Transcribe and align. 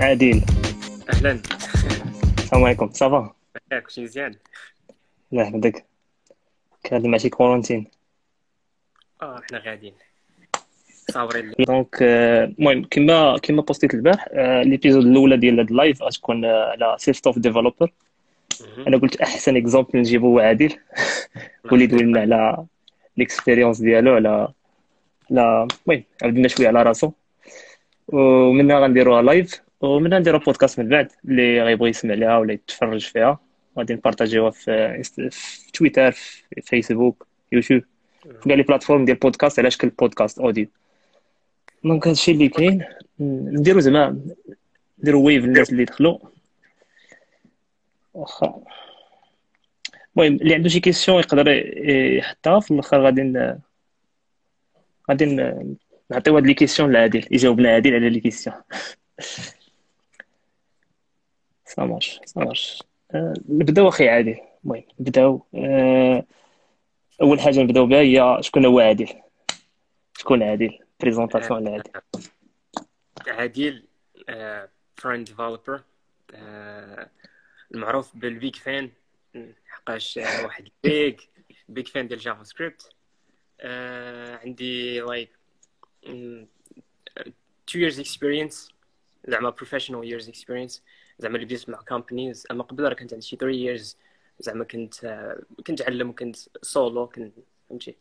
عادل. 0.00 0.42
أهلا. 1.14 1.42
السلام 2.38 2.64
عليكم. 2.64 2.90
ça 2.92 3.13
va 3.13 3.34
ياك 3.72 3.82
كلشي 3.82 4.02
مزيان. 4.02 4.34
لا 5.32 5.50
بدك 5.50 5.86
كان 6.84 7.10
مع 7.10 7.18
شي 7.18 7.28
quarantine 7.28 7.86
آه 9.22 9.42
حنا 9.50 9.58
غاديين. 9.58 9.94
صابرين. 11.10 11.52
donc 11.58 11.98
آه، 12.02 12.44
المهم 12.44 12.84
كما 12.90 13.38
كما 13.38 13.62
بوستيت 13.62 13.94
البارح 13.94 14.28
آه، 14.32 14.62
l'épisode 14.62 15.06
الأولى 15.06 15.36
ديال 15.36 15.58
هاد 15.60 15.70
ال 15.70 15.76
live 15.76 16.02
غتكون 16.02 16.44
آه، 16.44 16.64
على 16.64 16.96
self 16.98 17.16
taught 17.16 17.38
developer 17.38 17.92
أنا 18.86 18.96
قلت 18.96 19.16
أحسن 19.16 19.56
exemple 19.56 19.98
نجيبو 19.98 20.26
هو 20.26 20.38
عادل. 20.38 20.76
واللي 21.64 21.84
يدوي 21.84 22.02
لنا 22.02 22.20
على 22.20 22.64
l'expérience 23.16 23.80
ديالو 23.80 24.14
على 24.14 24.48
على 25.30 25.68
المهم 25.86 26.04
عاودنا 26.22 26.48
شوية 26.48 26.68
على 26.68 26.82
راسو. 26.82 27.12
ومنها 28.08 28.80
غنديروها 28.80 29.22
live 29.22 29.69
ومنها 29.80 30.18
نديرو 30.18 30.38
بودكاست 30.38 30.80
من 30.80 30.88
بعد 30.88 31.12
اللي 31.24 31.62
غيبغي 31.62 31.90
يسمع 31.90 32.14
ليها 32.14 32.38
ولا 32.38 32.52
يتفرج 32.52 33.06
فيها. 33.06 33.38
غادي 33.78 33.94
نبارطاجيوها 33.94 34.50
في, 34.50 35.02
في 35.30 35.72
تويتر 35.72 36.12
في 36.12 36.60
فيسبوك 36.62 37.26
يوتيوب 37.52 37.82
في 38.22 38.48
كاع 38.48 38.54
les 38.54 38.62
plateformes 38.62 39.04
ديال 39.04 39.16
بودكاست 39.16 39.58
على 39.58 39.70
شكل 39.70 39.88
بودكاست 39.88 40.38
audio 40.38 40.66
donc 41.84 42.08
هادشي 42.08 42.30
اللي 42.30 42.48
كاين 42.48 42.84
نديرو 43.20 43.80
زعما 43.80 44.20
نديرو 44.98 45.26
wave 45.26 45.44
الناس 45.44 45.70
اللي 45.70 45.84
دخلوا 45.84 46.18
واخا. 48.14 48.62
المهم 50.16 50.34
اللي 50.34 50.54
عنده 50.54 50.68
شي 50.68 50.80
question 50.80 51.18
يقدر 51.18 51.48
يحطها. 52.18 52.60
في 52.60 52.70
الأخر 52.70 53.04
غادي 53.04 53.54
غادي 55.10 55.24
نعطيو 56.10 56.36
هاد 56.36 56.46
les 56.46 56.54
questions 56.54 56.92
لعادل 56.92 57.26
يجاوب 57.30 57.60
لعادل 57.60 57.94
على 57.94 58.10
les 58.10 58.20
questions 58.20 58.56
ça 61.70 61.83
marche 61.83 62.20
ça 62.24 62.39
marche 62.39 62.82
أه 63.14 63.34
نبداو 63.48 63.88
أخي 63.88 64.08
عادل. 64.08 64.36
المهم 64.64 64.82
نبداو. 65.00 65.46
أه 65.54 66.24
أول 67.22 67.40
حاجة 67.40 67.60
نبداو 67.60 67.86
بها 67.86 68.00
هي 68.00 68.38
شكون 68.42 68.66
هو 68.66 68.80
عادل؟ 68.80 69.08
شكون 70.18 70.42
عادل؟ 70.42 70.78
présentation 71.00 71.68
على 71.68 71.70
عادل 71.70 71.90
عادل 73.28 73.88
frontend 74.96 75.26
developer 75.26 75.82
المعروف 77.74 78.16
ب 78.16 78.24
ال 78.24 78.32
big 78.32 78.56
fan. 78.56 78.90
حقاش 79.68 80.16
واحد 80.16 80.68
big 80.84 81.20
big 81.68 81.86
fan 81.86 82.08
ديال 82.08 82.20
JavaScript 82.20 82.94
عندي 84.44 85.00
like 85.00 85.30
2 86.04 86.48
years 87.74 87.94
experience 87.94 88.72
زعما 89.28 89.54
professional 89.62 90.04
years 90.04 90.28
experience. 90.28 90.80
زعما 91.20 91.34
اللي 91.34 91.46
بديت 91.46 91.70
مع 91.70 91.78
companies 91.88 92.46
أما 92.50 92.62
قبل 92.62 92.84
راه 92.84 92.94
كنت 92.94 93.12
عندي 93.12 93.26
شي 93.26 93.36
3 93.36 93.76
years 93.76 93.96
زعما 94.40 94.64
كنت 94.64 94.94
كنت 95.66 95.82
علم 95.82 96.10
وكنت 96.10 96.36
سولو 96.62 97.06
كنت 97.06 97.32
فهمتي؟ 97.68 97.96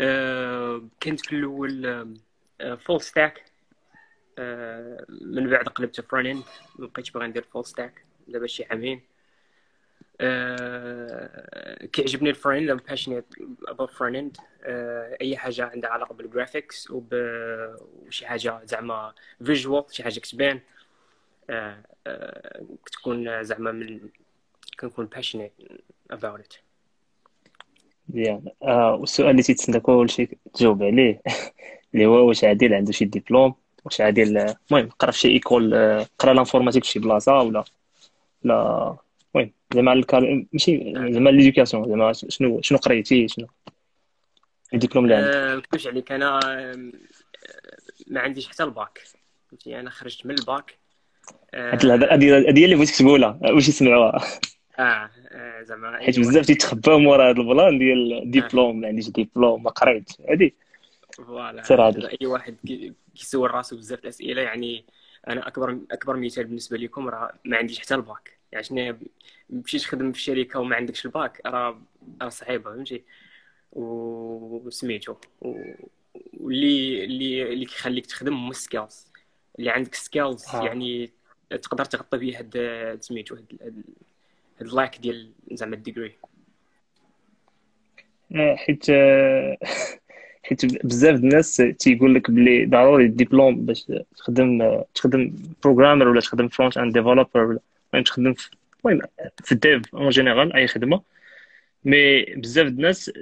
أه 0.00 0.88
كنت 1.02 1.20
في 1.26 1.36
الأول 1.36 2.08
full 2.78 3.00
stack 3.00 3.44
أه 4.38 5.06
من 5.08 5.50
بعد 5.50 5.68
قلبت 5.68 6.00
frontend 6.00 6.44
مبقيتش 6.78 7.10
باغي 7.10 7.26
ندير 7.26 7.42
full 7.42 7.66
stack 7.66 8.04
دابا 8.28 8.46
شي 8.46 8.64
عامين. 8.64 9.02
كيعجبني 11.92 12.30
ال 12.30 12.34
frontend 12.34 12.70
passionate 12.70 13.24
about 13.68 13.90
frontend 13.90 14.36
أي 15.20 15.36
حاجة 15.36 15.64
عندها 15.64 15.90
علاقة 15.90 16.14
ب 16.14 16.21
ال 16.21 16.29
graphics 16.29 16.88
وشي 16.90 18.26
حاجة 18.26 18.60
زعما 18.64 19.14
visual 19.44 19.84
شي 19.90 20.02
حاجة 20.02 20.20
كتبان. 20.20 20.60
أه 21.52 21.82
أه 22.06 22.66
كتكون 22.86 23.42
زعما 23.42 23.72
من 23.72 24.00
كنكون 24.80 25.08
passionate 25.14 25.64
about 26.12 26.40
it. 26.40 26.58
مزيان 28.08 28.44
آه 28.62 28.94
والسؤال 28.94 29.30
اللي 29.30 29.42
تيتسنى 29.42 29.80
كلشي 29.80 30.28
تجاوب 30.54 30.82
عليه 30.82 31.22
اللي 31.94 32.06
هو 32.06 32.28
واش 32.28 32.44
عادل 32.44 32.74
عنده 32.74 32.92
شي 32.92 33.04
ديبلوم 33.04 33.54
واش 33.84 34.00
عادل 34.00 34.38
المهم 34.70 34.90
قرا 34.90 35.10
في 35.10 35.18
شي 35.18 35.28
école 35.28 35.74
قرا 36.18 36.34
l'informatique 36.34 36.84
في 36.84 36.90
شي 36.90 36.98
بلاصة 36.98 37.38
ولا 37.38 37.64
لا 38.44 38.96
المهم 39.34 39.52
زعما 39.74 39.92
الكار... 39.92 40.46
ماشي 40.52 40.92
زعما 40.94 41.30
l'éducation 41.30 41.88
زعما 41.88 42.12
شنو 42.12 42.60
شنو 42.60 42.78
قريتي 42.78 43.28
شنو؟ 43.28 43.46
الدبلوم 44.74 45.04
اللي 45.04 45.14
عندك. 45.14 45.66
كلشي 45.66 45.88
عليك 45.88 46.12
أنا 46.12 46.40
ما 48.06 48.20
عنديش 48.20 48.48
حتى 48.48 48.62
الباك. 48.62 49.02
فهمتي؟ 49.48 49.80
أنا 49.80 49.90
خرجت 49.90 50.26
من 50.26 50.38
الباك 50.38 50.81
هذه 51.54 51.94
هذه 52.14 52.64
اللي 52.64 52.74
بغيتك 52.74 52.96
تقولها. 52.96 53.38
واش 53.42 53.68
يسمعوها؟ 53.68 54.20
آه 54.78 55.10
زعما 55.62 55.98
حيت 56.04 56.18
بزاف 56.18 56.46
تيتخباو 56.46 56.98
مورا 56.98 57.30
هذا 57.30 57.40
ال 57.40 57.48
plan 57.48 57.78
ديال 57.78 58.30
ديبلوم 58.30 58.80
ما 58.80 58.88
عنديش 58.88 59.08
ديبلوم 59.08 59.62
ما 59.62 59.70
قريتش 59.70 60.12
هادي. 60.28 60.54
voilà. 61.12 61.62
أي 62.20 62.26
واحد 62.26 62.56
كيسول 63.14 63.50
راسو 63.50 63.76
بزاف 63.76 63.98
الأسئلة 63.98 64.42
يعني 64.42 64.84
أنا 65.28 65.48
أكبر 65.48 65.78
أكبر 65.90 66.16
مثال 66.16 66.44
بالنسبة 66.44 66.76
لكم 66.76 67.08
راه 67.08 67.32
ما 67.44 67.56
عنديش 67.56 67.80
حتى 67.80 67.94
الباك. 67.94 68.38
يعني 68.52 68.64
شنو 68.64 68.96
مشيت 69.50 69.80
تخدم 69.82 70.12
في 70.12 70.20
شركة 70.20 70.60
وما 70.60 70.76
عندكش 70.76 71.06
الباك 71.06 71.40
راه 71.46 71.82
راه 72.22 72.28
صعيبة 72.28 72.70
فهمتي؟ 72.70 73.02
وسميتو. 73.72 75.14
واللي 76.40 77.04
اللي 77.04 77.52
اللي 77.52 77.64
كيخليك 77.64 78.06
تخدم 78.06 78.34
هما 78.34 78.50
ال 78.50 78.57
skills. 78.57 79.06
اللي 79.58 79.70
عندك 79.70 79.94
skills 79.94 80.46
آه. 80.54 80.64
يعني 80.64 81.10
تقدر 81.56 81.84
تغطي 81.84 82.18
به 82.18 82.38
هاد 82.38 83.00
سميتو 83.00 83.34
هاد 83.34 83.44
هاد 84.60 84.66
ال 84.68 84.74
lack 84.74 84.98
ديال 84.98 85.32
زعما 85.52 85.76
ال 85.76 85.81
degree. 85.81 86.12
حيت 88.56 88.86
حيت 90.44 90.84
بزاف 90.86 91.14
الناس 91.14 91.62
تيقول 91.78 92.14
لك 92.14 92.30
بلي 92.30 92.66
ضروري 92.66 93.04
الدبلوم 93.04 93.66
باش 93.66 93.92
تخدم 94.16 94.82
تخدم 94.94 95.34
programmer 95.64 96.08
ولا 96.08 96.20
تخدم 96.20 96.48
front-end 96.48 96.92
developer 96.92 97.58
ولا 97.94 98.02
تخدم 98.02 98.32
في 98.34 98.50
المهم 98.84 99.02
في 99.44 99.52
ال 99.52 99.62
dev 99.62 99.94
en 99.94 100.08
général 100.08 100.52
أي 100.52 100.66
خدمة. 100.66 101.02
mais 101.84 102.24
بزاف 102.24 102.66
الناس 102.66 103.12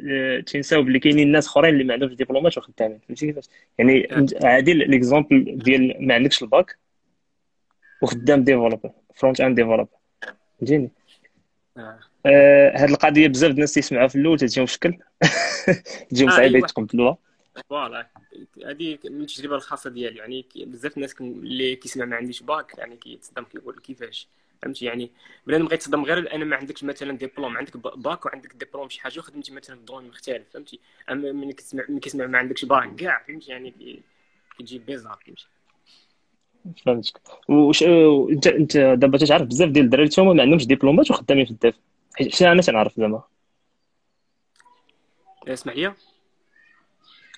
تينساو 0.47 0.83
بلي 0.83 0.99
كاينين 0.99 1.33
ناس 1.33 1.47
أخرين 1.47 1.75
اللي 1.75 1.85
ما 1.85 1.95
عندهمش 1.95 2.15
diplômات 2.15 2.59
وخدامين 2.59 2.99
فهمتي 2.99 3.27
كيفاش؟ 3.27 3.45
يعني 3.79 4.09
عادي 4.45 4.75
l'exemple 4.75 5.59
ديال 5.59 6.07
ما 6.07 6.15
عندكش 6.15 6.43
الباك 6.43 6.79
وخدام 8.03 8.45
developer 8.45 8.91
front-end 9.15 9.57
developer. 9.57 9.87
فهمتيني 10.59 10.91
آه. 11.77 11.99
هاد 12.77 12.91
القضية 12.91 13.29
بزاف 13.29 13.51
الناس 13.51 13.73
تيسمعوها 13.73 14.09
في 14.09 14.17
الأول 14.17 14.39
تجيهم 14.39 14.67
في 14.67 14.73
شكل. 14.73 14.99
تجيهم 16.11 16.31
صعيبه 16.31 16.59
يتقبلوها 16.59 17.19
voilà. 17.69 18.07
هذه 18.67 18.99
من 19.05 19.21
التجربة 19.21 19.57
الخاصة 19.57 19.91
ديالي 19.91 20.19
يعني 20.19 20.47
بزاف 20.57 20.97
الناس 20.97 21.21
اللي 21.21 21.77
كيسمع 21.77 22.05
ما 22.05 22.17
عنديش 22.17 22.43
باك 22.43 22.79
يعني 22.79 22.97
كيتصدم 22.97 23.45
كيقول 23.45 23.79
كيفاش؟ 23.79 24.29
فهمتي؟ 24.63 24.85
يعني 24.85 25.11
بنادم 25.47 25.67
غيتصدم 25.67 26.05
غير 26.05 26.35
أنا 26.35 26.45
ما 26.45 26.57
عندكش 26.57 26.85
مثلا 26.85 27.17
ديبلوم 27.19 27.57
عندك 27.57 27.77
باك 27.77 28.27
وعندك 28.27 28.57
ديبلوم 28.57 28.89
شي 28.89 29.01
حاجة 29.01 29.19
وخدمتي 29.19 29.53
مثلا 29.53 29.77
في 29.77 29.83
domaine 29.83 30.09
مختلف 30.09 30.49
فهمتي؟ 30.51 30.81
أما 31.11 31.33
ملي 31.33 31.53
كتسمع 31.53 31.85
ملي 31.89 32.01
كتسمع 32.01 32.27
ما 32.27 32.39
عندكش 32.39 32.65
باك 32.65 32.95
كاع 32.95 33.23
فهمتي؟ 33.29 33.51
يعني 33.51 34.03
كيجي 34.59 34.79
bizarre 34.79 35.19
فهمتي؟ 35.27 35.47
فهمتك. 36.87 37.21
واش 37.49 37.83
انت 37.83 38.47
انت 38.47 38.77
دابا 38.77 39.19
تعرف 39.19 39.43
بزاف 39.43 39.71
ديال 39.71 39.85
الدراري 39.85 40.11
هما 40.19 40.33
ما 40.33 40.43
عندهمش 40.43 40.67
diplômات 40.67 41.11
وخدامين 41.11 41.45
في 41.45 41.51
ال 41.51 41.56
dev. 41.56 41.75
حيت 42.15 42.43
أنا 42.43 42.63
تنعرف 42.63 42.97
زعما. 42.97 43.23
اسمح 45.49 45.75
لي 45.75 45.95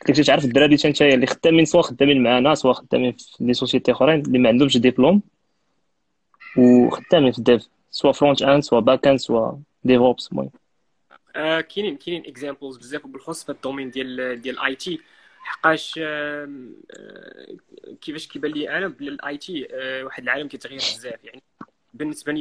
لك 0.08 0.20
تعرف 0.20 0.44
الدراري 0.44 0.76
انت 0.84 1.02
اللي 1.02 1.26
خدامين 1.26 1.64
soit 1.64 1.82
خدامين 1.82 2.22
معنا 2.22 2.54
soit 2.54 2.72
خدامين 2.72 3.12
في 3.12 3.44
les 3.44 3.54
sociétés 3.54 3.92
أخرين 3.92 4.20
اللي 4.20 4.38
ما 4.38 4.48
عندهمش 4.48 4.78
ديبلوم 4.78 5.22
وخدامين 6.58 7.32
في 7.32 7.38
ال 7.38 7.44
dev. 7.44 7.68
soit 7.90 8.12
front-end 8.12 8.62
soit 8.62 8.80
back-end 8.80 9.18
soit 9.18 9.52
DevOps 9.84 10.28
المهم. 10.32 10.50
كاينين 11.34 11.96
كاينين 11.96 12.26
examples 12.26 12.76
بزاف 12.76 13.04
وبالخصوص 13.04 13.44
في 13.44 13.52
ال 13.52 13.57
domaine 13.57 13.90
ديال 13.90 14.40
ديال 14.42 14.58
ال 14.58 14.76
IT 14.76 15.00
حقاش 15.42 16.00
كيفاش 18.00 18.28
كيبان 18.28 18.50
لي 18.50 18.70
أنا 18.78 18.88
بلي 18.88 19.08
ال 19.10 19.38
IT 19.38 19.68
واحد 20.02 20.22
العالم 20.22 20.48
كيتغير 20.48 20.78
بزاف. 20.78 21.24
يعني 21.24 21.42
بالنسبة 21.94 22.32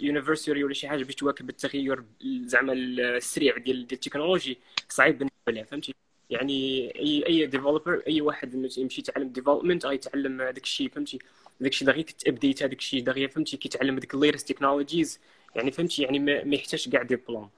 university 0.00 0.64
ولا 0.64 0.74
شي 0.74 0.88
حاجة 0.88 1.04
باش 1.04 1.14
تواكب 1.14 1.50
التغير 1.50 2.04
زعما 2.44 2.72
السريع 2.72 3.56
ديال 3.56 3.86
ديال 3.86 3.92
ال 3.92 3.98
technology 3.98 4.58
صعيب 4.88 5.18
بالنسبة 5.18 5.52
لها 5.52 5.64
فهمتي؟ 5.64 5.94
يعني 6.30 6.88
أي 6.98 7.26
أي 7.26 7.46
developer 7.46 8.02
أي 8.06 8.20
واحد 8.20 8.54
يمشي 8.78 9.00
يتعلم 9.00 9.28
development 9.28 9.86
غيتعلم 9.86 10.40
هذاك 10.40 10.62
الشيء 10.62 10.88
فهمتي؟ 10.88 11.18
داك 11.60 11.72
الشيء 11.72 11.88
دغيا 11.88 12.02
كت 12.02 12.17
update 12.17 12.62
هذاك 12.62 12.78
الشيء 12.78 13.02
دغيا 13.02 13.26
فهمتي؟ 13.28 13.56
كيتعلم 13.56 13.96
هذيك 13.96 14.14
ال 14.14 14.19
latest 14.19 14.52
technologies 14.52 15.20
يعني 15.56 15.70
فهمتي؟ 15.70 16.02
يعني 16.02 16.18
ما 16.18 16.54
يحتاجش 16.54 16.88
كاع 16.88 17.02
ديبلوم 17.02 17.50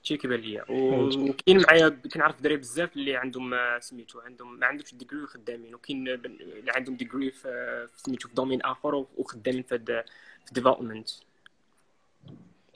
هادشي 0.00 0.16
كيبان 0.16 0.40
ليا. 0.40 0.64
وكاين 0.70 1.62
معايا 1.62 1.88
كنعرف 1.88 2.36
الدراري 2.36 2.56
بزاف 2.56 2.96
اللي 2.96 3.16
عندهم 3.16 3.54
سميتو 3.78 4.20
عندهم 4.20 4.58
ما 4.58 4.66
عندهمش 4.66 4.94
degree 4.94 5.22
وخدامين 5.22 5.74
وكاين 5.74 6.08
اللي 6.08 6.72
عندهم 6.72 6.96
degree 6.96 7.30
في 7.30 7.88
سميتو 7.96 8.28
في 8.28 8.34
domaine 8.34 8.62
آخر 8.62 9.06
وخدامين 9.16 9.62
في 9.62 10.04
development 10.52 11.10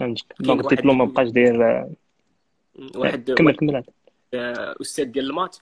فهمتك 0.00 0.25
donc 0.41 0.73
ال 0.73 0.76
diplôme 0.76 0.99
ما 0.99 1.05
بقاش 1.05 1.29
داير 1.29 1.87
واحد 2.94 3.31
كمل 3.31 3.56
كمل 3.56 3.85
أستاذ 4.35 5.05
ديال 5.05 5.26
ال 5.26 5.31
maths 5.31 5.56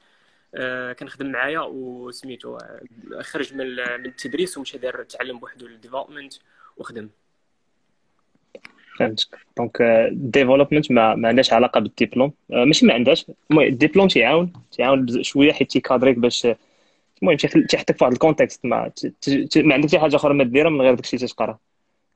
آه، 0.54 0.92
كنخدم 0.92 1.26
معايا 1.26 1.60
وسميتو 1.60 2.56
آه، 2.56 2.82
خرج 3.20 3.54
من 3.54 3.80
التدريس 3.80 4.58
ومشى 4.58 4.78
دار 4.78 5.02
تعلم 5.02 5.38
بوحدو 5.38 5.66
ال 5.66 5.72
development 5.72 6.34
وخدم. 6.76 7.08
فهمتك 8.98 9.38
donc 9.58 9.82
development 10.12 10.92
ما, 10.92 11.14
ما 11.14 11.28
عندهاش 11.28 11.52
علاقة 11.52 11.80
بالدبلوم. 11.80 12.32
آه، 12.52 12.64
ماشي 12.64 12.86
ما 12.86 12.94
عندهاش. 12.94 13.26
المهم 13.50 13.66
الدبلوم 13.66 14.08
تيعاون 14.08 14.52
تيعاون 14.72 15.22
شوية 15.22 15.52
حيت 15.52 15.70
تيكادريك 15.70 16.18
باش 16.18 16.46
المهم 17.22 17.36
تيحطك 17.36 17.96
في 17.96 18.04
واحد 18.04 18.12
ال 18.12 18.18
contexte 18.18 18.64
ما, 18.64 18.92
ما 19.56 19.74
عندك 19.74 19.88
شي 19.88 19.98
حاجة 19.98 20.16
أخرى 20.16 20.34
ما 20.34 20.44
ديرها 20.44 20.70
من 20.70 20.80
غير 20.80 20.94
داكشي 20.94 21.16
اللي 21.16 21.28
تقرا 21.28 21.58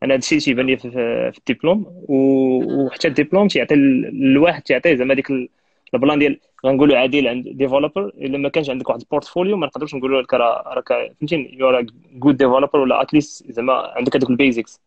أنا 0.03 0.15
هادشي 0.15 0.39
تيبان 0.39 0.67
لي 0.67 0.77
في, 0.77 1.33
الدبلوم. 1.39 1.87
وحتى 2.09 3.09
الدبلوم 3.09 3.49
تيعطي 3.49 3.75
الواحد 3.75 4.63
تيعطيه. 4.63 4.95
زعما 4.95 5.15
ديك 5.15 5.29
ال 5.95 6.00
plan 6.00 6.19
ديال 6.19 6.41
غنقولوا 6.67 6.99
عادل 6.99 7.29
عند 7.29 7.49
developer 7.49 8.09
إلا 8.09 8.39
ما 8.39 8.49
كانش 8.49 8.71
عندك 8.71 8.89
واحد 8.89 9.01
ال 9.01 9.06
portfolio 9.06 9.57
ما 9.57 9.67
نقدرش 9.67 9.95
نقولوا 9.95 10.23
لك 10.23 10.35
راه 10.35 10.75
راك 10.75 10.89
فهمتيني؟ 11.21 11.59
you 11.59 11.69
are 11.69 11.87
good 12.15 12.37
developer 12.37 12.79
ولا 12.79 13.03
at 13.03 13.17
least 13.17 13.53
زعما 13.53 13.73
عندك 13.73 14.17
هذوك 14.17 14.31
ال 14.31 14.38
basics 14.38 14.81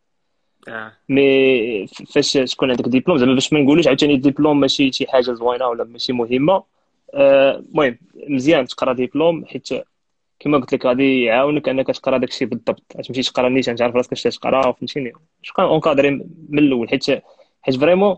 mais 1.09 1.88
فاش 1.88 2.33
تكون 2.33 2.71
عندك 2.71 2.88
ديبلوم 2.88 3.17
زعما 3.17 3.33
باش 3.33 3.53
ما 3.53 3.59
نقولوش 3.59 3.88
عاوتاني 3.88 4.13
الدبلوم 4.13 4.59
ماشي 4.59 4.91
شي 4.91 5.07
حاجة 5.07 5.31
زوينة 5.33 5.67
ولا 5.67 5.83
ماشي 5.83 6.13
مهمة. 6.13 6.63
المهم 7.13 7.85
آه 7.85 7.95
مزيان 8.29 8.65
تقرا 8.67 8.94
ديبلوم 8.94 9.45
حيت 9.45 9.67
كما 10.39 10.57
قلت 10.57 10.73
لك 10.73 10.85
غادي 10.85 11.23
يعاونك 11.23 11.69
أنك 11.69 11.88
تقرا 11.88 12.17
داك 12.17 12.29
الشيء 12.29 12.47
بالضبط 12.47 12.83
تمشي 13.07 13.21
تقرا 13.23 13.50
نيشان 13.50 13.75
تعرف 13.75 13.95
راسك 13.95 14.11
اش 14.11 14.23
تقرا 14.23 14.71
فهمتيني 14.71 15.11
تبقى 15.44 15.63
encadré 15.63 16.11
من 16.50 16.59
الأول 16.59 16.89
حيت 16.89 17.06
حيت 17.61 17.75
vraiment 17.75 18.17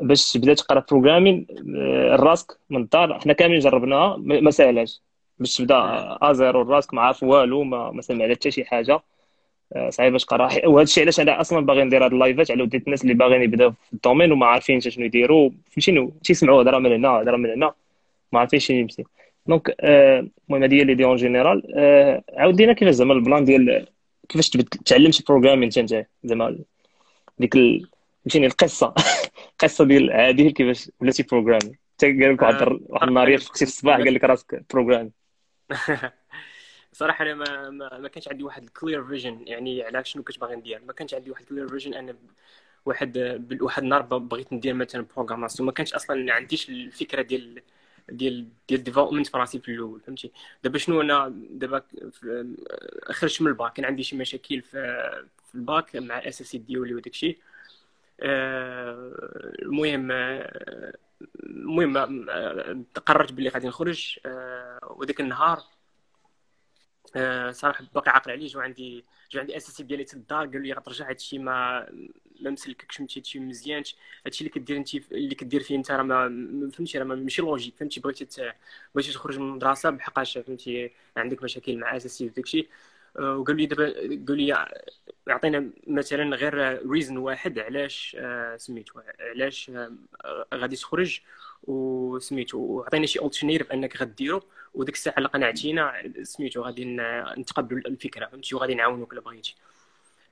باش 0.00 0.32
تبدا 0.32 0.54
تقرا 0.54 0.84
programming 0.90 1.46
آه، 1.76 2.16
راسك 2.16 2.58
من 2.70 2.82
الدار 2.82 3.20
حنا 3.20 3.32
كاملين 3.32 3.60
جربناها 3.60 4.16
ما 4.16 4.50
ساهلاش 4.50 5.00
باش 5.38 5.56
تبدا 5.56 5.76
à 6.30 6.36
zéro 6.36 6.62
راسك 6.62 6.94
ما 6.94 7.02
عارف 7.02 7.22
والو 7.22 7.64
ما, 7.64 7.90
ما 7.90 8.02
سمع 8.02 8.30
حتى 8.30 8.50
شي 8.50 8.64
حاجة. 8.64 8.92
آه، 8.92 9.02
صعيب 9.88 10.12
باش 10.12 10.24
تقرا 10.24 10.66
وهذا 10.66 10.82
الشيء 10.82 11.02
علاش 11.04 11.20
أنا 11.20 11.40
أصلا 11.40 11.66
باغي 11.66 11.84
ندير 11.84 12.04
هاد 12.04 12.12
ال 12.12 12.18
liveات 12.18 12.50
على 12.50 12.62
وديت 12.62 12.86
الناس 12.86 13.02
اللي 13.02 13.14
باغيين 13.14 13.42
يبداو 13.42 13.70
في 13.70 13.92
ال 13.92 13.97
domaine 13.97 14.32
وما 14.32 14.46
عارفين 14.46 14.80
شنو 14.80 15.04
يديروا 15.04 15.50
فهمتيني 15.70 16.10
تيسمعوا 16.24 16.62
هضرة 16.62 16.78
من 16.78 16.92
هنا 16.92 17.08
هضرة 17.08 17.36
من 17.36 17.50
هنا. 17.50 17.74
ما 18.32 18.40
عارفين 18.40 18.58
شنو 18.60 18.76
يمشي. 18.76 19.02
donc 19.46 19.76
آه، 19.80 20.26
المهم 20.48 20.62
هذه 20.62 20.74
هي 20.74 20.82
l'idée 20.82 21.04
en 21.04 21.16
général. 21.16 21.62
عاود 22.36 22.60
لينا 22.60 22.72
كيفاش 22.72 22.94
زعما 22.94 23.12
ال 23.14 23.20
plan 23.20 23.44
ديال 23.44 23.86
كيفاش 24.28 24.50
تعلم 24.86 25.10
شي 25.10 25.24
programming 25.28 25.70
انت 25.78 26.06
زعما 26.24 26.58
ديك 27.38 27.54
فهمتيني 27.54 28.46
القصة. 28.46 28.94
القصة 29.52 29.84
ديال 29.84 30.12
عادل 30.12 30.50
كيفاش 30.50 30.90
بديتي 31.00 31.22
programmer 31.22 31.78
حتى 31.96 32.06
قال 32.06 32.32
لك 32.32 32.42
واحد 32.42 32.78
واحد 32.88 33.08
النهار 33.08 33.38
فقتي 33.38 33.58
في 33.58 33.70
الصباح 33.70 33.96
قال 33.96 34.14
لك 34.14 34.24
راسك 34.24 34.64
programmer 34.70 35.10
صراحة 36.92 37.24
أنا 37.24 37.34
ما 37.34 37.70
ما, 37.70 37.98
ما 37.98 38.08
كانش 38.08 38.28
عندي 38.28 38.44
واحد 38.44 38.62
ال 38.62 38.69
clear 38.69 39.04
vision 39.04 39.44
يعني 39.46 39.82
على 39.82 40.04
شنو 40.04 40.22
كنت 40.22 40.38
باغي 40.38 40.56
ندير. 40.56 40.82
ما 40.84 40.92
كانش 40.92 41.14
عندي 41.14 41.30
واحد 41.30 41.42
ال 41.42 41.46
clear 41.46 41.68
vision 41.68 41.94
أنا 41.94 42.16
واحد 42.86 43.18
واحد 43.60 43.82
النهار 43.82 44.02
بغيت 44.02 44.52
ندير 44.52 44.74
مثلا 44.74 45.06
programmation 45.16 45.66
ما 45.66 45.72
كانش 45.72 45.94
أصلا 45.94 46.24
ما 46.24 46.32
عنديش 46.32 46.68
الفكرة 46.70 47.22
ديال 47.22 47.62
ديال 48.08 48.48
ديال 48.68 48.84
development 48.84 49.26
في 49.26 49.36
راسي 49.38 49.58
في 49.58 49.68
الأول 49.70 50.00
فهمتي؟ 50.00 50.32
دابا 50.64 50.78
شنو 50.78 51.00
أنا 51.00 51.34
دابا 51.50 51.82
خرجت 53.10 53.42
من 53.42 53.48
الباك 53.48 53.72
كان 53.72 53.84
عندي 53.84 54.02
شي 54.02 54.16
مشاكل 54.16 54.62
في 54.62 54.80
في 55.50 55.54
الباك 55.54 55.96
مع 55.96 56.18
اساسي 56.18 56.58
ديالي 56.58 56.94
وداك 56.94 57.06
الشيء 57.12 57.38
آه، 58.22 59.12
المهم 59.62 60.10
آه، 60.12 60.94
المهم 61.40 61.96
آه، 61.96 62.82
قررت 63.06 63.32
بلي 63.32 63.48
غادي 63.48 63.68
نخرج 63.68 64.18
وذاك 64.90 65.20
النهار 65.20 65.62
صراحة 67.50 67.84
باقي 67.94 68.10
عاقل 68.10 68.30
عليه 68.30 68.46
جو 68.46 68.60
عندي 68.60 69.04
جو 69.32 69.40
عندي 69.40 69.56
أساسي 69.56 69.82
ديالي 69.82 70.06
الدار 70.14 70.46
قالوا 70.46 70.60
لي 70.62 70.72
غترجع 70.72 71.08
هادشي 71.08 71.38
ما 71.38 71.86
ما 72.40 72.50
مسلككش 72.50 73.00
هادشي 73.00 73.40
مزيانش. 73.40 73.96
هادشي 74.26 74.40
اللي 74.40 74.50
كدير 74.50 74.76
انت 74.76 74.94
اللي 74.94 75.34
كدير 75.34 75.62
فيه 75.62 75.76
انت 75.76 75.90
راه 75.90 76.02
ما 76.02 76.70
فهمتي 76.72 76.98
راه 76.98 77.04
ماشي 77.04 77.42
logique 77.42 77.76
فهمتي 77.76 78.00
بغيتي 78.00 78.52
بغيتي 78.94 79.12
تخرج 79.12 79.38
من 79.38 79.48
المدرسة 79.48 79.90
بحقاش 79.90 80.38
فهمتي 80.38 80.90
عندك 81.16 81.42
مشاكل 81.42 81.78
مع 81.78 81.96
أساسي 81.96 82.26
وداكشي 82.26 82.68
وقالوا 83.16 83.60
لي 83.60 83.66
دابا 83.66 83.92
قالوا 83.92 84.36
لي 84.36 84.66
عطينا 85.28 85.70
مثلا 85.86 86.36
غير 86.36 86.86
reason 86.90 87.16
واحد 87.16 87.58
علاش 87.58 88.16
آه، 88.20 88.56
سميتو 88.56 89.00
علاش 89.20 89.70
آه، 89.70 89.92
غادي 90.54 90.76
تخرج؟ 90.76 91.22
وسميتو 91.64 92.58
وعطينا 92.58 93.06
شي 93.06 93.18
alternative 93.18 93.72
انك 93.72 93.96
غديرو 94.02 94.42
وديك 94.74 94.94
الساعة 94.94 95.14
اللي 95.18 95.28
قنعتينا 95.28 96.12
سميتو 96.22 96.62
غادي 96.62 96.84
نتقبلوا 97.38 97.80
الفكرة 97.88 98.26
فهمتي؟ 98.26 98.54
وغادي 98.54 98.74
نعاونوك 98.74 99.12
إلا 99.12 99.20
بغيتي. 99.20 99.56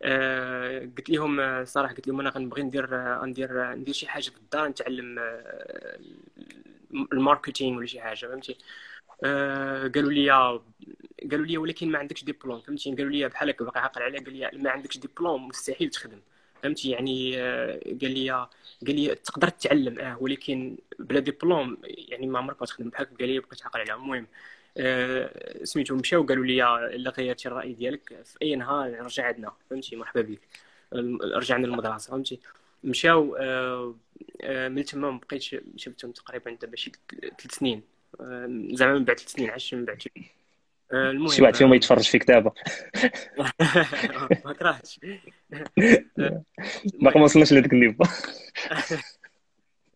أه 0.02 0.80
قلت 0.98 1.10
لهم 1.10 1.64
صراحة 1.64 1.94
قلت 1.94 2.08
لهم 2.08 2.20
أنا 2.20 2.30
غنبغي 2.30 2.62
ندير 2.62 2.86
ندير 3.24 3.74
ندير 3.74 3.94
شي 3.94 4.08
حاجة 4.08 4.30
في 4.30 4.36
الدار 4.36 4.68
نتعلم 4.68 5.18
آه، 5.18 5.98
ال 7.12 7.19
marketing 7.19 7.76
ولا 7.78 7.86
شي 7.86 8.00
حاجة 8.00 8.26
فهمتي؟ 8.26 8.58
أه 9.24 9.88
قالوا 9.88 10.12
لي 10.12 10.30
قالوا 11.30 11.46
لي 11.46 11.58
ولكن 11.58 11.90
ما 11.90 11.98
عندكش 11.98 12.24
ديبلوم 12.24 12.60
فهمتي؟ 12.60 12.94
قالوا 12.94 13.10
لي 13.10 13.28
بحال 13.28 13.48
هكا 13.50 13.64
باقي 13.64 13.80
عاقل 13.80 14.02
عليها 14.02 14.20
قال 14.24 14.34
لي 14.34 14.50
ما 14.62 14.70
عندكش 14.70 14.98
ديبلوم 14.98 15.48
مستحيل 15.48 15.90
تخدم. 15.90 16.20
فهمتي؟ 16.62 16.90
يعني 16.90 17.38
آه، 17.42 17.80
قال 18.02 18.10
لي 18.10 18.30
قال 18.86 18.96
لي 18.96 19.14
تقدر 19.14 19.48
تتعلم 19.48 19.98
آه 19.98 20.18
ولكن 20.22 20.76
بلا 20.98 21.20
ديبلوم 21.20 21.78
يعني 21.84 22.26
ما 22.26 22.38
عمرك 22.38 22.56
ما 22.60 22.66
تخدم 22.66 22.88
بحال 22.88 23.06
قال 23.20 23.28
لي 23.28 23.38
بقيت 23.40 23.62
عاقل 23.64 23.80
عليها 23.80 23.94
المهم. 23.94 24.26
آه 24.76 25.64
سميتو 25.64 25.94
مشاو 25.96 26.22
قالوا 26.22 26.44
لي 26.44 26.76
الا 26.96 27.10
غيرتي 27.10 27.48
الرأي 27.48 27.72
ديالك 27.72 28.22
في 28.24 28.36
أي 28.42 28.56
نهار 28.56 29.00
رجع 29.00 29.24
عندنا 29.26 29.52
فهمتي؟ 29.70 29.96
مرحبا 29.96 30.20
بك. 30.22 30.40
رجعنا 31.34 31.66
للمدرسة 31.66 32.10
فهمتي؟ 32.10 32.40
مشاو 32.84 33.36
آه 33.36 33.94
آه 34.42 34.68
من 34.68 34.84
تما 34.84 35.10
بقيت 35.10 35.42
شفتهم 35.76 36.12
تقريبا 36.12 36.50
دابا 36.50 36.76
شي 36.76 36.92
ثلاث 37.20 37.54
سنين. 37.54 37.82
آه 38.20 38.68
زعما 38.72 38.94
من 38.98 39.04
بعد 39.04 39.18
ثلاث 39.18 39.32
سنين 39.32 39.50
عشت 39.50 39.74
من 39.74 39.84
بعد 39.84 40.02
آه، 40.16 40.22
المهم 40.92 41.28
شي 41.28 41.42
واحد 41.42 41.56
فيهم 41.56 41.74
يتفرج 41.74 42.08
في 42.08 42.18
كتابه. 42.18 42.52
ما 44.44 44.52
كرهتش. 44.52 45.00
باقي 46.94 47.18
ما 47.18 47.24
وصلناش 47.24 47.52
لهذاك 47.52 47.72
ال 47.72 47.76
niveau. 47.76 48.04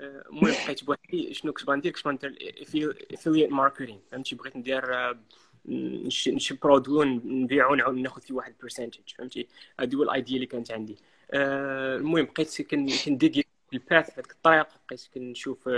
المهم 0.00 0.54
بقيت 0.64 0.84
بوحدي 0.84 1.34
شنو 1.34 1.52
كنت 1.52 1.70
ندير؟ 1.70 1.92
كنت 1.92 2.24
ندير 2.24 3.06
affiliate 3.12 3.52
marketing 3.52 3.98
فهمتي؟ 4.10 4.34
بغيت 4.34 4.56
ندير 4.56 4.94
آه، 4.94 5.18
شي 5.66 6.54
produit 6.62 7.04
نبيعو 7.24 7.74
ناخذ 7.74 8.20
فيه 8.20 8.34
واحد 8.34 8.54
percentage 8.62 9.00
فهمتي؟ 9.18 9.48
هذه 9.80 9.94
هو 9.94 10.02
ال 10.02 10.09
idea 10.09 10.34
اللي 10.34 10.46
كانت 10.46 10.72
عندي. 10.72 10.96
آه، 11.30 11.96
المهم 11.96 12.24
بقيت 12.24 12.62
كندير 12.62 13.44
ال 13.72 13.80
path 13.80 14.10
في 14.10 14.20
هذيك 14.20 14.32
الطريق 14.32 14.66
بقيت 14.88 15.08
كنشوف 15.14 15.68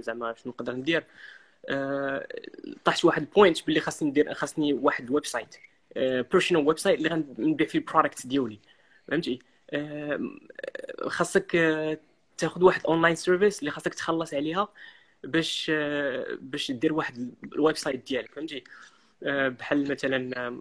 زعما 0.00 0.34
شنو 0.34 0.52
نقدر 0.52 0.72
ندير. 0.72 1.00
آه، 1.00 1.04
طاحت 2.84 3.04
واحد 3.04 3.22
ال 3.22 3.29
point 3.29 3.66
باللي 3.66 3.80
خاصني 3.80 4.08
ندير 4.10 4.34
خاصني 4.34 4.72
واحد 4.72 5.10
website 5.10 5.56
personal 5.96 6.66
website 6.66 6.98
اللي 6.98 7.08
غنبيع 7.08 7.66
فيه 7.66 7.78
ال 7.78 7.84
product 7.84 8.26
ديالي. 8.26 8.60
فهمتي؟ 9.08 9.38
آه، 9.70 10.20
خاصك 11.06 11.56
آه، 11.56 11.98
تاخذ 12.38 12.64
واحد 12.64 12.86
online 12.86 13.14
service 13.14 13.60
اللي 13.60 13.70
خاصك 13.70 13.94
تخلص 13.94 14.34
عليها 14.34 14.68
باش 15.24 15.70
باش 16.40 16.70
دير 16.70 16.92
واحد 16.94 17.34
ال 17.44 17.76
website 17.76 18.06
ديالك. 18.06 18.34
فهمتي؟ 18.34 18.64
بحال 19.22 19.90
مثلا 19.90 20.58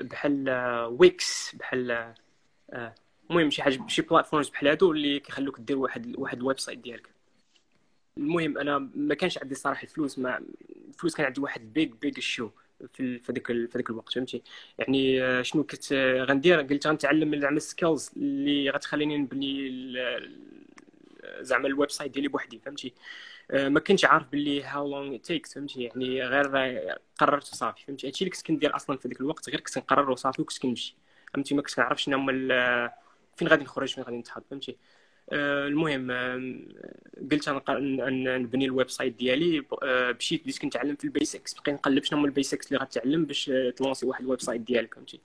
بحال 0.00 0.50
Wix 0.98 1.54
بحال 1.56 2.14
المهم 3.30 3.50
شي 3.50 3.62
حاجة 3.62 3.78
شي 3.88 4.02
platforms 4.02 4.48
بحال 4.48 4.68
هادو 4.68 4.92
اللي 4.92 5.20
كيخلوك 5.20 5.60
دير 5.60 5.78
واحد 5.78 6.14
واحد 6.18 6.38
ال 6.38 6.58
website 6.58 6.78
ديالك. 6.78 7.19
المهم 8.18 8.58
أنا 8.58 8.90
ما 8.94 9.14
كانش 9.14 9.38
عندي 9.38 9.54
صراحة 9.54 9.82
الفلوس 9.82 10.18
ما 10.18 10.42
الفلوس 10.88 11.16
كان 11.16 11.26
عندي 11.26 11.40
واحد 11.40 11.72
big 11.72 11.92
big 11.92 12.20
issue 12.20 12.50
في 12.92 13.18
في 13.18 13.32
ذاك 13.32 13.46
في 13.46 13.68
ذاك 13.74 13.90
الوقت 13.90 14.14
فهمتي؟ 14.14 14.42
يعني 14.78 15.22
آه، 15.22 15.42
شنو 15.42 15.64
كنت 15.64 15.92
آه، 15.92 16.24
غندير 16.24 16.60
قلت 16.60 16.86
غنتعلم 16.86 17.40
زعما 17.40 17.56
ال 17.56 17.64
skills 17.64 18.10
اللي 18.16 18.70
غتخليني 18.70 19.18
نبني 19.18 19.70
زعما 21.40 21.66
ال 21.68 21.90
website 21.90 22.12
ديالي 22.12 22.28
بوحدي 22.28 22.58
فهمتي؟ 22.58 22.94
آه، 23.50 23.68
ما 23.68 23.80
كنتش 23.80 24.04
عارف 24.04 24.28
باللي 24.28 24.64
how 24.64 24.88
long 24.90 25.16
takes 25.16 25.54
فهمتي؟ 25.54 25.82
يعني 25.82 26.22
غير 26.22 26.46
قررت 27.18 27.52
وصافي 27.52 27.84
فهمتي؟ 27.86 28.06
هادشي 28.06 28.24
اللي 28.24 28.30
كنت 28.36 28.46
كندير 28.46 28.76
أصلا 28.76 28.96
في 28.96 29.08
ذاك 29.08 29.20
الوقت 29.20 29.50
غير 29.50 29.60
كنت 29.60 29.78
نقرر 29.78 30.10
وصافي 30.10 30.42
وكنت 30.42 30.58
كنمشي 30.58 30.96
فهمتي؟ 31.34 31.54
ما 31.54 31.62
كنتش 31.62 31.74
كنعرف 31.74 32.02
شنو 32.02 32.16
هما 32.18 32.92
فين 33.36 33.48
غادي 33.48 33.64
نخرج 33.64 33.94
فين 33.94 34.04
غادي 34.04 34.16
نتحط 34.16 34.44
فهمتي؟ 34.50 34.76
المهم 35.32 36.10
قلت 37.32 37.48
أنا 37.48 38.38
نبني 38.38 38.64
ال 38.64 38.90
website 38.90 39.18
ديالي 39.18 39.64
مشيت 40.18 40.42
بديت 40.42 40.58
كنتعلم 40.58 40.96
في 40.96 41.04
ال 41.04 41.10
basics. 41.10 41.54
بقيت 41.54 41.68
نقلب 41.68 42.04
شنو 42.04 42.18
هما 42.18 42.26
ال 42.26 42.32
basics 42.32 42.66
اللي 42.66 42.78
غتعلم 42.78 43.24
باش 43.24 43.52
ت 43.76 43.80
lancer 43.80 44.06
واحد 44.06 44.24
ال 44.24 44.40
website 44.40 44.60
ديالك 44.60 44.94
فهمتي. 44.94 45.20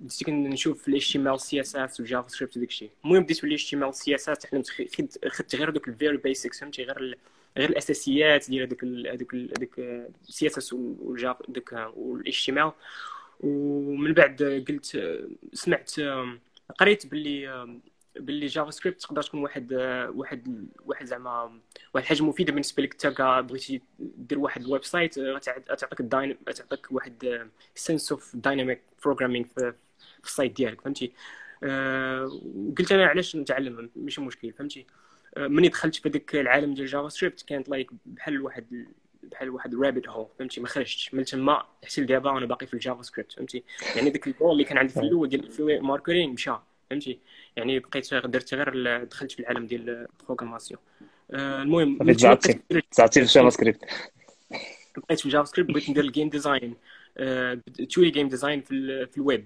بديت 0.00 0.24
كنشوف 0.26 0.82
في 0.82 0.88
ال 0.88 1.40
HTML 1.40 1.60
CSS 1.60 1.76
وال 1.76 2.00
JavaScript 2.00 2.56
وداك 2.56 2.68
الشيء. 2.68 2.90
المهم 3.04 3.22
بديت 3.22 3.38
في 3.38 3.44
ال 3.46 3.94
HTML 3.94 4.14
CSS 4.14 4.38
تعلمت 4.38 4.70
خدت 5.28 5.56
غير 5.56 5.70
دوك 5.70 5.88
ال 5.88 5.94
very 5.94 6.16
basics 6.16 6.60
فهمتي 6.60 6.84
غير 6.84 7.18
غير 7.56 7.70
الأساسيات 7.70 8.50
ديال 8.50 8.62
هذوك 8.66 8.84
هذوك 8.84 9.34
هذوك 9.34 9.78
ال 10.28 10.46
CSS 10.46 10.58
وال 10.58 10.72
Java 10.72 11.44
دوك 11.48 11.72
وال 11.96 12.50
HTML 12.50 12.72
ومن 13.40 14.14
بعد 14.14 14.64
قلت 14.68 15.18
سمعت 15.52 15.94
قريت 16.78 17.06
باللي 17.06 17.78
باللي 18.18 18.46
JavaScript 18.46 19.02
تقدر 19.02 19.22
تكون 19.22 19.40
واحد 19.40 19.72
واحد 20.14 20.68
واحد 20.86 21.06
زعما 21.06 21.60
واحد 21.94 22.04
الحاجة 22.04 22.22
مفيدة 22.22 22.52
بالنسبة 22.52 22.82
لك. 22.82 23.06
انت 23.06 23.20
بغيتي 23.48 23.82
دير 23.98 24.38
واحد 24.38 24.62
ال 24.62 24.84
website 24.84 25.18
غتعطيك 25.18 25.98
تعطيك 26.46 26.92
واحد 26.92 27.48
sense 27.74 28.12
of 28.12 28.36
dynamic 28.36 28.82
programming 29.04 29.46
في 29.54 29.74
ال 30.24 30.30
site 30.30 30.56
ديالك 30.56 30.80
فهمتي؟ 30.80 31.12
أه 31.64 32.40
قلت 32.78 32.92
أنا 32.92 33.06
علاش 33.06 33.36
نتعلم 33.36 33.90
ماشي 33.96 34.20
مشكل 34.20 34.52
فهمتي؟ 34.52 34.86
أه 35.36 35.46
مني 35.46 35.68
دخلت 35.68 35.94
في 35.94 36.08
هذاك 36.08 36.36
العالم 36.36 36.74
ديال 36.74 36.86
JavaScript 36.86 37.42
كانت 37.42 37.68
like 37.68 37.90
بحال 38.06 38.42
واحد 38.42 38.86
بحال 39.22 39.50
واحد 39.50 39.74
rabbit 39.74 40.08
hole 40.08 40.28
فهمتي؟ 40.38 40.60
ما 40.60 40.68
خرجتش 40.68 41.14
من 41.14 41.24
تما 41.24 41.62
حتى 41.84 42.00
لدابا 42.00 42.30
وأنا 42.30 42.46
باقي 42.46 42.66
في 42.66 42.74
ال 42.74 43.02
JavaScript 43.02 43.32
فهمتي؟ 43.32 43.64
يعني 43.96 44.10
داك 44.10 44.26
الجول 44.26 44.52
اللي 44.52 44.64
كان 44.64 44.78
عندي 44.78 44.92
في 44.92 45.00
الأول 45.00 45.28
ديال 45.28 45.44
ال 45.44 45.48
affiliate 45.48 45.88
marketing 45.88 46.32
مشى. 46.32 46.52
فهمتي؟ 46.90 47.18
يعني 47.56 47.78
بقيت 47.78 48.14
درت 48.14 48.54
غير 48.54 49.04
دخلت 49.04 49.32
في 49.32 49.40
العالم 49.40 49.66
ديال 49.66 50.06
ال 50.20 50.24
programmation. 50.24 50.80
آه 51.30 51.62
المهم 51.62 52.12
زعتي 52.12 52.60
زعتي 52.92 53.20
في 53.20 53.26
ال 53.26 53.50
JavaScript 53.50 53.84
بقيت 54.96 55.20
في 55.20 55.26
ال 55.26 55.44
JavaScript 55.44 55.70
بغيت 55.70 55.90
ندير 55.90 56.04
ال 56.04 56.09
game 56.09 56.28
design 56.28 56.74
تولي 57.94 58.10
game 58.10 58.28
design 58.28 58.60
في, 58.60 59.06
في 59.06 59.16
الويب 59.16 59.44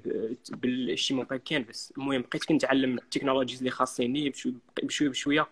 بالشي 0.51 1.15
mobile 1.15 1.41
canvas 1.45 1.93
المهم 1.99 2.23
بقيت 2.23 2.45
كنتعلم 2.45 2.99
ال 2.99 3.03
technologies 3.03 3.59
اللي 3.59 3.71
خاصيني 3.71 4.33
بشويه 4.83 5.09
بشوية. 5.09 5.49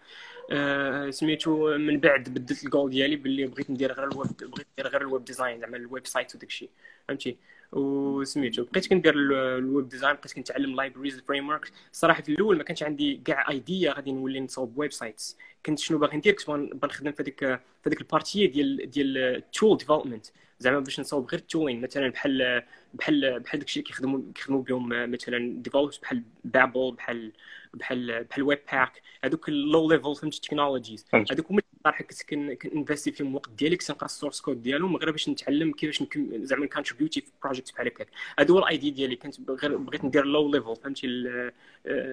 آه 0.52 1.10
سميتو 1.10 1.76
من 1.78 2.00
بعد 2.00 2.28
بدلت 2.28 2.64
الجول 2.64 2.90
ديالي 2.90 3.16
باللي 3.16 3.46
بغيت 3.46 3.70
ندير 3.70 3.92
غير 3.92 4.04
الويب 4.04 4.30
بغيت 4.40 4.66
ندير 4.72 4.92
غير 4.92 5.00
ال 5.00 5.06
web 5.06 5.24
design 5.24 5.60
زعما 5.60 5.76
ال 5.76 6.06
website 6.06 6.34
وداك 6.34 6.48
الشيء 6.48 6.70
فهمتي؟ 7.08 7.36
وسميتو. 7.72 8.64
بقيت 8.64 8.86
كندير 8.86 9.14
ال 9.58 9.66
web 9.66 9.88
design 9.88 10.14
بقيت 10.14 10.32
كنتعلم 10.32 10.76
libraries 10.76 11.20
framework 11.28 11.72
الصراحه 11.92 12.22
في 12.22 12.32
الأول 12.32 12.56
ما 12.56 12.62
كانش 12.64 12.82
عندي 12.82 13.20
كاع 13.24 13.50
idea 13.50 13.92
غادي 13.92 14.12
نولي 14.12 14.40
نصاوب 14.40 14.78
websites 14.78 15.38
كنت 15.66 15.78
شنو 15.78 15.98
باغي 15.98 16.16
ندير؟ 16.16 16.34
كنت 16.34 16.50
بنخدم 16.74 17.12
في 17.12 17.22
هذيك 17.22 17.38
في 17.38 17.60
هذيك 17.86 18.00
ال 18.00 18.08
partie 18.08 18.52
ديال 18.52 18.90
ديال 18.90 19.18
ال 19.18 19.30
tool 19.30 19.76
development 19.76 20.26
زعما 20.58 20.80
باش 20.80 21.00
نصاوب 21.00 21.30
غير 21.30 21.40
ال 21.40 21.45
tooling 21.45 21.80
مثلا 21.80 22.08
بحال 22.08 22.62
بحال 22.94 23.40
بحال 23.40 23.60
داكشي 23.60 23.80
اللي 23.80 23.88
كيخدموا 23.88 24.20
كيخدموا 24.34 24.62
بهم 24.62 24.88
مثلا 25.10 25.62
developers 25.62 25.98
بحال 25.98 26.22
Babel 26.44 26.92
بحال 26.92 27.32
بحال 27.74 28.24
بحال 28.24 28.42
Webpack 28.42 29.02
هذوك 29.24 29.48
ال 29.48 29.90
low 29.90 29.99
level 29.99 30.14
فهمتي 30.14 30.40
technologies 30.40 31.06
هذوك 31.14 31.50
هما 31.50 31.62
صراحة 31.84 32.04
كنت 32.04 32.52
كن 32.62 32.73
investi 32.73 33.12
فيهم 33.12 33.28
الوقت 33.28 33.50
ديالي 33.50 33.76
كنت 33.76 33.90
نقرا 33.90 34.04
ال 34.04 34.09
source 34.09 34.40
code 34.40 34.62
ديالهم 34.62 34.96
غير 34.96 35.10
باش 35.10 35.28
نتعلم 35.28 35.72
كيفاش 35.72 36.02
زعما 36.34 36.66
contribute 36.66 37.20
في 37.20 37.30
project 37.42 37.72
بحال 37.72 37.86
هكاك. 37.86 38.08
هذا 38.38 38.54
هو 38.54 38.58
ال 38.58 38.64
idea 38.64 38.90
ديالي. 38.90 39.16
كنت 39.16 39.50
غير 39.50 39.76
بغيت 39.76 40.04
ندير 40.04 40.24
low 40.24 40.52
level 40.52 40.76
فهمتي 40.76 41.06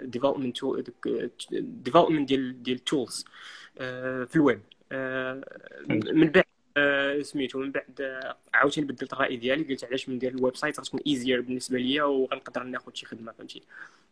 development 0.04 0.58
development 1.52 2.28
ديال 2.28 2.64
ديال 2.64 2.78
ال 2.78 2.86
tools 2.86 3.26
في 4.28 4.36
الويب 4.36 4.62
من 5.92 6.32
بعد 6.32 6.46
سميتو 7.22 7.60
من 7.60 7.72
بعد 7.72 8.22
عاوتاني 8.54 8.88
بدلت 8.88 9.14
الرأي 9.14 9.38
ديالي 9.38 9.64
قلت 9.64 9.84
علاش 9.84 10.10
ندير 10.10 10.32
ال 10.32 10.56
website 10.56 10.80
غتكون 10.80 11.00
easier 11.08 11.42
بالنسبة 11.42 11.78
ليا 11.78 12.04
وغنقدر 12.04 12.64
ناخذ 12.64 12.92
شي 12.94 13.06
خدمة 13.06 13.32
فهمتي. 13.32 13.64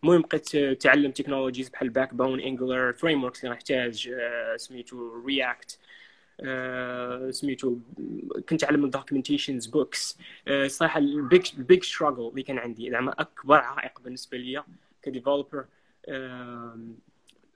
المهم 0.03 0.21
بقيت 0.21 0.57
تعلم 0.57 1.11
technologies 1.11 1.69
بحال 1.69 1.89
Backbone 1.89 2.39
Angular 2.39 2.93
frameworks 2.93 3.39
اللي 3.39 3.51
غنحتاج 3.51 4.15
سميتو 4.55 5.23
React 5.25 5.79
سميتو 7.29 7.77
كنت 8.49 8.63
علم 8.63 8.85
ال 8.85 8.91
documentations 8.91 9.65
books 9.65 10.17
صراحة 10.67 10.99
ال 10.99 11.12
big 11.12 11.51
ال 11.57 11.64
big 11.64 11.83
struggle 11.83 12.27
اللي 12.29 12.43
كان 12.43 12.57
عندي. 12.57 12.91
زعما 12.91 13.11
أكبر 13.11 13.57
عائق 13.57 14.01
بالنسبة 14.01 14.37
ليا 14.37 14.63
ك 15.01 15.08
developer 15.08 15.65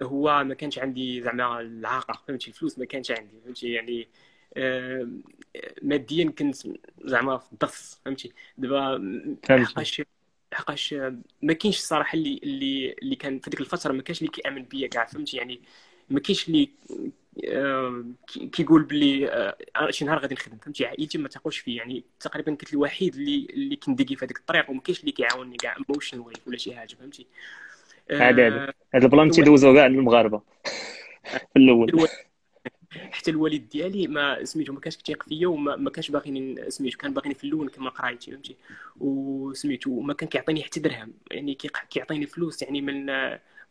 هو 0.01 0.43
ما 0.43 0.53
كانش 0.53 0.79
عندي 0.79 1.21
زعما 1.21 1.61
اللعاقة 1.61 2.21
فهمتي؟ 2.27 2.47
الفلوس 2.47 2.79
ما 2.79 2.85
كانش 2.85 3.11
عندي 3.11 3.33
فهمتي؟ 3.45 3.71
يعني 3.71 4.07
ماديا 5.81 6.31
كنت 6.31 6.55
زعما 7.05 7.37
في 7.37 7.51
الضفس 7.53 8.01
فهمتي؟ 8.05 8.33
دابا 8.57 8.97
حقاش 10.53 10.93
حقاش 10.93 11.13
ما 11.41 11.53
كاينش 11.53 11.77
الصراحة 11.77 12.17
اللي 12.17 12.39
اللي 12.43 12.95
اللي 13.01 13.15
كان 13.15 13.39
في 13.39 13.49
ديك 13.49 13.61
الفترة 13.61 13.93
ما 13.93 14.01
كانش 14.01 14.19
اللي 14.19 14.31
كيأمن 14.31 14.63
بيا 14.63 14.87
كاع 14.87 15.05
فهمتي؟ 15.05 15.37
يعني 15.37 15.61
ما 16.09 16.19
كاينش 16.19 16.47
اللي 16.47 16.69
كيقول 18.51 18.83
بلي 18.83 19.29
آه، 19.29 19.55
شي 19.89 20.05
نهار 20.05 20.19
غادي 20.19 20.35
نخدم 20.35 20.57
فهمتي؟ 20.57 20.85
عائلتي 20.85 21.17
ما 21.17 21.27
تاقوش 21.27 21.57
فيه 21.57 21.77
يعني 21.77 22.03
تقريبا 22.19 22.55
كنت 22.55 22.73
الوحيد 22.73 23.15
اللي 23.15 23.47
اللي 23.49 23.75
كندقي 23.75 24.15
في 24.15 24.25
هذيك 24.25 24.37
الطريق 24.37 24.69
وما 24.69 24.81
كاينش 24.81 24.99
اللي 24.99 25.11
كيعاونني 25.11 25.57
كاع 25.57 25.75
emotional 25.77 26.33
ولا 26.47 26.57
شي 26.57 26.75
حاجة 26.75 26.95
فهمتي؟ 26.95 27.27
هذا 28.11 28.47
هذا 28.47 28.73
هذا 28.93 29.05
البلان 29.05 29.31
تيدوزو 29.31 29.73
كاع 29.73 29.85
المغاربه 29.85 30.41
في 31.53 31.59
الأول. 31.59 32.07
حتى 32.91 33.31
الوالد 33.31 33.69
ديالي 33.69 34.07
ما 34.07 34.43
سميتو 34.45 34.73
ما 34.73 34.79
كانش 34.79 34.95
كيتيق 34.97 35.23
فيا 35.23 35.47
وما 35.47 35.75
ما 35.75 35.89
كانش 35.89 36.11
باغيني 36.11 36.71
سميتو 36.71 36.97
كان 36.97 37.13
باغيني 37.13 37.35
في 37.35 37.43
الأول 37.43 37.65
نكمل 37.65 37.89
قرايتي 37.89 38.31
فهمتي؟ 38.31 38.57
وسميتو 38.99 39.99
ما 40.01 40.13
كان 40.13 40.29
كيعطيني 40.29 40.63
حتى 40.63 40.79
درهم 40.79 41.13
يعني 41.31 41.55
كيعطيني 41.89 42.25
فلوس 42.27 42.61
يعني 42.61 42.81
من 42.81 43.05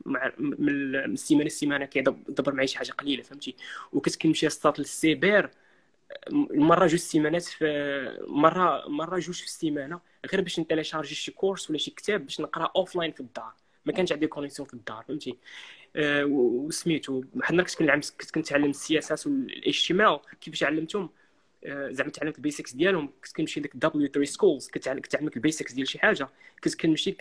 مع 0.07 0.33
من 0.39 0.95
السيمانة 0.95 1.47
السيمانة 1.47 1.85
كيدبر 1.85 2.53
معايا 2.55 2.67
شي 2.67 2.79
حاجة 2.79 2.93
قليلة 2.93 3.23
فهمتي؟ 3.23 3.57
وكنت 3.93 4.17
كنمشي 4.17 4.47
اصطاد 4.47 4.79
للسيبر 4.81 5.51
مرة 6.51 6.87
جوج 6.87 7.01
سيمانات 7.01 7.43
في 7.43 7.65
مره 8.29 8.89
مرة 8.89 9.19
جوج 9.19 9.37
في 9.37 9.45
السيمانة 9.47 10.01
غير 10.33 10.41
باش 10.41 10.61
ن 10.61 10.65
télécharger 10.65 11.15
شي 11.15 11.33
course 11.33 11.71
ولا 11.71 11.79
شي 11.79 11.91
كتاب 11.91 12.25
باش 12.25 12.41
نقرا 12.41 12.73
offline 12.77 13.13
في 13.13 13.21
الدار 13.21 13.53
ما 13.87 13.93
كانش 13.93 14.13
عندي 14.13 14.27
connexion 14.27 14.69
في 14.69 14.75
الدار 14.75 15.05
فهمتي؟ 15.09 15.39
وسميتو. 15.99 17.23
بحال 17.35 17.51
النهار 17.51 17.67
كنت 17.67 17.79
كنعلم 17.79 18.01
كنت 18.21 18.31
كنتعلم 18.31 18.71
ال 18.71 18.99
CSS 18.99 19.27
وال 19.27 19.87
HTML 19.87 20.21
كيفاش 20.41 20.63
علمتهم. 20.63 21.11
آه 21.65 21.91
زعما 21.91 22.11
تعلمت 22.11 22.37
ال 22.37 22.42
basics 22.42 22.73
ديالهم. 22.73 23.07
كنت 23.25 23.37
كنمشي 23.37 23.61
ل 23.61 23.77
W3Schools 23.77 24.69
كنت 24.69 24.89
ال 25.37 25.42
basics 25.42 25.73
ديال 25.73 25.89
شي 25.89 25.99
حاجة. 25.99 26.29
كنت 26.65 26.81
كنمشي 26.81 27.13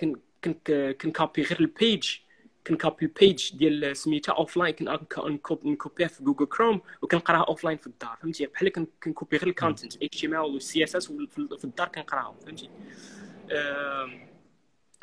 كنت 0.44 0.96
كنكوبي 1.02 1.42
غير 1.42 1.60
ال 1.60 1.71
page 1.71 2.18
كنكوبي 2.68 3.06
ال 3.06 3.16
page 3.16 3.56
ديال 3.56 3.98
سميتها 3.98 4.36
offline 4.36 4.74
كنكوبيها 4.74 6.08
في 6.08 6.24
Google 6.24 6.46
Chrome 6.46 6.82
وكنقراها 7.02 7.44
offline 7.44 7.78
في 7.78 7.88
الدار 7.88 8.18
فهمتي؟ 8.22 8.46
بحال 8.46 8.70
كنكوبي 9.04 9.38
غير 9.38 9.48
ال 9.48 10.40
content 10.40 10.63
HTML 10.63 10.77
و 10.77 10.80
ال 10.80 10.84
CSS 10.84 11.08
في 11.08 11.64
الدار 11.64 11.88
كنقراهم 11.88 12.36
فهمتي؟ 12.40 12.70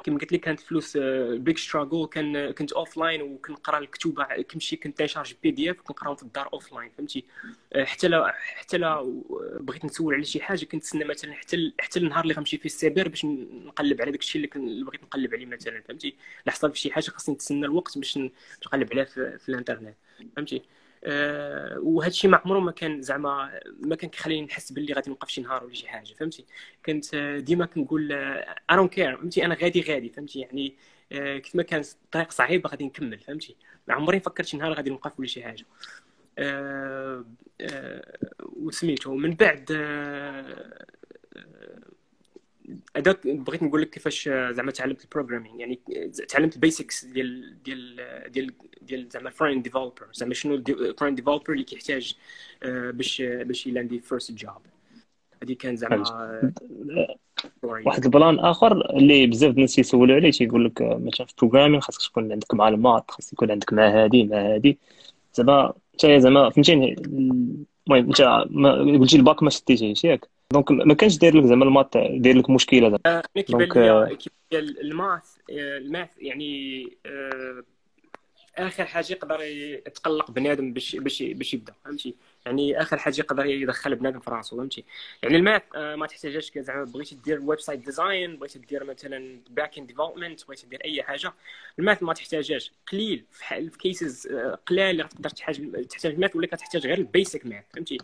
كما 0.04 0.18
قلت 0.18 0.32
لك 0.32 0.40
كانت 0.40 0.60
الفلوس 0.60 0.96
big 1.30 1.58
struggle 1.58 2.06
كان 2.06 2.50
كنت 2.50 2.72
offline 2.72 3.22
وكنقرا 3.22 3.78
الكتب 3.78 4.22
كنمشي 4.22 4.76
كنت 4.76 4.98
تنشارج 4.98 5.34
PDF 5.42 5.80
وكنقراهم 5.80 6.16
في 6.16 6.22
الدار 6.22 6.48
offline 6.52 6.90
فهمتي؟ 6.98 7.24
آه، 7.72 7.84
حتى 7.84 8.08
لا 8.08 8.32
حتى 8.36 8.78
لا 8.78 9.22
بغيت 9.60 9.84
نسول 9.84 10.14
على 10.14 10.24
شي 10.24 10.40
حاجة 10.40 10.64
كنت 10.64 10.74
نتسنى 10.74 11.04
مثلا 11.04 11.32
حتى 11.32 11.72
حتى 11.80 11.98
النهار 11.98 12.22
اللي 12.24 12.34
غنمشي 12.34 12.58
فيه 12.58 12.64
السيبر 12.66 13.08
باش 13.08 13.24
نقلب 13.24 14.00
على 14.00 14.10
داك 14.10 14.20
الشيء 14.20 14.50
اللي 14.56 14.84
بغيت 14.84 15.02
نقلب 15.02 15.34
عليه 15.34 15.46
مثلا 15.46 15.80
فهمتي؟ 15.80 16.16
لا 16.46 16.52
حصل 16.52 16.72
في 16.72 16.78
شي 16.78 16.92
حاجة 16.92 17.04
خاصني 17.04 17.34
نتسنى 17.34 17.66
الوقت 17.66 17.98
باش 17.98 18.18
نقلب 18.66 18.92
عليها 18.92 19.04
في, 19.04 19.38
في 19.38 19.48
الإنترنت 19.48 19.94
فهمتي؟ 20.36 20.62
أه 21.06 21.78
وهذا 21.78 22.10
الشيء 22.10 22.30
ما 22.30 22.36
عمره 22.44 22.58
ما 22.58 22.70
كان 22.72 23.02
زعما 23.02 23.60
ما 23.80 23.96
كان 23.96 24.10
كيخليني 24.10 24.46
نحس 24.46 24.72
باللي 24.72 24.92
غادي 24.92 25.10
نوقف 25.10 25.28
شي 25.28 25.40
نهار 25.40 25.64
ولا 25.64 25.74
شي 25.74 25.88
حاجة 25.88 26.14
فهمتي؟ 26.14 26.44
كنت 26.86 27.16
ديما 27.44 27.66
كنقول 27.66 28.12
I 28.12 28.76
don't 28.76 28.92
care 28.92 29.16
فهمتي؟ 29.16 29.44
أنا 29.44 29.54
غادي 29.54 29.80
غادي 29.80 30.08
فهمتي؟ 30.08 30.40
يعني 30.40 30.74
كيف 31.10 31.54
ما 31.56 31.62
كان 31.62 31.80
الطريق 31.80 32.30
صعيب 32.30 32.66
غادي 32.66 32.84
نكمل 32.84 33.18
فهمتي؟ 33.18 33.56
ما 33.88 33.94
عمري 33.94 34.20
فكرت 34.20 34.46
شي 34.46 34.56
نهار 34.56 34.72
غادي 34.72 34.90
نوقف 34.90 35.18
ولا 35.18 35.28
شي 35.28 35.42
حاجة. 35.42 35.64
أه 36.38 37.24
وسميتو 38.40 39.14
من 39.14 39.34
بعد 39.34 39.72
هذاك 42.96 43.26
بغيت 43.26 43.62
نقول 43.62 43.82
لك 43.82 43.90
كيفاش 43.90 44.28
زعما 44.28 44.70
تعلمت 44.70 45.04
ال 45.04 45.09
programming 45.09 45.60
يعني 45.60 45.80
تعلمت 46.28 46.54
ال 46.54 46.61
basics 46.61 47.04
ديال 47.04 47.62
ديال 47.62 47.96
ديال 48.32 48.52
ديال 48.84 49.08
زعما 49.08 49.30
front-end 49.30 49.62
developer 49.62 50.06
زعما 50.12 50.34
شنو 50.34 50.62
front-end 50.98 51.14
developer 51.14 51.52
اللي 51.52 51.64
كيحتاج 51.64 52.14
آه، 52.62 52.90
باش 52.90 53.22
باش 53.22 53.66
يلاندي 53.66 54.00
first 54.00 54.32
job 54.32 54.62
هذه 55.42 55.52
كان 55.52 55.76
زعما 55.76 56.04
واحد 57.62 58.04
ال 58.04 58.11
plan 58.11 58.38
آخر 58.38 58.96
اللي 58.96 59.26
بزاف 59.26 59.54
الناس 59.54 59.74
تيسولوا 59.74 60.16
عليه 60.16 60.30
تيقول 60.30 60.64
لك 60.64 60.82
مثلا 60.82 61.26
في 61.26 61.34
programming 61.38 61.80
خاصك 61.80 62.10
تكون 62.10 62.32
عندك 62.32 62.54
مع 62.54 62.68
ال 62.68 62.75
maths 62.75 63.10
خاص 63.10 63.32
يكون 63.32 63.50
عندك 63.50 63.72
مع 63.72 63.88
هادي 63.88 64.24
مع 64.24 64.36
هادي. 64.36 64.78
زعما 65.34 65.72
انت 65.94 66.06
زعما 66.06 66.50
فهمتيني؟ 66.50 66.96
المهم 67.02 68.06
انت 68.06 68.20
قلتي 69.00 69.16
الباك 69.16 69.42
ما 69.42 69.50
شديتيهش 69.50 70.04
ياك. 70.04 70.28
donc 70.52 70.70
ما 70.70 70.94
كانش 70.94 71.18
داير 71.18 71.36
لك 71.36 71.44
زعما 71.44 71.64
ال 71.64 71.69
maths 71.69 71.96
داير 71.96 72.38
لك 72.38 72.50
مشكلة 72.50 72.80
زعما. 72.80 73.00
آه 73.06 73.22
كيبان 73.36 74.64
لي 74.64 74.80
ال 74.80 74.89
math 74.89 75.24
ال 75.50 75.62
math 75.62 76.10
يعني 76.18 76.84
آه 77.06 77.64
آخر 78.58 78.84
حاجة 78.84 79.12
يقدر 79.12 79.40
يتقلق 79.40 80.30
بنادم 80.30 80.72
باش 80.72 80.96
باش 80.96 81.22
باش 81.22 81.54
يبدأ 81.54 81.74
فهمتي؟ 81.84 82.14
يعني 82.46 82.80
آخر 82.80 82.98
حاجة 82.98 83.18
يقدر 83.18 83.46
يدخل 83.46 83.94
بنادم 83.94 84.20
في 84.20 84.30
راسه 84.30 84.56
فهمتي؟ 84.56 84.84
يعني 85.22 85.36
ال 85.36 85.41
math 85.41 85.62
آه، 85.74 85.96
ما 85.96 86.06
تحتاجش 86.06 86.52
زعما 86.56 86.84
بغيتي 86.84 87.14
دير 87.14 87.40
website 87.42 87.80
design 87.80 88.36
بغيتي 88.36 88.58
دير 88.58 88.84
مثلا 88.84 89.40
back-end 89.50 89.86
development 89.86 90.46
بغيتي 90.46 90.66
دير 90.66 90.84
أي 90.84 91.02
حاجة 91.02 91.32
الماث 91.78 92.02
ما 92.02 92.14
تحتاجهاش. 92.14 92.72
قليل 92.92 93.24
في 93.30 93.78
cases 93.78 94.26
آه، 94.26 94.58
قلال 94.66 94.90
اللي 94.90 95.04
تقدر 95.04 95.30
تحتاج 95.30 95.86
تحتاج 95.86 96.12
ال 96.12 96.17
math 96.17 96.36
ولا 96.36 96.46
كتحتاج 96.46 96.86
غير 96.86 96.98
ال 96.98 97.06
basic 97.06 97.46
math 97.46 97.64
فهمتي؟ 97.74 97.98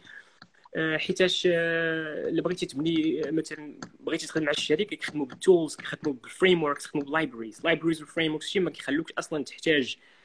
آه، 0.76 0.96
حيتاش 0.96 1.46
اللي 1.46 2.42
بغيتي 2.42 2.66
تبني 2.66 3.22
مثلا 3.26 3.74
بغيتي 4.00 4.26
تخدم 4.26 4.44
مع 4.44 4.50
الشركة 4.50 4.96
كيخدموا 4.96 5.26
ب 5.26 5.33
ال 5.33 5.40
tools 5.40 5.76
كيخدموا 5.76 6.14
ب 6.14 6.38
ال 6.38 6.62
frameworks 6.62 6.86
كيخدموا 6.86 7.04
ب 7.04 7.09
ال 7.09 7.14
libraries 7.14 7.60
libraries 7.64 7.94
و 7.94 7.97
ال 7.97 8.00
frameworks 8.00 8.56
ما 8.56 8.70
كيخلوكش 8.70 9.12
أصلا 9.18 9.44
تحتاج 9.44 9.96
آه، 9.96 10.19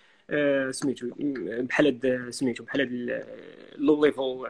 سميتو 0.72 1.10
بحال 1.60 1.86
هاد 1.86 2.29
سميتو 2.29 2.63
بحال 2.63 2.82
هاد 2.82 2.89
ال 3.75 4.05
low 4.05 4.21
level 4.21 4.48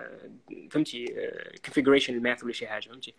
فهمتي 0.72 1.05
configuration 1.65 2.13
ال 2.13 2.19
math 2.19 2.43
ولا 2.44 2.53
شي 2.53 2.67
حاجة 2.67 2.89
فهمتي؟ 2.89 3.13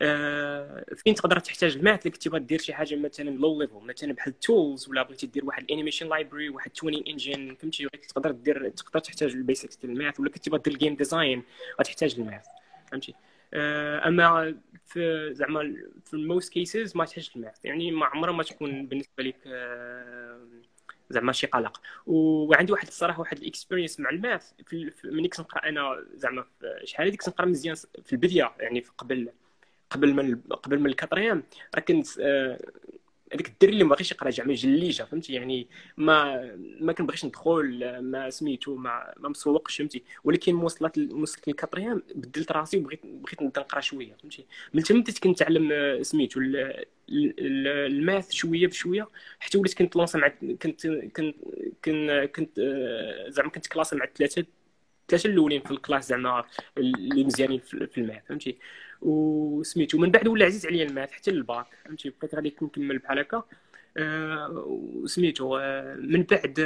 آه، 0.00 0.84
فين 0.96 1.14
تقدر 1.14 1.38
تحتاج 1.38 1.76
ال 1.76 1.82
math 1.82 2.06
اللي 2.06 2.10
كنتي 2.10 2.38
دير 2.38 2.60
شي 2.60 2.74
حاجة 2.74 2.96
مثلا 2.96 3.30
low 3.30 3.60
level 3.60 3.80
مثلا 3.86 4.12
بحال 4.12 4.32
ال 4.32 4.41
tools 4.41 4.88
ولا 4.88 5.02
بغيتي 5.02 5.26
دير 5.26 5.44
واحد 5.44 5.62
ال 5.62 5.67
animation 5.67 6.08
library 6.08 6.48
واحد 6.48 6.70
tweening 6.70 7.04
engine 7.08 7.54
فهمتي؟ 7.54 7.88
تقدر 8.08 8.30
دير 8.30 8.68
تقدر 8.68 8.98
تحتاج 8.98 9.32
ال 9.32 9.38
basics 9.38 9.76
ديال 9.76 9.92
ال 9.92 9.98
math 9.98 10.20
ولا 10.20 10.30
كنتي 10.30 10.50
دير 10.50 10.60
ال 10.66 10.72
game 10.72 10.94
design 10.94 11.42
غتحتاج 11.80 12.14
ال 12.18 12.23
math 12.23 12.44
فهمتي؟ 12.90 13.14
آه، 13.54 14.08
أما 14.08 14.54
في 14.86 15.30
زعما 15.34 15.76
في 16.04 16.14
ال 16.14 16.22
most 16.22 16.52
cases 16.52 16.96
ما 16.96 17.04
تحتاج 17.04 17.30
ال 17.36 17.42
math 17.42 17.64
يعني 17.64 17.90
ما 17.90 18.06
عمرها 18.06 18.32
ما 18.32 18.42
تكون 18.42 18.86
بالنسبة 18.86 19.24
لك 19.24 19.36
زعما 21.14 21.32
شي 21.32 21.46
قلق. 21.46 21.80
وعندي 22.06 22.72
واحد 22.72 22.86
الصراحة 22.86 23.20
واحد 23.20 23.38
ال 23.38 23.44
experience 23.44 24.00
مع 24.00 24.10
ال 24.10 24.17
math. 24.17 24.52
ملي 25.04 25.28
كنت 25.28 25.40
نقرأ 25.40 25.68
أنا 25.68 26.04
زعما 26.14 26.44
شحال 26.84 27.06
هذيك 27.06 27.22
كنت 27.22 27.40
مزيان 27.40 27.74
في 28.04 28.12
البداية 28.12 28.54
يعني 28.60 28.84
قبل 28.98 29.30
قبل 29.90 30.14
من 30.14 30.40
قبل 30.40 30.78
من 30.78 30.86
ال 30.86 30.91
quatrième. 30.91 31.42
راه 31.74 31.80
كنت 31.80 32.06
آه، 32.20 32.58
هذاك 33.34 33.48
الدري 33.48 33.72
اللي 33.72 33.84
ما 33.84 33.94
بغيش 33.94 34.12
يقرأ 34.12 34.30
زعما 34.30 34.54
جليجة 34.54 35.02
فهمتي؟ 35.02 35.32
يعني 35.32 35.68
ما 35.96 36.44
ما 36.80 36.92
كنبغيش 36.92 37.24
ندخل 37.24 37.98
ما 37.98 38.30
سميتو 38.30 38.76
ما 38.76 39.14
ما 39.16 39.28
مسوقش 39.28 39.76
فهمتي؟ 39.76 40.02
ولكن 40.24 40.54
وصلت 40.54 40.98
وصلت 40.98 41.48
ل 41.48 41.53
ال 41.53 41.58
quatrième 41.58 42.02
بدلت 42.14 42.52
راسي 42.52 42.76
وبغيت 42.78 43.00
بغيت 43.06 43.42
نبدا 43.42 43.60
نقرأ 43.60 43.80
شوية 43.80 44.14
فهمتي؟ 44.14 44.46
من 44.74 44.82
تما 44.82 45.00
بديت 45.00 45.18
كنتعلم 45.18 45.72
آه، 45.72 46.02
سميتو 46.02 46.40
ال 47.10 47.34
math 47.34 48.32
شوية 48.32 48.66
بشوية 48.66 49.08
حتى 49.40 49.58
وليت 49.58 49.74
كنت 49.74 49.96
لونسا 49.96 50.18
مع 50.18 50.28
كنت 50.62 50.86
كنت 50.86 51.34
كنت 52.36 52.58
آه، 52.58 53.28
زعما 53.28 53.50
كنت 53.50 53.66
classé 53.66 53.94
مع 53.94 54.04
الثلاثه 54.04 54.46
الثلاثه 55.02 55.28
الأولين 55.28 55.62
في 55.62 55.70
ال 55.70 55.75
classe 55.75 56.08
زعما 56.08 56.44
اللي 56.78 57.24
مزيانين 57.24 57.60
في 57.60 57.98
ال 57.98 58.04
math 58.04 58.26
فهمتي؟ 58.28 58.58
وسميتو 59.02 59.98
من 59.98 60.10
بعد 60.10 60.28
ولا 60.28 60.46
عزيز 60.46 60.66
عليا 60.66 60.84
ال 60.84 60.90
math 60.90 61.12
حتى 61.12 61.30
الباك 61.30 61.66
فهمتي؟ 61.84 62.10
بقيت 62.10 62.34
غادي 62.34 62.54
نكمل 62.62 62.98
بحال 62.98 63.18
هكا. 63.18 63.42
آه، 63.96 64.64
وسميتو 64.66 65.56
آه، 65.56 65.94
من 65.94 66.22
بعد 66.22 66.60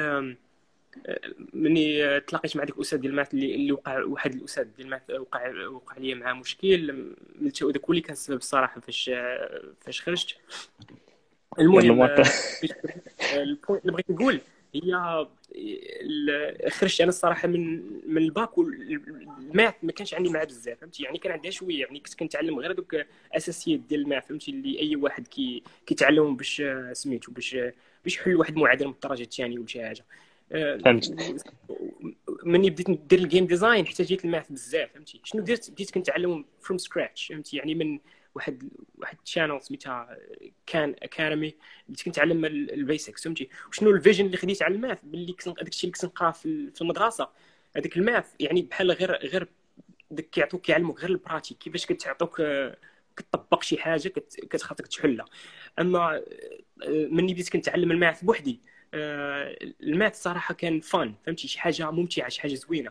مني 1.52 2.20
تلاقيت 2.20 2.56
مع 2.56 2.64
ديك 2.64 2.76
الأستاذ 2.76 2.98
ديال 2.98 3.10
ال 3.12 3.17
math 3.17 3.34
اللي, 3.34 3.54
اللي 3.54 3.72
وقع 3.72 4.02
واحد 4.02 4.34
الأستاذ 4.34 4.64
ديال 4.64 4.86
ال 4.86 4.90
math 4.90 5.02
وقع 5.10 5.66
وقع 5.66 5.96
لي 5.98 6.14
معاه 6.14 6.32
مشكل 6.32 7.04
داك 7.40 7.62
هو 7.62 7.70
اللي 7.90 8.00
كان 8.00 8.12
السبب 8.12 8.36
الصراحة 8.36 8.80
فاش 8.80 9.10
فاش 9.80 10.02
خرجت. 10.02 10.36
المهم 11.58 12.02
ال 13.34 13.42
point 13.42 13.82
اللي 13.84 13.92
بغيت 13.92 14.10
نقول 14.10 14.40
هي 14.74 15.26
خرجت 16.70 17.00
أنا 17.00 17.08
الصراحة 17.08 17.48
من 17.48 17.82
من 18.12 18.22
ال 18.22 18.31
bac 18.31 18.58
و 18.58 18.78
ال 18.78 18.97
math 18.97 19.74
ما 19.82 19.92
كانش 19.92 20.14
عندي 20.14 20.28
معاه 20.28 20.44
بزاف 20.44 20.80
فهمتي؟ 20.80 21.02
يعني 21.02 21.18
كان 21.18 21.32
عندها 21.32 21.50
شوية 21.50 21.80
يعني 21.80 22.00
كنت 22.00 22.14
كنتعلم 22.14 22.58
غير 22.58 22.72
دوك 22.72 22.96
أساسيات 23.32 23.80
ديال 23.80 24.00
ال 24.00 24.06
math 24.06 24.26
فهمتي؟ 24.26 24.50
اللي 24.50 24.80
أي 24.80 24.96
واحد 24.96 25.26
كي 25.28 25.62
كيتعلمهم 25.86 26.36
باش 26.36 26.62
سميتو 26.92 27.32
باش 27.32 27.56
باش 28.04 28.16
يحل 28.16 28.36
واحد 28.36 28.52
المعادلة 28.52 28.88
من 28.88 28.94
الدرجة 28.94 29.22
الثانية 29.22 29.58
ولا 29.58 29.66
شي 29.66 29.84
حاجة. 29.84 30.04
فهمت. 30.50 31.34
مني 32.44 32.70
بديت 32.70 32.90
ندير 32.90 33.18
ال 33.18 33.24
game 33.24 33.46
design 33.46 33.84
احتاجيت 33.84 34.24
ال 34.24 34.30
math 34.30 34.52
بزاف 34.52 34.92
فهمتي؟ 34.92 35.20
شنو 35.24 35.42
درت؟ 35.42 35.70
بديت 35.70 35.90
كنتعلم 35.90 36.44
from 36.60 36.78
scratch 36.78 37.26
فهمتي؟ 37.26 37.56
يعني 37.56 37.74
من 37.74 37.98
واحد 38.34 38.68
واحد 38.98 39.16
ال 39.24 39.29
channel 39.29 39.62
سميتها 39.62 40.18
Khan 40.66 40.94
Academy 41.02 41.54
بديت 41.88 42.02
كنتعلم 42.02 42.44
ال 42.44 42.56
basics 42.56 43.24
فهمتي؟ 43.24 43.48
وشنو 43.68 43.90
ال 43.90 43.96
vision 43.96 44.26
اللي 44.26 44.36
خديت 44.36 44.62
على 44.62 44.74
ال 44.74 44.78
math؟ 44.78 44.98
باللي 45.02 45.36
داك 45.46 45.68
الشيء 45.68 45.90
اللي 45.90 46.08
نقرا 46.08 46.30
في 46.30 46.80
المدرسة. 46.80 47.28
هذاك 47.76 47.96
ال 47.96 48.02
math 48.02 48.26
يعني 48.40 48.62
بحال 48.62 48.90
غير 48.92 49.12
غير 49.12 49.48
داك 50.10 50.30
كيعطوك 50.30 50.60
كيعلموك 50.60 51.00
غير 51.00 51.10
ال 51.10 51.16
pratique 51.16 51.58
كيفاش 51.58 51.86
كتعطوك 51.86 52.42
كتطبق 53.16 53.62
شي 53.62 53.78
حاجة 53.78 54.08
كتخاطك 54.50 54.86
تحلها. 54.86 55.26
أما 55.78 56.22
مني 56.88 57.32
بديت 57.32 57.48
كنتعلم 57.48 57.90
ال 57.92 57.99
math 57.99 58.24
بوحدي. 58.24 58.60
ال 58.94 59.20
math 59.20 60.22
صراحة 60.22 60.54
كان 60.54 60.80
fun 60.80 61.14
فهمتي؟ 61.26 61.48
شي 61.48 61.60
حاجة 61.60 61.90
ممتعة 61.90 62.28
شي 62.28 62.40
حاجة 62.40 62.54
زوينة. 62.54 62.90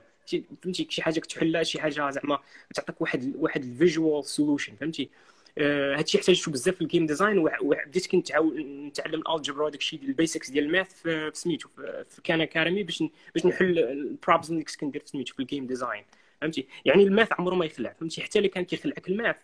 فهمتي؟ 0.64 0.88
شي 0.90 1.02
حاجة 1.02 1.20
كتحلها 1.20 1.64
شي 1.64 1.82
حاجة 1.82 2.10
زعما 2.10 2.40
تعطيك 2.74 3.02
واحد 3.02 3.34
واحد 3.36 3.64
ال 3.64 3.73
visual 3.73 4.26
solution 4.26 4.76
فهمتي؟ 4.76 5.10
آه، 5.58 5.98
هادشي 5.98 6.18
احتاجته 6.18 6.52
بزاف 6.52 6.76
في 6.76 6.82
ال 6.82 6.87
game 6.87 7.06
design 7.06 7.38
وبديت 7.38 8.08
كنت 8.08 8.32
نتعلم 8.32 9.22
ال 9.22 9.28
algebra 9.28 9.70
داك 9.70 9.80
الشيء 9.80 10.02
ال 10.04 10.10
basics 10.10 10.50
ديال 10.50 10.66
ال 10.66 10.71
math 10.71 10.94
في 10.94 11.32
سميتو 11.34 11.70
في 12.10 12.22
Khan 12.24 12.42
Academy 12.42 12.84
باش 12.84 13.04
باش 13.36 13.46
نحل 13.46 13.80
ال 13.80 13.88
problems 13.88 14.52
اللي 14.52 14.64
كنت 14.64 14.76
كندير 14.76 15.02
في 15.02 15.08
سميتو 15.08 15.34
في 15.34 15.40
ال 15.40 15.45
game 15.45 15.68
design 15.68 16.04
فهمتي؟ 16.42 16.68
يعني 16.86 17.04
ال 17.04 17.10
math 17.10 17.34
عمره 17.40 17.56
ما 17.56 17.66
يخلع 17.66 17.94
فهمتي؟ 18.00 18.22
حتى 18.22 18.40
اللي 18.40 18.50
كان 18.50 18.66
كيخلعك 18.66 19.10
ال 19.10 19.15
math 19.15 19.38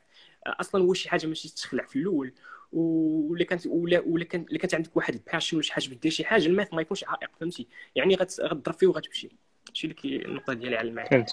آه، 0.47 0.55
أصلا 0.59 0.83
هو 0.83 0.93
شي 0.93 1.09
حاجة 1.09 1.27
ماشي 1.27 1.55
تخلع 1.55 1.83
في 1.85 1.95
الأول. 1.95 2.33
ولا 2.73 3.43
كانت 3.43 3.67
ولا 3.67 4.03
ولا 4.07 4.23
كانت 4.25 4.47
اللي 4.47 4.59
كانت 4.59 4.75
عندك 4.75 4.97
واحد 4.97 5.13
ال 5.13 5.19
passion 5.19 5.57
ولا 5.57 5.63
شي 5.63 5.73
حاجة 5.73 5.89
دير 6.01 6.11
شي 6.11 6.23
حاجة 6.25 6.45
ال 6.45 6.51
math 6.51 6.73
ما 6.73 6.81
يكونش 6.81 7.03
عائق 7.07 7.29
فهمتي؟ 7.39 7.67
يعني 7.95 8.15
غتضرب 8.15 8.73
فيه 8.73 8.87
وغتمشي. 8.87 9.29
هادشي 9.69 9.87
اللي 10.05 10.25
النقطة 10.25 10.53
ديالي 10.53 10.75
على 10.77 10.87
ال 10.87 10.91
math. 10.91 11.07
حيت 11.07 11.29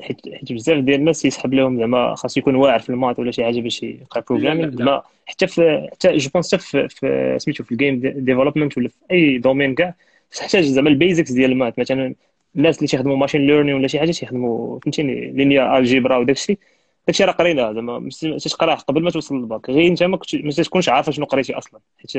حيت 0.00 0.20
حيت 0.32 0.52
بزاف 0.52 0.78
ديال 0.78 1.00
الناس 1.00 1.24
يسحب 1.24 1.54
لهم 1.54 1.78
زعما 1.78 2.14
خاص 2.14 2.36
يكون 2.36 2.54
واعر 2.54 2.78
في 2.80 2.90
ال 2.90 2.95
maths 2.95 3.18
ولا 3.18 3.30
شي 3.30 3.44
حاجة 3.44 3.60
باش 3.60 3.82
يبقى 3.82 4.24
programming 4.28 4.76
زعما 4.76 5.02
حتى 5.26 5.46
في 5.46 5.88
حتى 5.92 6.16
جو 6.16 6.30
بونس 6.34 6.54
حتى 6.54 6.58
في, 6.58 6.88
في 6.88 7.36
سميتو 7.38 7.64
في 7.64 7.72
ال 7.72 7.78
game 7.78 8.00
development 8.00 8.78
ولا 8.78 8.88
في 8.88 8.96
أي 9.10 9.38
domaine 9.38 9.74
كاع 9.74 9.94
تحتاج 10.30 10.64
زعما 10.64 10.88
ال 10.88 10.94
basics 10.94 11.32
ديال 11.32 11.52
ال 11.52 11.56
maths 11.56 11.78
مثلا 11.78 12.14
الناس 12.56 12.76
اللي 12.76 12.86
تيخدموا 12.88 13.16
machine 13.16 13.46
learning 13.46 13.74
ولا 13.74 13.88
شي 13.88 13.98
حاجة 13.98 14.10
تيخدموا 14.10 14.78
فهمتيني 14.80 15.30
linear 15.32 15.78
algebra 15.78 16.16
وداك 16.16 16.36
الشيء 16.36 16.58
داكشي 17.06 17.24
راه 17.24 17.32
قريناه 17.32 17.72
زعما 17.72 17.98
ما 17.98 18.38
تقراه 18.38 18.74
قبل 18.74 19.02
ما 19.02 19.10
توصل 19.10 19.34
للباك. 19.34 19.70
غير 19.70 19.86
انت 19.86 20.02
ما 20.02 20.16
تكونش 20.50 20.88
عارف 20.88 21.10
شنو 21.10 21.26
قريتي 21.26 21.54
أصلا. 21.54 21.80
حيت 21.98 22.16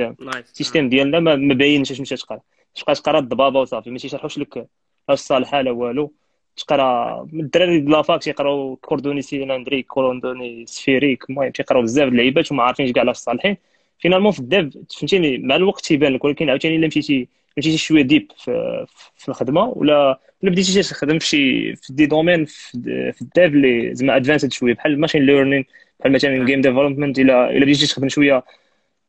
ال 0.51 0.56
système 0.56 0.89
ديالنا 0.89 1.19
ما 1.19 1.53
باينش 1.53 1.91
اش 1.91 2.01
مشى 2.01 2.15
تقرا. 2.15 2.39
تبقى 2.75 2.95
تقرا 2.95 3.19
الضبابة 3.19 3.59
وصافي 3.59 3.89
ما 3.91 3.97
تيشرحوش 3.97 4.37
لك 4.37 4.57
لا 4.57 4.65
الصالحة 5.09 5.61
لا 5.61 5.71
والو. 5.71 6.11
تقرا 6.57 7.21
الدراري 7.33 7.79
د 7.79 7.89
la 7.89 8.03
fac 8.03 8.23
تيقراو 8.23 8.75
coordonnées 8.75 9.21
cylindriques 9.21 9.87
coordonnées 9.87 10.65
sphériques 10.65 11.29
المهم 11.29 11.49
تيقراو 11.49 11.81
بزاف 11.81 12.09
د 12.09 12.11
اللعيبات 12.11 12.51
وما 12.51 12.63
عارفينش 12.63 12.91
كاع 12.91 13.03
علاش 13.03 13.15
صالحين 13.17 13.57
finalement 13.99 14.31
في 14.31 14.39
ال 14.39 14.49
dev 14.49 14.77
فهمتيني 14.97 15.37
مع 15.37 15.55
الوقت 15.55 15.85
تيبان 15.85 16.13
لك 16.13 16.23
ولكن 16.23 16.49
عاوتاني 16.49 16.75
إلا 16.75 16.87
مشيتي 16.87 17.27
مشيتي 17.57 17.77
شوية 17.77 18.01
deep 18.01 18.31
في, 18.37 18.85
في 19.15 19.29
الخدمة 19.29 19.73
ولا 19.75 20.19
ولا 20.43 20.51
بديتي 20.51 20.81
تخدم 20.83 21.19
في 21.19 21.25
شي 21.25 21.75
في 21.75 21.93
des 21.93 22.05
domaines 22.05 22.45
في, 22.45 22.71
في 23.13 23.21
ال 23.21 23.29
dev 23.29 23.53
اللي 23.53 23.95
زعما 23.95 24.15
advanced 24.15 24.51
شوية 24.51 24.73
بحال 24.73 24.99
machine 24.99 25.25
learning 25.25 25.65
بحال 25.99 26.11
مثلا 26.11 26.45
game 26.45 26.61
development 26.61 27.19
الا 27.19 27.49
إلا 27.49 27.65
بديتي 27.65 27.87
تخدم 27.87 28.09
شوية 28.09 28.43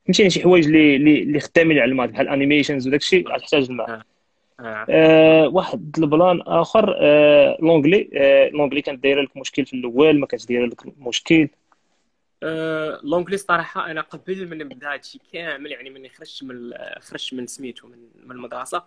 فهمتيني 0.07 0.31
شي 0.31 0.43
حوايج 0.43 0.67
اللي 0.67 0.97
اللي 0.97 1.41
خدامين 1.41 1.79
على 1.79 1.91
ال 1.91 1.94
maths 1.94 2.11
بحال 2.11 2.29
animations 2.29 2.89
وداك 2.89 3.01
الشيء 3.01 3.29
غتحتاج 3.29 3.71
الماء 3.71 3.91
آه. 3.91 4.05
آه 4.91 5.49
واحد 5.49 5.95
ال 5.99 6.07
plan 6.07 6.41
آخر 6.47 6.95
آه 7.01 7.57
l'anglais 7.61 8.11
آه 8.15 8.49
l'anglais 8.49 8.83
كانت 8.83 9.03
دايره 9.03 9.23
لك 9.23 9.37
مشكل 9.37 9.67
في 9.67 9.73
الأول 9.77 10.21
ما 10.21 10.27
كانش 10.27 10.47
دايره 10.47 10.67
لك 10.67 10.81
مشكل. 10.99 11.49
آه 12.43 13.01
l'anglais 13.05 13.37
صراحة 13.37 13.91
أنا 13.91 14.01
قبل 14.01 14.49
من 14.49 14.59
نبدا 14.59 14.93
هادشي 14.93 15.21
كامل 15.33 15.71
يعني 15.73 15.91
من 15.91 16.09
خرجت 16.09 16.45
من 16.45 16.75
خرجت 17.01 17.35
من 17.35 17.47
سميتو 17.47 17.89
من, 17.89 17.99
من 18.25 18.31
المدرسة. 18.31 18.85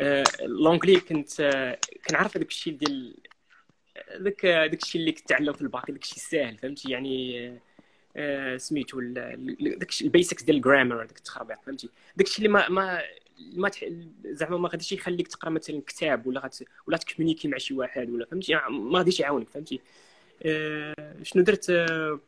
آه 0.00 0.24
l'anglais 0.42 1.00
كنت 1.00 1.40
آه 1.40 1.78
كنعرف 2.08 2.36
هذاك 2.36 2.48
الشيء 2.48 2.74
ديال 2.74 3.16
ذاك 4.22 4.46
داك 4.46 4.82
الشيء 4.82 5.00
اللي 5.00 5.12
كتعلم 5.12 5.52
في 5.52 5.62
الباقي 5.62 5.92
داك 5.92 6.02
الشيء 6.02 6.18
ساهل 6.18 6.58
فهمتي؟ 6.58 6.90
يعني 6.90 7.60
آه 8.16 8.56
سميتو 8.56 9.00
داك 9.00 9.90
ال 10.02 10.08
basics 10.08 10.42
ديال 10.42 10.56
ال 10.56 10.61
grammar 10.61 10.96
داك 11.04 11.18
التخربيق 11.18 11.62
فهمتي؟ 11.62 11.90
داك 12.16 12.26
الشيء 12.26 12.46
اللي 12.46 12.48
ما 12.48 12.68
ما 12.68 13.02
ما 13.38 13.68
تح... 13.68 13.84
زعما 14.24 14.58
ما 14.58 14.68
غاديش 14.68 14.92
يخليك 14.92 15.28
تقرا 15.28 15.50
مثلا 15.50 15.82
كتاب 15.86 16.26
ولا 16.26 16.40
غت... 16.40 16.62
ولا 16.86 16.96
ت 16.96 17.00
communiquer 17.00 17.48
مع 17.48 17.58
شي 17.58 17.74
واحد 17.74 18.10
ولا 18.10 18.26
فهمتي؟ 18.26 18.54
ما 18.70 18.98
غاديش 18.98 19.20
يعاونك 19.20 19.48
فهمتي؟ 19.48 19.74
آه 19.76 20.09
شنو 21.22 21.42
درت 21.42 21.70
آه 21.70 22.20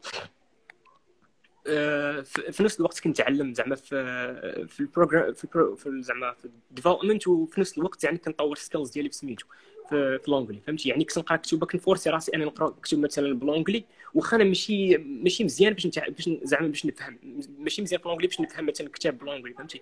آه 1.66 2.20
في 2.22 2.62
نفس 2.62 2.80
الوقت 2.80 3.00
كنت 3.00 3.16
تعلم 3.16 3.54
زعما 3.54 3.74
في 3.74 4.66
في 4.68 4.80
ال 4.80 4.87
program 4.87 5.32
في. 5.32 5.74
في 5.76 6.02
زعما 6.02 6.32
في 6.32 6.44
ال 6.44 6.51
development 6.51 7.28
وفي 7.28 7.60
نفس 7.60 7.78
الوقت 7.78 8.04
يعني 8.04 8.18
كنطور 8.18 8.56
skills 8.56 8.90
ديالي 8.90 9.08
في 9.08 9.14
سميتو 9.16 9.46
في, 9.88 10.18
في 10.18 10.30
l'anglais 10.30 10.60
فهمتي 10.60 10.88
يعني 10.88 11.04
كنت 11.04 11.18
نقرا 11.18 11.36
كتب 11.36 11.64
كن 11.64 11.76
forcer 11.76 12.10
راسي 12.10 12.36
أنا 12.36 12.44
نقرا 12.44 12.68
كتب 12.82 12.98
مثلا 12.98 13.34
ب 13.34 13.39
l'anglais 13.39 13.84
واخا 14.14 14.36
أنا 14.36 14.44
ماشي 14.44 14.96
ماشي 14.96 15.44
مزيان 15.44 15.72
باش. 15.72 15.86
باش 15.86 16.30
زعما 16.42 16.68
باش 16.68 16.86
نفهم 16.86 17.18
ماشي 17.58 17.82
مزيان 17.82 18.00
في 18.00 18.08
l'anglais 18.08 18.26
باش 18.26 18.40
نفهم 18.40 18.66
مثلا 18.66 18.88
كتاب 18.88 19.18
ب 19.18 19.22
l'anglais 19.22 19.54
فهمتي 19.54 19.80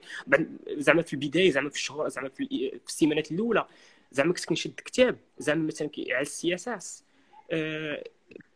زعما 0.69 1.03
في 1.03 1.13
البداية 1.13 1.51
زعما 1.51 1.69
في 1.71 1.77
الشهور 1.77 2.09
زعما 2.09 2.29
في, 2.29 2.47
في 2.71 2.89
السيمانات 2.89 3.33
الأولى 3.33 3.67
زعما 4.13 4.33
كنت 4.33 4.45
كنشد 4.45 4.73
كتاب 4.77 5.17
زعما 5.39 5.67
مثلا 5.67 5.91
على 6.11 6.23
ال 6.23 6.55
CSS 6.55 7.05
آه 7.05 7.10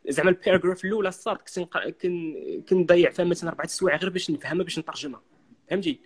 زعما 0.09 0.31
ال 0.31 0.36
paragraphe 0.36 0.85
الأولى 0.85 1.09
الصاد 1.09 1.37
كنت 1.37 2.07
كنضيع 2.69 3.11
فيها 3.11 3.25
مثلا 3.25 3.51
اربعه 3.51 3.67
سوايع 3.67 3.97
غير 3.97 4.11
باش 4.11 4.31
نفهمها 4.31 4.65
باش 4.65 4.79
نترجمها. 4.79 5.23
فهمتي؟ 5.71 6.01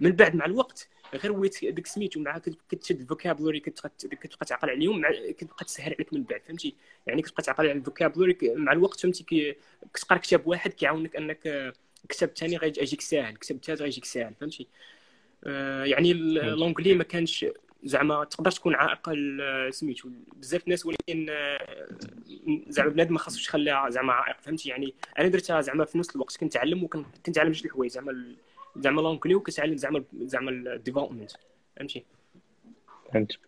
من 0.00 0.12
بعد 0.12 0.36
مع 0.36 0.44
الوقت 0.44 0.88
غير 1.14 1.32
ويت 1.32 1.64
ديك 1.64 1.86
سميتو 1.86 2.20
مع 2.20 2.38
كتشد 2.68 3.00
ال 3.00 3.06
vocabulary 3.06 3.60
كتبقى 3.60 4.46
تعقل 4.46 4.70
عليهم 4.70 5.02
كتبقى 5.38 5.64
تسهل 5.64 5.94
عليك 5.94 6.12
من 6.12 6.22
بعد 6.22 6.40
فهمتي؟ 6.42 6.76
يعني 7.06 7.22
كتبقى 7.22 7.42
تعقل 7.42 7.68
على 7.68 7.78
ال 7.78 7.83
vocabulary 7.83 8.36
مع 8.42 8.72
الوقت 8.72 9.00
فهمتي؟ 9.00 9.56
كتقرا 9.94 10.18
كتاب 10.18 10.46
واحد 10.46 10.72
كيعاونك 10.72 11.16
أنك 11.16 11.72
كتاب 12.08 12.28
ثاني 12.28 12.56
غيجيك 12.56 13.00
ساهل 13.00 13.36
كتاب 13.36 13.58
ثالث 13.64 13.82
غيجيك 13.82 14.04
ساهل 14.04 14.34
فهمتي؟ 14.40 14.68
آه 15.44 15.84
يعني 15.84 16.12
l'anglais 16.12 16.94
ما 16.94 17.04
كانش 17.04 17.46
زعما 17.84 18.24
تقدر 18.24 18.50
تكون 18.50 18.74
عائق 18.74 19.10
سميتو 19.70 20.08
بزاف 20.36 20.64
الناس 20.64 20.86
ولكن 20.86 21.26
زعما 22.68 22.90
بنادم 22.90 23.12
ما 23.12 23.18
خاصوش 23.18 23.46
يخليها 23.48 23.90
زعما 23.90 24.12
عائق 24.12 24.36
فهمتي؟ 24.40 24.68
يعني 24.68 24.94
أنا 25.18 25.28
درتها 25.28 25.60
زعما 25.60 25.84
في 25.84 25.98
نفس 25.98 26.16
الوقت 26.16 26.36
كنتعلم 26.36 26.84
وكنتعلم 26.84 27.52
جوج 27.52 27.64
الحوايج 27.66 27.90
زعما 27.90 28.24
زعما 28.76 29.00
l'anglais 29.00 29.34
وكتعلم 29.34 29.76
زعما 29.76 30.04
زعما 30.20 30.50
ال 30.50 30.57
development 30.57 31.32
فهمتي؟ 31.76 32.04
فهمت. 33.12 33.38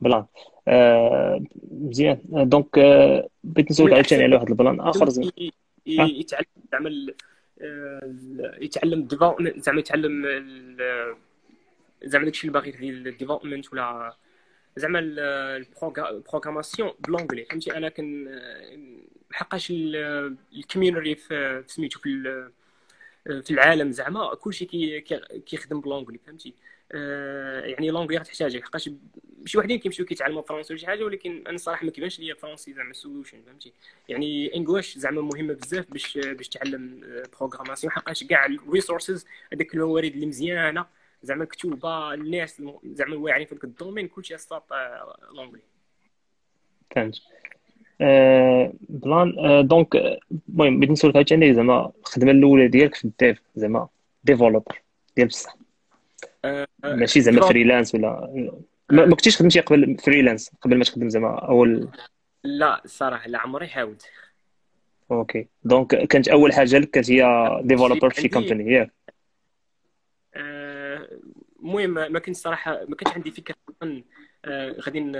plan 0.00 0.24
آه 0.68 1.44
مزيان. 1.70 2.18
donc 2.28 2.78
آه 2.78 3.28
بغيت 3.44 3.70
نسولك 3.70 3.92
عاوتاني 3.92 4.24
على 4.24 4.34
واحد 4.34 4.48
ال 4.48 4.54
plan 4.54 4.80
آخر 4.80 5.08
زعما 5.08 5.32
يتعلم 5.86 6.46
زعما 6.72 7.06
يتعلم 8.60 8.98
ال 9.00 9.05
development 9.05 9.64
زعما 9.64 9.80
يتعلم 9.80 10.26
زعما 12.04 12.24
داكشي 12.24 12.46
اللي 12.48 12.52
باغي 12.60 12.70
ديال 12.70 13.08
ال 13.08 13.13
development 13.13 13.72
ولا 13.72 14.16
زعما 14.76 14.98
ال 14.98 15.12
programmation 15.12 16.92
ب 17.00 17.04
l'anglais 17.04 17.44
فهمتي؟ 17.44 17.76
أنا 17.76 17.88
كن 17.88 18.40
حقاش 19.32 19.68
ال 19.70 19.84
community 19.84 21.14
في 21.14 21.64
سميتو 21.66 22.00
في 22.00 22.50
في 23.24 23.50
العالم 23.50 23.92
زعما 23.92 24.34
كلشي 24.34 24.64
كيخدم 25.46 25.80
ب 25.80 25.84
l'anglais 25.84 26.18
فهمتي؟ 26.26 26.54
آه 26.92 27.60
يعني 27.60 27.90
l'anglais 27.90 28.18
غتحتاجها 28.18 28.62
حقاش 28.62 28.90
شي 29.44 29.58
وحدين 29.58 29.78
كيمشيو 29.78 30.04
كيتعلموا 30.06 30.42
français 30.42 30.72
ولا 30.72 30.80
شي 30.80 30.86
حاجة 30.86 31.04
ولكن 31.04 31.42
أنا 31.46 31.54
الصراحه 31.54 31.84
ما 31.84 31.90
كيبانش 31.90 32.20
ليا 32.20 32.34
français 32.34 32.72
زعما 32.72 32.92
solution 32.92 33.42
فهمتي؟ 33.46 33.72
يعني 34.08 34.56
English 34.56 34.98
زعما 34.98 35.22
مهمه 35.22 35.54
بزاف 35.54 35.90
باش 35.90 36.18
باش 36.18 36.48
تعلم 36.48 37.00
programmation 37.38 37.92
حقاش 37.92 38.24
كاع 38.24 38.46
ال 38.46 38.54
resources 38.54 39.26
هذاك 39.52 39.74
الموارد 39.74 40.12
اللي 40.12 40.26
مزيانة 40.26 40.86
زعما 41.22 41.42
مكتوبه 41.44 42.14
الناس 42.14 42.62
زعما 42.84 43.14
الواعرين 43.14 43.46
في 43.46 43.64
ال 43.64 43.69
domaine 43.69 44.08
كلشي 44.08 44.38
start 44.38 44.64
l'anglais 45.36 45.62
فهمت. 46.90 47.20
plan 48.88 49.34
donc 49.66 49.96
المهم 50.48 50.80
بغيت 50.80 50.90
نسولك 50.90 51.16
عاوتاني 51.16 51.54
زعما 51.54 51.92
الخدمة 52.00 52.30
الأولى 52.30 52.68
ديالك 52.68 52.94
في 52.94 53.04
ال 53.04 53.13
dev 53.13 53.42
زعما 53.54 53.88
developer 54.24 54.82
ديال 55.16 55.28
بصح. 55.28 55.56
ماشي 56.84 57.20
زعما 57.20 57.40
freelance 57.40 57.94
ولا 57.94 58.50
ما 58.90 59.10
كنتيش 59.10 59.36
خدمتي 59.36 59.60
قبل 59.60 59.96
freelance 59.98 60.50
قبل 60.60 60.78
ما 60.78 60.84
تخدم 60.84 61.08
زعما 61.08 61.38
أول. 61.38 61.88
لا 62.44 62.84
الصراحه 62.84 63.28
لا 63.28 63.38
عمري 63.38 63.68
حاولت. 63.68 64.06
Okay. 65.10 65.46
donc 65.64 65.94
كانت 65.94 66.28
أول 66.28 66.52
حاجة 66.52 66.78
لك 66.78 66.90
كانت 66.90 67.10
هي 67.10 67.48
developer 67.64 68.10
في 68.10 68.20
شي 68.20 68.28
company 68.28 68.72
ياك. 68.72 68.92
المهم 71.62 71.90
ما 71.90 72.18
كنت 72.18 72.36
صراحة 72.36 72.84
ما 72.88 72.96
كانش 72.96 73.14
عندي 73.14 73.30
فكرة 73.30 73.54
غادي 74.80 75.12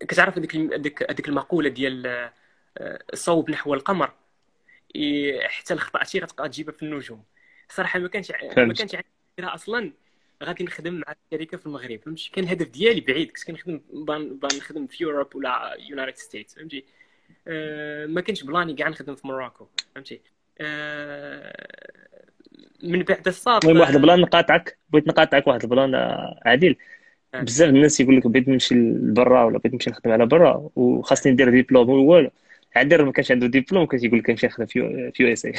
كتعرف 0.00 0.38
هذيك 0.38 0.56
هذيك 0.56 1.10
هذيك 1.10 1.28
المقولة 1.28 1.68
ديال 1.68 2.30
صوب 3.14 3.50
نحو 3.50 3.74
القمر؟ 3.74 4.12
حتى 5.42 5.74
الخطا 5.74 6.18
غتبقى 6.18 6.48
تجيبها 6.48 6.72
في 6.74 6.82
النجوم. 6.82 7.24
صراحة 7.68 7.98
ما 7.98 8.08
كانش 8.08 8.30
ما 8.30 8.74
كانش. 8.74 8.94
عندي 8.94 9.06
فكرة 9.36 9.54
أصلا. 9.54 9.92
غادي 10.42 10.64
نخدم 10.64 10.94
مع 10.94 11.14
الشركة 11.32 11.56
في 11.56 11.66
المغرب 11.66 12.00
فهمتي؟ 12.00 12.30
كان 12.34 12.44
الهدف 12.44 12.68
ديالي 12.68 13.00
بعيد 13.00 13.30
كنت 13.30 13.44
كنخدم 13.44 13.80
نخدم 14.54 14.86
في 14.86 15.02
Europe 15.04 15.36
ولا 15.36 15.76
United 15.78 16.18
States 16.18 16.54
فهمتي؟ 16.54 16.84
أه 17.48 18.06
ما 18.06 18.20
كانش 18.20 18.42
plan 18.42 18.68
ي 18.68 18.74
كاع 18.74 18.88
نخدم 18.88 19.14
في 19.14 19.26
Morocco 19.26 19.66
فهمتي؟ 19.94 20.20
أه 20.60 21.92
من 22.82 23.02
بعد 23.02 23.28
الصاد 23.28 23.64
المهم 23.64 23.80
واحد 23.80 23.94
ال 23.94 23.99
plan 23.99 24.20
نقاطعك. 24.20 24.78
بغيت 24.90 25.08
نقاطعك 25.08 25.46
واحد 25.46 25.62
ال 25.62 25.68
plan 25.68 25.94
عادل. 26.46 26.76
بزاف 27.34 27.68
الناس 27.68 28.00
يقول 28.00 28.16
لك 28.16 28.26
بغيت 28.26 28.48
نمشي 28.48 28.74
لبرا 28.74 29.44
ولا 29.44 29.58
بغيت 29.58 29.74
نمشي 29.74 29.90
نخدم 29.90 30.10
على 30.10 30.26
برا 30.26 30.70
وخاصني 30.76 31.32
ندير 31.32 31.50
ديبلوم. 31.50 31.90
والو 31.90 32.30
عادل 32.76 33.02
ما 33.02 33.12
كانش 33.12 33.30
عنده 33.30 33.46
ديبلوم 33.46 33.86
كيقول 33.86 34.18
لك 34.18 34.26
كنمشي 34.26 34.46
نخدم 34.46 34.66
في 34.66 35.12
USA. 35.20 35.52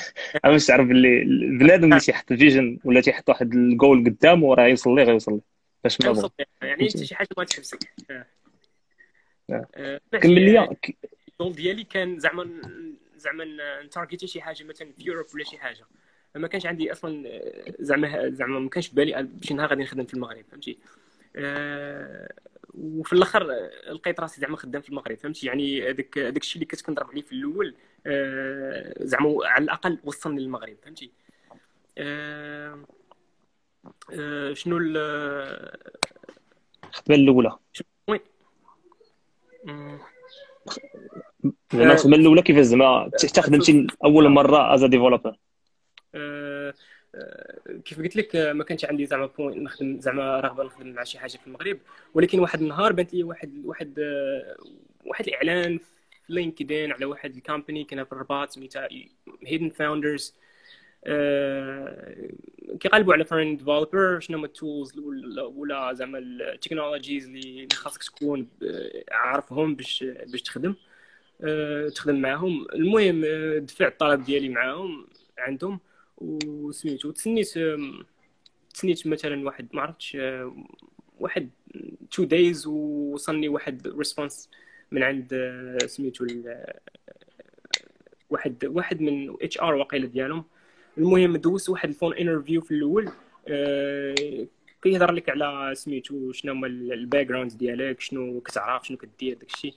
باش 0.44 0.66
تعرف 0.66 0.88
باللي 0.88 1.24
بنادم 1.58 1.84
اللي 1.84 2.00
تيحط 2.00 2.32
vision 2.32 2.78
ولا 2.84 3.00
تيحط 3.00 3.28
واحد 3.28 3.54
الجول 3.54 4.04
قدامه 4.04 4.46
وراه 4.46 4.66
يوصل 4.66 4.94
ليه 4.94 5.02
غيوصل 5.02 5.32
ليه. 5.32 5.40
باش 5.84 6.00
ما 6.00 6.12
بغى. 6.12 6.30
يعني 6.62 6.82
انت 6.82 7.04
شي 7.04 7.14
حاجة 7.14 7.28
ما 7.38 7.44
تحبسك 7.44 7.78
كمل 10.12 10.52
لي. 10.52 10.76
الجول 11.28 11.52
ديالي 11.52 11.84
كان 11.84 12.18
زعما 12.18 12.50
زعما 13.16 13.44
نتارجيتي 13.84 14.26
شي 14.26 14.40
حاجة 14.40 14.64
مثلا 14.64 14.92
في 14.92 15.04
يوروب 15.04 15.26
ولا 15.34 15.44
شي 15.44 15.58
حاجة. 15.58 15.86
ما 16.38 16.48
كانش 16.48 16.66
عندي 16.66 16.92
أصلا 16.92 17.40
زعما 17.80 18.30
زعما 18.30 18.58
ما 18.58 18.68
كانش 18.68 18.88
بالي 18.88 19.28
شي 19.42 19.54
نهار 19.54 19.68
غادي 19.68 19.82
نخدم 19.82 20.04
في 20.04 20.14
المغرب 20.14 20.44
فهمتي؟ 20.50 20.78
أه 21.36 22.32
وفي 22.74 23.12
الآخر 23.12 23.46
لقيت 23.90 24.20
راسي 24.20 24.40
زعما 24.40 24.56
خدام 24.56 24.82
في 24.82 24.88
المغرب 24.88 25.18
فهمتي؟ 25.18 25.46
يعني 25.46 25.90
هذاك 25.90 26.18
هذاك 26.18 26.42
الشيء 26.42 26.54
اللي 26.54 26.66
كنت 26.66 26.82
كنضرب 26.82 27.10
عليه 27.10 27.22
في 27.22 27.32
الأول 27.32 27.74
أه 28.06 28.94
زعما 29.00 29.38
على 29.44 29.64
الأقل 29.64 29.98
وصلني 30.04 30.40
للمغرب 30.40 30.76
فهمتي؟ 30.82 31.10
أه 31.98 32.84
أه 34.12 34.52
شنو 34.52 34.78
الخدمه 34.78 37.16
الأولى. 37.16 37.56
وين 38.08 38.20
زعما 41.72 41.92
الخدمه 41.92 42.16
الأولى 42.16 42.42
كيفاش 42.42 42.64
زعما 42.64 43.10
خدمتي 43.38 43.86
أول 44.04 44.28
مرة 44.28 44.74
as 44.74 44.84
developer 44.84 45.36
كيف 47.84 47.98
قلت 47.98 48.16
لك 48.16 48.36
ما 48.36 48.64
كانش 48.64 48.84
عندي 48.84 49.06
زعما 49.06 49.26
point 49.26 49.62
نخدم 49.62 50.00
زعما 50.00 50.40
رغبة 50.40 50.64
نخدم 50.64 50.88
مع 50.88 51.04
شي 51.04 51.18
حاجة 51.18 51.30
في 51.30 51.46
المغرب. 51.46 51.78
ولكن 52.14 52.38
واحد 52.40 52.60
النهار 52.62 52.92
بانت 52.92 53.14
لي 53.14 53.22
واحد 53.22 53.62
واحد 53.64 53.98
واحد 55.04 55.26
الإعلان 55.28 55.78
في 55.78 55.84
LinkedIn 56.28 56.92
على 56.92 57.04
واحد 57.04 57.36
ال 57.36 57.42
company 57.42 57.84
كان 57.84 58.04
في 58.04 58.12
الرباط 58.12 58.50
سميتها 58.50 58.88
Hidden 59.46 59.68
Founders 59.70 60.34
كيقلبوا 62.80 63.12
على 63.12 63.24
front-end 63.24 63.56
developer 63.56 64.20
شنو 64.20 64.38
هما 64.38 64.46
ال 64.46 64.55
tools 64.55 64.98
ولا 65.36 65.92
زعما 65.92 66.18
ال 66.18 66.26
technologies 66.26 67.26
اللي 67.26 67.68
خاصك 67.72 68.02
تكون 68.02 68.48
عارفهم 69.10 69.74
باش 69.74 70.04
باش 70.26 70.42
تخدم. 70.42 70.74
تخدم 71.94 72.20
معاهم. 72.20 72.66
المهم 72.74 73.20
دفعت 73.64 73.92
الطلب 73.92 74.24
ديالي 74.24 74.48
معاهم 74.48 75.06
عندهم. 75.38 75.80
وسميتو 76.20 77.10
تسنيت 77.10 77.54
تسنيت 78.74 79.06
مثلا 79.06 79.44
واحد 79.44 79.68
ما 79.72 79.82
عرفتش 79.82 80.18
واحد 81.20 81.50
two 82.10 82.24
days 82.24 82.66
ووصلني 82.66 83.48
واحد 83.48 83.88
response 83.88 84.50
من 84.92 85.02
عند 85.02 85.48
سميتو 85.86 86.26
واحد 88.30 88.64
واحد 88.64 89.00
من 89.00 89.36
HR 89.42 89.74
واقيلا 89.74 90.06
ديالهم. 90.06 90.44
المهم 90.98 91.36
دوزت 91.36 91.68
واحد 91.68 91.88
ال 91.88 91.92
phone 91.92 92.14
interview 92.14 92.60
في 92.60 92.70
الأول 92.70 93.08
كيهضر 94.82 95.12
لك 95.12 95.28
على 95.28 95.74
سميتو 95.74 96.32
شنو 96.32 96.52
هما 96.52 96.66
ال 96.66 97.26
background 97.26 97.56
ديالك 97.58 98.00
شنو 98.00 98.40
كتعرف 98.40 98.86
شنو 98.86 98.96
كدير 98.96 99.36
داكشي. 99.36 99.74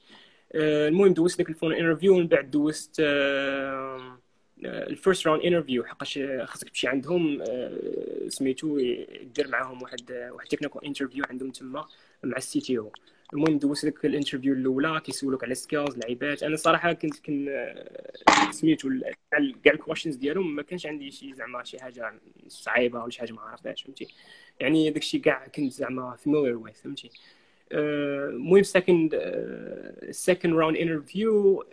آه، 0.53 0.87
المهم 0.87 1.13
دوزت 1.13 1.37
ديك 1.37 1.49
ال 1.49 1.53
phone 1.53 1.73
interview 1.73 2.13
ومن 2.13 2.27
بعد 2.27 2.51
دوزت 2.51 3.01
ال 4.63 4.74
first 4.74 5.27
round 5.27 5.41
interview 5.41 5.83
حقاش 5.83 6.19
خاصك 6.43 6.69
تمشي 6.69 6.87
عندهم 6.87 7.43
سميتو 8.27 8.79
دير 9.35 9.47
معاهم 9.47 9.81
واحد 9.81 10.29
واحد 10.31 10.47
technical 10.47 10.85
interview 10.85 11.23
عندهم 11.29 11.51
تما 11.51 11.85
مع 12.23 12.37
ال 12.37 12.59
CTO. 12.59 12.91
المهم 13.33 13.59
دوزت 13.59 13.85
لك 13.85 14.05
ال 14.05 14.10
interview 14.10 14.53
الاولى 14.53 15.01
كيسولوك 15.05 15.43
على 15.43 15.55
skills 15.55 15.97
لعيبات. 15.97 16.43
أنا 16.43 16.55
صراحة 16.55 16.93
كنت 16.93 17.19
كن 17.19 17.65
سميتو 18.51 18.89
كاع 19.63 19.73
ال 19.73 19.77
questions 19.77 20.15
ديالهم 20.15 20.55
ما 20.55 20.61
كانش 20.61 20.85
عندي 20.85 21.11
شي 21.11 21.33
زعما 21.33 21.63
شي 21.63 21.79
حاجة 21.79 22.13
صعيبة 22.47 23.01
ولا 23.01 23.09
شي 23.09 23.19
حاجة 23.19 23.33
ما 23.33 23.41
عرفتهاش 23.41 23.83
فهمتي؟ 23.83 24.07
يعني 24.59 24.89
داكشي 24.89 25.19
كاع 25.19 25.47
كنت 25.47 25.71
زعما 25.71 26.15
familiar 26.15 26.57
with 26.57 26.81
فهمتي؟ 26.81 27.09
المهم 27.73 28.63
second 28.63 29.15
second 30.09 30.53
round 30.53 30.77
interview 30.77 31.63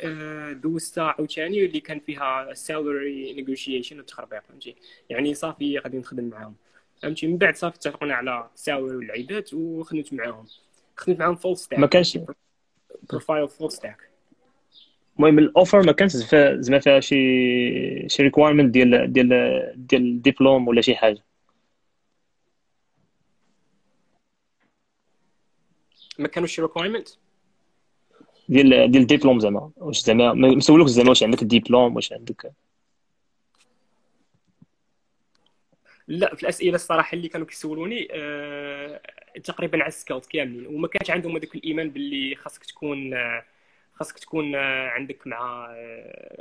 دوزتها 0.52 1.04
عاوتاني 1.04 1.64
اللي 1.64 1.80
كان 1.80 2.00
فيها 2.00 2.54
salary 2.54 3.32
negotiation 3.32 3.98
وتخربيق 3.98 4.42
فهمتي؟ 4.48 4.74
يعني 5.10 5.34
صافي 5.34 5.78
غادي 5.78 5.98
نخدم 5.98 6.24
معاهم. 6.24 6.54
فهمتي؟ 7.02 7.26
من 7.26 7.36
بعد 7.36 7.56
صافي 7.56 7.76
اتفقنا 7.76 8.14
على 8.14 8.48
salary 8.54 8.96
والعيبات 8.96 9.54
وخدمت 9.54 10.12
معاهم. 10.12 10.46
خدمت 10.96 11.18
معاهم 11.18 11.34
full 11.34 11.56
stack 11.56 11.78
ما 11.78 11.86
كانش 11.86 12.18
profile 13.10 13.48
full 13.48 13.72
stack 13.72 14.08
المهم 15.18 15.38
ال 15.38 15.46
offer 15.46 15.82
ما 15.82 15.92
كانش 15.92 16.12
زعما 16.12 16.78
فيها 16.78 17.00
شي 17.00 18.08
شي 18.08 18.22
requirement 18.22 18.74
ديال 18.74 19.12
ديال 19.12 19.28
ديال 19.76 20.02
الدبلوم 20.02 20.68
ولا 20.68 20.80
شي 20.80 20.96
حاجة. 20.96 21.27
ما 26.18 26.28
كانوش 26.28 26.60
requirement 26.60 27.08
ديال 28.48 28.90
ديال 28.90 29.02
الدبلوم 29.02 29.40
زعما. 29.40 29.70
واش 29.76 30.00
زعما 30.00 30.32
ما 30.32 30.60
سولوكش 30.60 30.90
زعما 30.90 31.08
واش 31.08 31.22
عندك 31.22 31.42
الدبلوم 31.42 31.96
واش 31.96 32.12
عندك. 32.12 32.52
لا 36.08 36.34
في 36.34 36.42
الأسئلة 36.42 36.74
الصراحة 36.74 37.14
اللي 37.14 37.28
كانوا 37.28 37.46
كيسولوني 37.46 38.08
أه... 38.10 39.00
تقريبا 39.44 39.78
على 39.78 39.88
السكاوت 39.88 40.26
كاملين. 40.26 40.66
وما 40.66 40.88
كانش 40.88 41.10
عندهم 41.10 41.36
هذاك 41.36 41.54
الإيمان 41.54 41.90
باللي 41.90 42.34
خاصك 42.34 42.64
تكون 42.64 43.14
خاصك 43.94 44.18
تكون 44.18 44.54
عندك 44.54 45.26
مع 45.26 45.74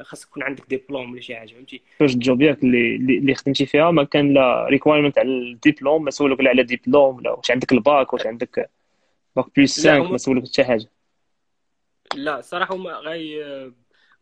خاصك 0.01 0.29
تكون 0.29 0.43
عندك 0.43 0.63
ديبلوم 0.69 1.11
ولا 1.11 1.21
شي 1.21 1.35
حاجة 1.35 1.53
فهمتي؟ 1.53 1.81
فاش 1.99 2.13
ال 2.13 2.19
job 2.19 2.37
ديالك 2.37 2.63
اللي 2.63 2.95
اللي 2.95 3.35
خدمتي 3.35 3.65
فيها 3.65 3.91
ما 3.91 4.03
كان 4.03 4.33
لا 4.33 4.67
requirement 4.69 5.19
على 5.19 5.29
الدبلوم 5.29 6.03
ما 6.03 6.11
سولوك 6.11 6.41
لا 6.41 6.49
على 6.49 6.63
ديبلوم 6.63 7.15
ولا 7.15 7.31
واش 7.31 7.51
عندك 7.51 7.71
الباك 7.71 8.13
واش 8.13 8.25
عندك 8.25 8.69
bac 9.37 9.45
plus 9.57 9.87
5 9.87 10.11
ما 10.11 10.17
سولوك 10.17 10.47
حتى 10.47 10.63
حاجة. 10.63 10.89
لا 12.15 12.41
صراحة 12.41 12.75
هما 12.75 12.91
غاي 12.91 13.43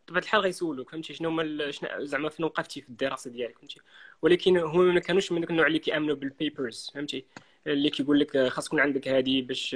بطبيعه 0.05 0.23
الحال 0.23 0.41
غيسولوك 0.41 0.89
فهمتي؟ 0.89 1.13
شنو 1.13 1.29
هما 1.29 1.71
زعما 1.99 2.29
فين 2.29 2.45
وقفتي 2.45 2.81
في 2.81 2.89
الدراسة 2.89 3.31
ديالك 3.31 3.57
فهمتي؟ 3.57 3.79
ولكن 4.21 4.57
هما 4.57 4.93
ما 4.93 4.99
كانوش 4.99 5.31
من 5.31 5.43
النوع 5.49 5.67
اللي 5.67 5.79
كيأمنوا 5.79 6.15
ب 6.15 6.25
ال 6.25 6.34
papers 6.34 6.91
فهمتي؟ 6.93 7.25
اللي 7.67 7.89
كيقول 7.89 8.19
لك 8.19 8.47
خاص 8.47 8.65
تكون 8.65 8.79
عندك 8.79 9.07
هذه 9.07 9.41
باش 9.41 9.75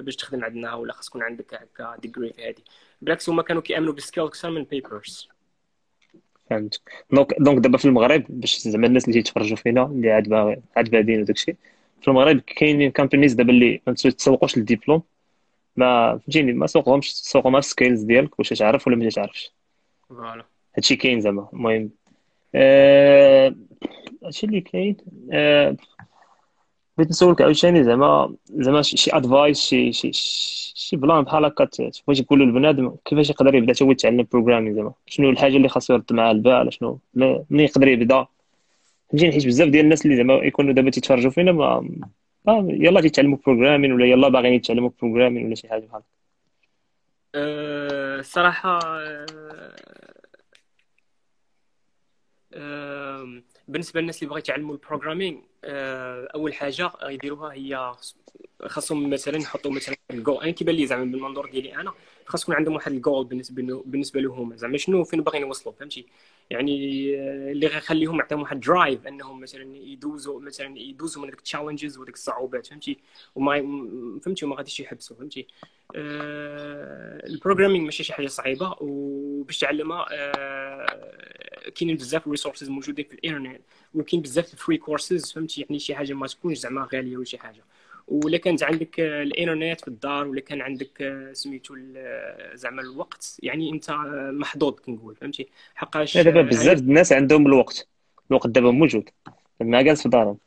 باش 0.00 0.16
تخدم 0.16 0.44
عندنا 0.44 0.74
ولا 0.74 0.92
خاص 0.92 1.08
تكون 1.08 1.22
عندك 1.22 1.54
هكا 1.54 1.96
degree 2.02 2.32
في 2.32 2.48
هذه 2.48 2.62
بالعكس 3.02 3.28
هما 3.28 3.42
كانوا 3.42 3.62
كيأمنوا 3.62 3.92
ب 3.92 3.97
ال 3.97 4.01
skill 4.01 4.24
أكثر 4.24 4.50
من 4.50 4.64
papers 4.64 5.28
فهمت 6.50 6.82
donc 7.12 7.34
donc 7.38 7.58
دابا 7.58 7.78
في 7.78 7.84
المغرب 7.84 8.24
باش 8.28 8.58
زعما 8.58 8.86
الناس 8.86 9.08
اللي 9.08 9.22
تيتفرجوا 9.22 9.56
فينا 9.56 9.82
اللي 9.82 10.10
عاد 10.10 10.28
باغي 10.28 10.62
عاد 10.76 10.90
بادين 10.90 11.20
وداكشي 11.20 11.56
في 12.02 12.08
المغرب 12.08 12.40
كاينين 12.40 12.90
companies 12.90 13.34
دابا 13.34 13.50
اللي 13.50 13.80
ما 13.86 13.92
تسوقوش 13.92 14.58
للدبلوم 14.58 15.02
ما 15.76 16.18
فهمتيني 16.18 16.52
ما 16.52 16.66
سوقهمش 16.66 17.12
تسوقهم 17.12 17.56
ال 17.56 17.63
skills 17.63 18.02
ديالك 18.02 18.38
واش 18.38 18.48
تعرف 18.48 18.86
ولا 18.86 18.96
ما 18.96 19.08
تعرفش. 19.08 19.52
voilà. 20.08 20.44
هادشي 20.76 20.96
كاين 20.96 21.20
زعما 21.20 21.48
المهم. 21.52 21.90
آه، 22.54 23.54
هادشي 24.24 24.46
اللي 24.46 24.60
كاين 24.60 24.96
آه، 25.32 25.76
بغيت 26.98 27.10
نسولك 27.10 27.42
عاوتاني 27.42 27.84
زعما 27.84 28.34
زعما 28.50 28.82
شي 28.82 29.10
advice 29.16 29.60
شي 29.60 29.92
شي 29.92 30.10
شي 30.74 30.96
plan 30.96 31.24
بحال 31.24 31.44
هكا 31.44 31.68
بغيتي 32.06 32.22
تقول 32.22 32.40
للبنادم 32.40 32.94
كيفاش 33.04 33.30
يقدر 33.30 33.54
يبدا 33.54 33.74
هو 33.82 33.90
يتعلم 33.90 34.26
programming 34.32 34.74
زعما. 34.74 34.92
شنو 35.06 35.30
الحاجة 35.30 35.56
اللي 35.56 35.68
خاصو 35.68 35.92
يرد 35.94 36.12
معاها 36.12 36.30
البال 36.30 36.72
شنو 36.72 36.98
منين 37.14 37.44
يقدر 37.50 37.88
يبدا؟ 37.88 38.26
فهمتيني 39.10 39.32
حيت 39.32 39.46
بزاف 39.46 39.68
ديال 39.68 39.84
الناس 39.84 40.04
اللي 40.06 40.16
زعما 40.16 40.34
يكونوا 40.34 40.72
دابا 40.72 40.90
تيتفرجوا 40.90 41.30
فينا 41.30 41.52
ما 41.52 41.88
يلا 42.68 43.00
تيتعلموا 43.00 43.38
programming 43.46 43.92
ولا 43.92 44.06
يلا 44.06 44.28
باغيين 44.28 44.54
يتعلموا 44.54 44.90
programming 45.02 45.46
ولا 45.46 45.54
شي 45.54 45.68
حاجة 45.68 45.80
بحال 45.86 46.02
الصراحه 47.34 48.78
أه، 48.84 49.26
أه، 52.54 53.42
بالنسبة 53.68 54.00
للناس 54.00 54.18
اللي 54.22 54.30
بغا 54.30 54.38
يتعلموا 54.38 54.74
ال 54.74 54.79
programming 54.79 55.38
آه، 55.64 56.28
أول 56.34 56.54
حاجة 56.54 56.92
يديروها 57.02 57.52
هي 57.52 57.94
خاصهم 58.66 59.10
مثلا 59.10 59.36
يحطوا 59.38 59.70
مثلا 59.70 59.96
الجول 60.10 60.42
أنا 60.42 60.50
كيبان 60.50 60.74
لي 60.74 60.86
زعما 60.86 61.04
بالمنظور 61.04 61.50
ديالي 61.50 61.74
أنا 61.76 61.92
خاص 62.26 62.42
يكون 62.42 62.54
عندهم 62.54 62.74
واحد 62.74 62.92
الجول 62.92 63.24
بالنسبة 63.26 63.82
بالنسبة 63.86 64.20
لهم. 64.20 64.56
زعما 64.56 64.78
شنو 64.78 65.04
فين 65.04 65.22
باغيين 65.22 65.42
يوصلوا 65.46 65.74
فهمتي؟ 65.74 66.06
يعني 66.50 66.72
آه، 67.16 67.52
اللي 67.52 67.66
غيخليهم 67.66 68.18
يعطيهم 68.18 68.40
واحد 68.42 68.60
drive 68.60 69.06
إنهم 69.06 69.40
مثلا 69.40 69.76
يدوزوا 69.76 70.40
مثلا 70.40 70.78
يدوزوا 70.78 71.22
من 71.22 71.28
ال 71.28 71.34
challenges 71.34 71.98
وديك 71.98 72.14
الصعوبات 72.14 72.66
فهمتي؟ 72.66 72.98
وما 73.34 73.54
فهمتي؟ 74.22 74.44
وما 74.44 74.56
غاديش 74.56 74.80
يحبسوا 74.80 75.16
فهمتي؟ 75.16 75.46
آه 75.96 77.26
ال 77.26 77.31
programming 77.31 77.84
ماشي 77.84 78.04
شي 78.04 78.12
حاجة 78.12 78.26
صعيبة 78.26 78.76
وباش 78.80 79.58
تعلمها 79.58 80.06
آه 80.10 81.70
كاينين 81.74 81.96
بزاف 81.96 82.26
ال 82.26 82.30
resources 82.30 82.68
موجودين 82.70 83.04
في 83.04 83.14
الإنترنت 83.14 83.60
وكاين 83.94 84.22
بزاف 84.22 84.52
ال 84.52 84.57
free 84.57 84.76
courses 84.78 85.32
فهمتي؟ 85.32 85.60
يعني 85.60 85.78
شي 85.78 85.94
حاجة 85.94 86.12
ما 86.12 86.26
تكونش 86.26 86.58
زعما 86.58 86.88
غالية 86.94 87.16
ولا 87.16 87.24
شي 87.24 87.38
حاجة. 87.38 87.64
ولا 88.10 88.38
كانت 88.38 88.62
عندك 88.62 89.00
الانترنت 89.00 89.80
في 89.80 89.88
الدار 89.88 90.28
ولا 90.28 90.40
كان 90.40 90.60
عندك 90.60 91.28
سميتو 91.32 91.76
زعما 92.54 92.82
الوقت؟ 92.82 93.36
يعني 93.42 93.70
انت 93.70 93.90
محظوظ 94.32 94.74
كنقول 94.74 95.16
فهمتي؟ 95.16 95.48
حقاش 95.74 96.18
دابا 96.18 96.42
بزاف 96.42 96.78
الناس 96.78 97.12
عندهم 97.12 97.46
الوقت. 97.46 97.88
الوقت 98.30 98.46
دابا 98.46 98.70
موجود. 98.70 99.08
ما 99.60 99.82
جالس 99.82 100.02
في 100.02 100.08
دارهم. 100.08 100.38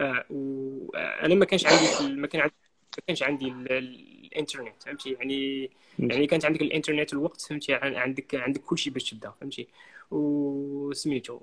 آه 0.00 0.24
وأنا 0.30 1.34
ما 1.34 1.44
كانش 1.44 1.66
عندي 1.66 2.14
ما 2.16 2.26
كان 2.26 2.40
عندي 2.40 2.54
ما 2.96 3.02
كانش 3.06 3.22
عندي 3.22 3.48
الانترنت 3.48 4.82
فهمتي؟ 4.82 5.10
يعني 5.10 5.70
يعني 5.98 6.26
كانت 6.26 6.44
عندك 6.44 6.62
الانترنت 6.62 7.12
الوقت 7.12 7.40
فهمتي؟ 7.40 7.74
عندك 7.74 8.34
عندك 8.34 8.60
كل 8.60 8.78
شيء 8.78 8.92
باش 8.92 9.10
تبدأ 9.10 9.32
فهمتي؟ 9.40 9.68
وسميتو 10.10 11.40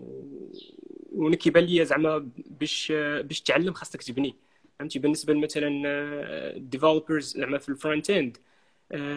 وأنا 1.11 1.35
كيبان 1.35 1.63
لي 1.63 1.85
زعما 1.85 2.29
باش 2.59 2.91
باش 3.21 3.41
تعلم 3.41 3.73
خاصك 3.73 4.03
تبني. 4.03 4.35
فهمتي؟ 4.81 4.99
بالنسبة 4.99 5.33
مثلا 5.33 6.57
developers 6.57 7.37
زعما 7.37 7.57
في 7.57 7.69
ال 7.69 7.76
front 7.76 8.09
end 8.09 8.37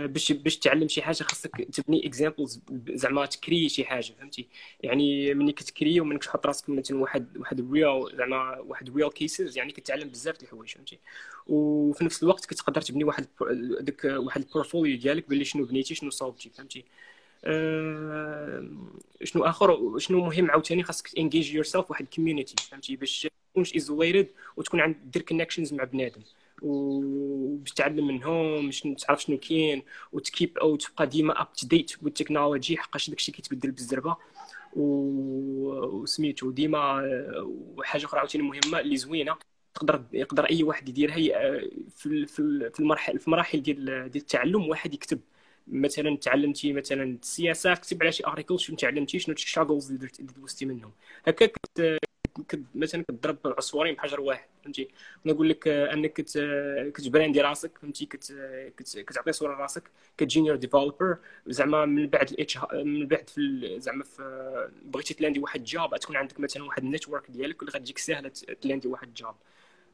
باش 0.07 0.33
باش 0.33 0.59
تعلم 0.59 0.89
شي 0.89 1.03
حاجة 1.03 1.23
خاصك 1.23 1.51
تبني 1.57 2.07
examples 2.07 2.61
زعما 2.89 3.27
تكري 3.27 3.69
شي 3.69 3.85
حاجة 3.85 4.13
فهمتي؟ 4.21 4.49
يعني 4.81 5.35
ملي 5.35 5.53
كتكري 5.53 6.01
ومنك 6.01 6.25
تحط 6.25 6.47
راسك 6.47 6.69
مثلا 6.71 6.99
واحد 7.01 7.39
واحد 7.39 7.73
real 7.73 8.17
زعما 8.17 8.59
واحد 8.59 8.97
real 8.97 9.13
cases 9.13 9.59
يعني 9.59 9.73
كتعلم 9.73 10.09
بزاف 10.09 10.39
د 10.39 10.43
الحوايج 10.43 10.71
فهمتي؟ 10.71 10.99
وفي 11.47 12.05
نفس 12.05 12.23
الوقت 12.23 12.47
كتقدر 12.47 12.81
تبني 12.81 13.05
واحد 13.05 13.27
داك 13.81 14.05
واحد 14.05 14.43
ال 14.43 14.48
portfolio 14.48 14.99
ديالك 14.99 15.29
باللي 15.29 15.45
شنو 15.45 15.65
بنيتي 15.65 15.95
شنو 15.95 16.11
صوبتي 16.11 16.51
فهمتي؟ 16.51 16.85
أه 17.45 18.69
شنو 19.25 19.45
آخر 19.45 19.99
شنو 19.99 20.21
مهم 20.27 20.51
عاوتاني 20.51 20.83
خاصك 20.83 21.19
engage 21.19 21.55
yourself 21.55 21.91
واحد 21.91 22.07
community 22.17 22.57
فهمتي؟ 22.71 22.97
باش 22.97 23.29
تكونش 23.55 23.75
isolated 23.75 24.29
وتكون 24.57 24.81
عند 24.81 24.97
دير 25.05 25.23
connections 25.23 25.75
مع 25.75 25.85
بنادم. 25.85 26.23
وباش 26.63 27.73
تعلم 27.73 28.07
منهم 28.07 28.67
باش 28.67 28.81
تعرف 28.99 29.23
شنو 29.23 29.39
كاين 29.39 29.83
و 30.13 30.22
keep 30.22 30.59
up 30.59 30.77
تبقى 30.77 31.07
ديما 31.07 31.41
up 31.41 31.53
to 31.53 31.67
date 31.67 31.93
ب 32.03 32.09
ال 32.09 32.15
technology 32.15 32.77
حقاش 32.77 33.11
داكشي 33.11 33.33
كيتبدل 33.33 33.71
بالزربة. 33.71 34.17
وسميتو 34.77 36.51
ديما 36.51 37.03
وحاجة 37.77 38.05
أخرى 38.05 38.21
عاوتاني 38.21 38.45
مهمة 38.45 38.81
اللي 38.81 38.97
زوينة 38.97 39.37
تقدر 39.75 40.05
يقدر 40.13 40.45
أي 40.45 40.63
واحد 40.63 40.89
يديرها 40.89 41.17
في 41.89 42.27
في 42.27 42.81
المراحل 42.81 43.19
في 43.19 43.27
المراحل 43.27 43.63
ديال 43.63 43.85
ديال 43.85 44.23
التعلم 44.23 44.69
واحد 44.69 44.95
يكتب. 44.95 45.21
مثلا 45.69 46.17
تعلمتي 46.17 46.73
مثلا 46.73 47.05
CSS 47.23 47.75
كتب 47.75 48.03
على 48.03 48.13
شي 48.13 48.27
article 48.27 48.61
شنو 48.61 48.77
تعلمتي 48.77 49.19
شنو 49.19 49.35
ال 49.35 49.40
challenges 49.40 49.91
اللي 49.91 50.09
دوزتي 50.37 50.67
منهم. 50.67 50.93
هكا 51.27 51.49
مثلا 52.75 53.03
كتضرب 53.03 53.39
عصفورين 53.45 53.95
بحجر 53.95 54.21
واحد 54.21 54.49
فهمتي؟ 54.65 54.89
نقول 55.27 55.49
لك 55.49 55.69
أنك 55.69 56.13
كت 56.93 57.05
brand 57.05 57.35
ي 57.35 57.41
راسك 57.41 57.79
فهمتي؟ 57.79 58.07
كتعطي 58.87 59.33
صورة 59.33 59.55
راسك 59.55 59.91
ك 60.19 60.24
junior 60.24 60.57
developer 60.57 61.19
زعما 61.47 61.87
من 61.87 62.07
بعد 62.07 62.31
الاتش 62.31 62.59
من 62.73 63.07
بعد 63.07 63.31
في 63.31 63.75
زعما 63.81 64.05
في 64.05 64.71
بغيتي 64.85 65.15
ت 65.15 65.19
land 65.19 65.36
ي 65.36 65.41
واحد 65.41 65.65
job 65.65 65.97
تكون 65.97 66.17
عندك 66.17 66.41
مثلا 66.41 66.65
واحد 66.65 66.85
ال 66.85 66.90
network 66.90 67.31
ديالك 67.31 67.63
اللي 67.63 67.73
غتجيك 67.73 67.99
ساهله 67.99 68.29
ت 68.61 68.65
land 68.65 68.84
ي 68.84 68.89
واحد 68.89 69.15
job 69.15 69.35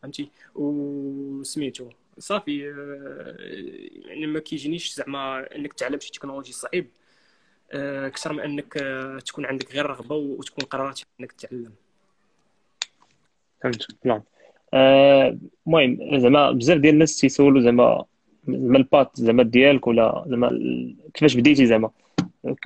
فهمتي؟ 0.02 0.30
وسميتو 0.54 1.90
صافي 2.18 2.58
يعني 4.06 4.26
ما 4.26 4.40
كيجينيش 4.40 4.94
زعما 4.94 5.54
أنك 5.56 5.72
تعلم 5.72 6.00
شي 6.00 6.10
technology 6.10 6.52
صعيب 6.52 6.90
أكثر 7.72 8.32
من 8.32 8.40
أنك 8.40 8.72
تكون 9.26 9.46
عندك 9.46 9.72
غير 9.72 9.86
رغبة 9.86 10.14
وتكون 10.14 10.64
قررت 10.64 11.02
أنك 11.20 11.32
تتعلم. 11.32 11.72
فهمت. 13.62 13.86
نعم. 14.04 14.22
المهم 14.74 16.18
زعما 16.18 16.50
بزاف 16.50 16.78
ديال 16.78 16.94
الناس 16.94 17.18
تيسولوا 17.20 17.60
زعما 17.62 18.04
زعما 18.48 18.78
ال 18.78 18.85
path 18.85 19.10
زعما 19.14 19.42
ديالك 19.42 19.86
ولا 19.86 20.24
زعما 20.28 20.50
كيفاش 21.14 21.34
بديتي 21.36 21.66
زعما. 21.66 21.90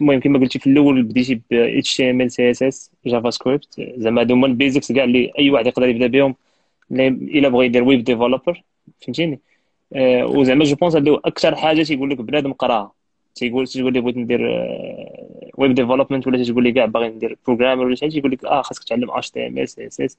المهم 0.01 0.21
كما 0.21 0.39
قلتي 0.39 0.59
في 0.59 0.67
الأول 0.71 1.03
بديتي 1.03 1.35
ب 1.35 1.41
اتش 1.53 1.97
تي 1.97 2.11
ام 2.11 2.21
ال 2.21 2.31
سي 2.33 2.51
اس 2.51 2.63
اس 2.63 2.91
جافا 3.07 3.31
سكريبت 3.31 3.81
زعما 3.97 4.21
هادو 4.21 4.35
هما 4.35 4.47
ال 4.47 4.53
basics 4.53 4.93
كاع 4.93 5.05
اللي 5.05 5.33
أي 5.39 5.51
واحد 5.51 5.67
يقدر 5.67 5.89
يبدا 5.89 6.07
بهم. 6.07 6.35
إلا 6.93 7.49
بغى 7.49 7.67
يدير 7.67 7.83
web 7.85 8.05
developer 8.05 8.63
فهمتيني؟ 9.03 9.41
آه 9.95 10.27
وزعما 10.27 10.65
je 10.65 10.77
pense 10.77 10.95
هادو 10.97 11.15
أكثر 11.17 11.57
حاجة 11.57 11.83
تيقول 11.83 12.11
لك 12.11 12.21
بنادم 12.21 12.53
قراها. 12.53 12.93
تيقول 13.35 13.67
تقول 13.67 13.93
لي 13.93 14.01
بغيت 14.01 14.17
ندير 14.17 14.41
ويب 15.59 15.71
آه، 15.71 15.75
development 15.75 16.27
ولا 16.27 16.45
تقول 16.45 16.65
لي 16.65 16.73
كاع 16.73 16.85
باغي 16.85 17.09
ندير 17.09 17.39
programmer 17.47 17.87
ولا 17.87 17.95
شي 17.95 18.09
تيقول 18.09 18.31
لك 18.33 18.45
آه 18.45 18.63
خاصك 18.63 18.85
تعلم 18.85 19.11
اتش 19.11 19.31
تي 19.31 19.47
ام 19.47 19.59
ال 19.59 19.69
سي 19.69 19.87
اس 19.87 20.01
اس 20.01 20.19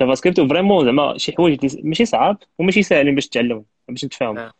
جافا 0.00 0.14
سكريبت 0.14 0.38
وفريمون 0.38 0.84
زعما 0.84 1.18
شي 1.18 1.32
حوايج 1.32 1.76
ماشي 1.84 2.04
صعاب 2.04 2.36
وماشي 2.58 2.82
ساهلين 2.82 3.14
باش 3.14 3.28
تتعلمهم 3.28 3.64
باش 3.88 4.04
نتفاهم 4.04 4.38
آه. 4.38 4.52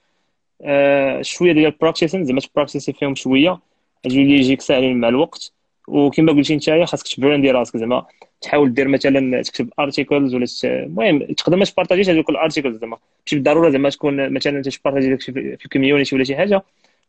آه 0.63 1.23
شوية 1.23 1.53
ديال 1.53 1.67
ال 1.67 1.73
practice 1.73 2.25
زعما 2.25 2.41
ت 2.41 2.46
practice 2.46 2.88
ي 2.88 2.93
فيهم 2.93 3.15
شوية 3.15 3.59
غادي 4.07 4.21
يجيك 4.21 4.61
ساهلين 4.61 5.01
مع 5.01 5.09
الوقت. 5.09 5.53
وكما 5.89 6.33
قلتي 6.33 6.57
نتايا 6.57 6.85
خاصك 6.85 7.17
ت 7.17 7.22
brand 7.22 7.46
ي 7.46 7.51
راسك 7.51 7.77
زعما 7.77 8.07
تحاول 8.41 8.75
دير 8.75 8.89
مثلا 8.89 9.43
تكتب 9.43 9.71
articles 9.79 10.35
ولا 10.35 10.47
المهم 10.65 11.23
تقدر 11.23 11.57
ما 11.57 11.65
تpartageيش 11.65 12.09
هذوك 12.09 12.31
ال 12.31 12.36
articles 12.36 12.77
زعما. 12.77 12.97
ماشي 13.27 13.37
بالضرورة 13.37 13.71
زعما 13.71 13.91
تكون 13.91 14.33
مثلا 14.33 14.63
ت 14.63 14.68
partage 14.68 15.06
ي 15.06 15.11
داك 15.11 15.21
في 15.21 15.65
ال 15.65 15.70
community 15.70 16.15
ولا 16.15 16.25
شي 16.25 16.37
حاجة. 16.37 16.63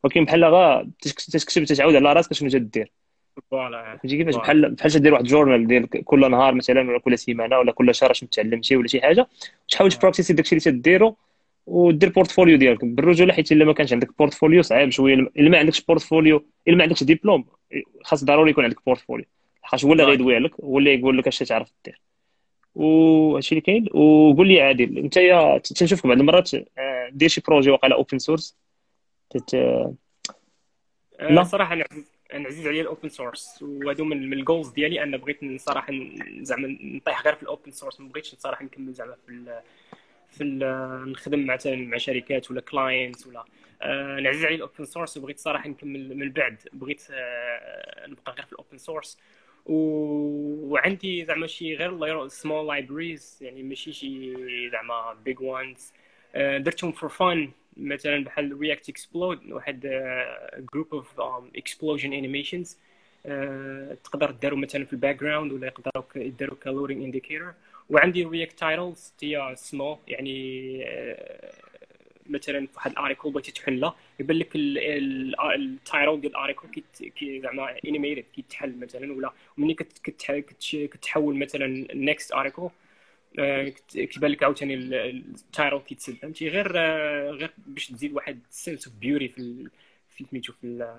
ولكن 0.03 0.25
بحال 0.25 0.45
غا 0.45 0.88
تكتب 1.31 1.63
تتعود 1.63 1.95
على 1.95 2.13
راسك 2.13 2.33
شنو 2.33 2.49
تدير 2.49 2.91
فهمتي 3.52 4.17
كيفاش؟ 4.17 4.36
بحال 4.36 4.72
بحال 4.72 4.91
تدير 4.91 5.13
واحد 5.13 5.24
journal 5.23 5.67
ديال 5.67 5.89
كل 5.89 6.32
نهار 6.32 6.54
مثلا 6.54 6.89
ولا 6.89 7.00
كل 7.00 7.17
سيمانة 7.17 7.60
ولا 7.60 7.72
كل 7.72 7.96
شهر 7.96 8.12
اش 8.12 8.24
متعلم 8.24 8.62
شي 8.62 8.76
ولا 8.76 8.88
شي 8.88 9.02
حاجة 9.02 9.28
وتحاول 9.67 9.91
ت 9.91 9.96
practice 9.96 10.29
ي 10.29 10.34
داكشي 10.34 10.56
اللي 10.56 10.80
تديرو 10.80 11.15
ودير 11.67 12.10
portfolio 12.10 12.58
ديالك 12.58 12.86
بالرجولة 12.86 13.34
حيت 13.34 13.52
إلا 13.52 13.65
ما 13.65 13.74
كانش 13.74 13.93
عندك 13.93 14.17
portfolio 14.17 14.62
صعيب 14.62 14.89
شوية. 14.89 15.13
إلا 15.13 15.50
ما 15.50 15.58
عندكش 15.58 15.82
portfolio 15.82 16.45
إلا 16.67 16.76
ما 16.76 16.84
عندكش 16.84 17.04
ديبلوم 17.04 17.46
خاص 18.04 18.24
ضروري 18.24 18.52
يكون 18.52 18.63
عندك 18.63 18.86
portfolio 18.86 19.25
حيت 19.62 19.86
هو 19.86 19.91
اللي 19.91 20.04
غيدوي 20.04 20.36
عليك 20.36 20.54
هو 20.62 20.80
اللي 20.80 20.93
يقول 20.93 21.17
لك 21.17 21.28
اش 21.28 21.39
تعرف 21.39 21.72
دير. 21.86 22.02
وهادشي 22.76 23.52
اللي 23.52 23.62
كاين. 23.62 23.86
وقول 23.93 24.48
لي 24.48 24.62
عادل 24.62 24.98
أنت 24.98 25.19
تنشوفك 25.76 26.08
بعض 26.08 26.19
المرات 26.19 26.54
آه، 26.54 27.10
دير 27.12 27.30
شي 27.30 27.41
projet 27.47 27.69
واقيلا 27.69 27.96
open 27.95 28.19
source 28.19 28.58
تت... 29.30 29.56
لا؟ 31.19 31.43
صراحة 31.43 31.74
أنا 31.74 31.86
عزيز 32.34 32.67
عليا 32.67 32.82
ال 32.82 32.87
open 32.87 33.10
source 33.10 33.60
وهادو 33.62 34.06
من 34.06 34.34
ال 34.34 34.39
goals 34.39 34.69
ديالي 34.69 35.04
أنا 35.04 35.17
بغيت 35.17 35.62
صراحة 35.62 35.93
زعما 36.41 36.78
نطيح 36.82 37.24
غير 37.24 37.36
في 37.36 37.43
ال 37.43 37.49
open 37.49 37.71
source 37.71 37.99
ما 38.02 38.10
بغيتش 38.10 38.36
صراحة 38.36 38.65
نكمل 38.65 38.93
زعما 38.93 39.15
في 39.28 39.62
في 40.30 40.43
نخدم 41.08 41.46
مثلا 41.46 41.76
مع 41.76 41.98
شركات 41.98 42.52
ولا 42.52 42.62
clients 42.62 43.27
ولا. 43.28 43.46
آه، 43.82 44.19
عزيز 44.19 44.45
عليا 44.45 44.56
ال 44.56 44.62
open 44.62 44.86
source 44.86 45.17
وبغيت 45.17 45.39
صراحة 45.39 45.69
نكمل 45.69 46.17
من 46.17 46.32
بعد. 46.32 46.58
بغيت 46.74 47.08
آه، 47.12 48.08
نبقى 48.08 48.34
غير 48.34 48.46
في 48.46 48.52
ال 48.53 48.58
open 48.58 48.77
source 48.77 49.17
وعندي 49.65 51.26
زعما 51.26 51.48
شي 51.48 51.76
غير 51.76 52.28
small 52.27 52.67
libraries 52.67 53.38
يعني 53.41 53.63
ماشي 53.63 53.93
شي 53.93 54.34
زعما 54.69 55.13
big 55.25 55.41
ones 55.41 55.93
آه، 56.36 56.58
درتهم 56.58 56.91
for 56.91 57.10
fun 57.10 57.51
مثلا 57.77 58.23
بحال 58.23 58.59
React 58.60 58.89
Explode 58.89 59.51
واحد 59.51 59.79
group 60.73 60.93
of 60.93 61.19
explosion 61.56 62.13
animations 62.13 62.77
تقدر 64.03 64.31
داروا 64.31 64.59
مثلا 64.59 64.86
في 64.86 64.93
ال 64.93 65.19
background 65.19 65.51
ولا 65.51 65.67
يقدروا 65.67 66.03
يداروا 66.15 66.57
ك 66.63 66.68
loading 66.68 67.03
indicator 67.03 67.53
وعندي 67.89 68.25
React 68.25 68.60
Titles 68.60 69.13
هي 69.23 69.53
سمول 69.55 69.97
يعني 70.07 70.83
آه، 70.88 71.53
مثلا 72.29 72.67
في 72.67 72.73
واحد 72.75 72.91
ال 72.91 72.96
article 72.96 73.32
بغيتي 73.31 73.51
تحلها 73.51 73.95
يبان 74.19 74.38
لك 74.38 74.51
ال 74.56 74.83
title 74.83 76.21
ديال 76.21 76.31
ال 76.32 76.36
article 76.36 76.67
كي 77.15 77.41
زعما 77.41 77.75
animated 77.86 78.25
كيتحل 78.36 78.79
مثلا 78.79 79.13
ولا 79.13 79.33
ملي 79.57 79.73
كتحول 79.73 81.36
مثلا 81.36 81.88
next 81.93 82.34
article 82.34 82.69
كيبان 83.88 84.32
لك 84.32 84.43
عاوتاني 84.43 84.74
ال 84.73 84.91
title 84.91 85.79
كيتسد 85.80 86.13
فهمتي؟ 86.13 86.50
غير 86.50 86.72
آه، 86.76 87.32
غير 87.32 87.52
باش 87.58 87.88
تزيد 87.88 88.13
واحد 88.13 88.39
sense 88.49 88.88
of 88.88 88.95
beauty 88.95 89.27
في 89.28 89.69
في 90.10 90.26
سميتو 90.32 90.54
في 90.54 90.98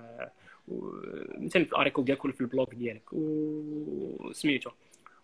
مثلا 1.37 1.65
في 1.65 1.71
ال 1.71 1.75
article 1.75 2.03
ديالك 2.03 2.25
ولا 2.25 2.33
في 2.33 2.41
ال 2.41 2.48
blog 2.48 2.75
ديالك 2.75 3.13
وسميتو 3.13 4.69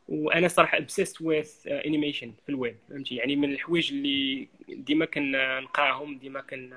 وأنا 0.10 0.48
صراحة 0.48 0.78
obsessed 0.78 1.22
with 1.22 1.64
animation 1.68 2.34
في 2.46 2.50
الويب 2.50 2.76
فهمتي؟ 2.90 3.16
يعني 3.16 3.36
من 3.36 3.52
الحوايج 3.52 3.94
اللي 3.94 4.48
ديما 4.70 5.06
كنقراهم 5.06 6.18
ديما 6.18 6.42
كن 6.42 6.74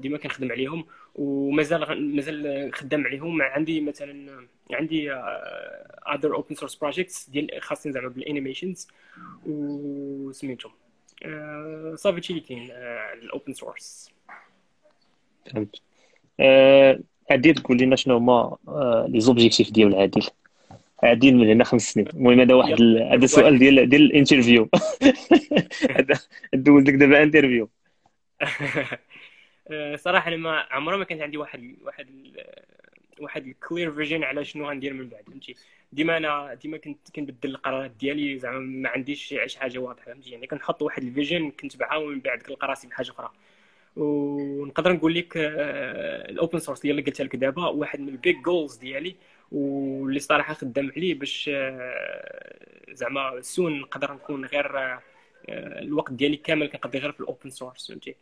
ديما 0.00 0.18
كنخدم 0.18 0.52
عليهم. 0.52 0.84
ومازال 1.14 2.14
مازال 2.16 2.70
خدام 2.74 3.06
عليهم. 3.06 3.42
عندي 3.42 3.80
مثلا 3.80 4.46
عندي 4.72 5.12
other 6.14 6.34
open 6.34 6.54
source 6.54 6.74
projects 6.74 7.30
ديال 7.30 7.62
خاصين 7.62 7.92
زعما 7.92 8.08
بال 8.08 8.21
animations 8.21 8.88
وسميتهم. 9.46 10.72
uh, 10.72 11.94
صافي 11.94 12.16
هادشي 12.16 12.32
اللي 12.32 12.44
كاين 12.44 12.68
ال 13.22 13.28
open 13.28 13.52
source 13.52 14.10
فهمت. 15.46 15.82
عادي 17.30 17.52
تقول 17.52 17.78
لنا 17.78 17.96
شنو 17.96 18.16
هما 18.16 18.56
les 19.08 19.20
objectifs 19.20 19.70
ديال 19.70 19.94
عادل. 19.94 20.22
قاعدين 21.02 21.38
من 21.38 21.48
هنا 21.48 21.64
خمس 21.64 21.92
سنين. 21.92 22.06
المهم 22.08 22.40
هذا 22.40 22.54
واحد 22.54 22.82
هذا 23.12 23.24
السؤال 23.24 23.58
ديال 23.58 23.88
ديال 23.88 24.02
ال 24.02 24.09
interview 24.09 24.68
هذا 25.96 26.18
دوز 26.54 26.82
لك 26.82 26.94
دابا 26.94 27.22
interview 27.22 27.68
صراحة 29.96 30.28
أنا 30.28 30.36
ما 30.36 30.66
عمره 30.70 30.96
ما 30.96 31.04
كانت 31.04 31.22
عندي 31.22 31.36
واحد 31.36 31.76
واحد 31.82 32.08
واحد 33.20 33.46
ال 33.46 33.54
clear 33.54 33.92
vision 33.92 34.24
على 34.24 34.44
شنو 34.44 34.70
غندير 34.70 34.92
من 34.92 35.08
بعد 35.08 35.24
فهمتي؟ 35.24 35.54
ديما 35.92 36.16
أنا 36.16 36.54
ديما 36.54 36.76
كنت 36.78 37.10
كنبدل 37.16 37.50
القرارات 37.50 37.90
ديالي 37.90 38.38
زعما 38.38 38.58
ما 38.58 38.88
عنديش 38.88 39.24
شي 39.24 39.58
حاجة 39.58 39.78
واضحة 39.78 40.04
فهمتي؟ 40.04 40.30
يعني 40.30 40.46
كنحط 40.46 40.82
واحد 40.82 41.02
ال 41.02 41.09
vision 41.09 41.50
كنتبعها 41.50 41.96
ومن 41.96 42.20
بعد 42.20 42.42
كنلقى 42.42 42.68
راسي 42.68 42.88
بحاجة 42.88 43.10
أخرى. 43.10 43.32
ونقدر 43.96 44.92
نقول 44.92 45.14
لك 45.14 45.32
ال 45.36 45.60
open 45.60 46.58
source 46.58 46.84
اللي 46.84 47.02
قلتها 47.02 47.24
لك 47.24 47.36
دابا 47.36 47.66
واحد 47.66 48.00
من 48.00 48.08
ال 48.08 48.16
big 48.16 48.42
goals 48.42 48.76
ديالي 48.76 49.16
واللي 49.52 50.20
صراحة 50.20 50.54
خدام 50.54 50.92
عليه 50.96 51.14
باش 51.14 51.50
آه، 51.54 52.92
زعما 52.92 53.40
سون 53.40 53.80
نقدر 53.80 54.12
نكون 54.12 54.44
غير 54.44 54.78
آه، 54.78 55.00
الوقت 55.48 56.12
ديالي 56.12 56.36
كامل 56.36 56.66
كنقضي 56.66 56.98
غير 56.98 57.12
في 57.12 57.20
ال 57.20 57.26
open 57.26 57.50
source 57.50 57.88
فهمتي؟ 57.90 58.10
آه، 58.10 58.14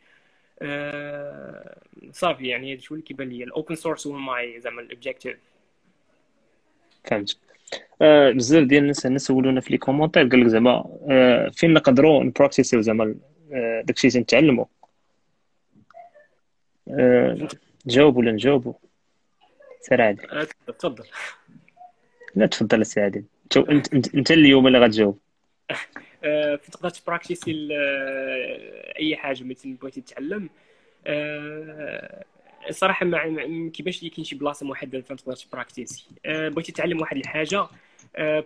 صافي 2.11 2.47
يعني 2.47 2.73
هذا 2.73 2.81
شو 2.81 2.93
اللي 2.93 3.05
كيبان 3.05 3.29
لي 3.29 3.43
ال 3.43 3.49
open 3.49 3.75
source 3.75 4.07
هو 4.07 4.13
my 4.13 4.59
زعما 4.59 4.81
ال 4.81 4.86
objective. 4.86 5.37
فهمت. 7.03 7.37
بزاف 8.35 8.63
ديال 8.63 8.81
الناس 8.81 9.05
هنا 9.05 9.17
سولونا 9.17 9.61
في 9.61 9.71
les 9.71 9.77
commentaires 9.77 10.27
قال 10.27 10.41
لك 10.41 10.47
زعما 10.47 10.83
فين 11.53 11.73
نقدروا 11.73 12.23
ن 12.23 12.28
practice 12.28 12.70
يو 12.70 12.81
زعما 12.81 13.15
داكشي 13.83 14.07
اللي 14.07 14.19
تنتعلموا 14.19 14.65
جاوب 17.85 18.17
ولا 18.17 18.31
نجاوبوا 18.31 18.73
سير 19.81 20.01
عادل. 20.01 20.47
تفضل. 20.67 21.05
لا 22.35 22.45
تفضل 22.45 22.85
سي 22.85 23.01
عادل. 23.01 23.23
انت 24.15 24.31
اليوم 24.31 24.67
اللي 24.67 24.79
غتجاوب. 24.79 25.19
تقدر 26.71 26.89
ت 26.89 26.97
practice 26.97 27.59
ي 27.59 27.67
أي 28.99 29.15
حاجة 29.15 29.43
مثلا 29.43 29.77
بغيتي 29.81 30.01
تتعلم. 30.01 30.49
أه، 31.07 32.25
صراحة 32.69 33.05
ما 33.05 33.69
كيبانش 33.69 34.03
لي 34.03 34.09
كاين 34.09 34.25
شي 34.25 34.35
بلاصة 34.35 34.65
محددة 34.65 35.01
فين 35.01 35.17
تقدر 35.17 35.35
ت 35.35 35.41
practice 35.41 35.92
ي. 35.92 36.05
بغيتي 36.25 36.71
تعلم 36.71 37.01
واحد 37.01 37.17
الحاجة 37.17 37.67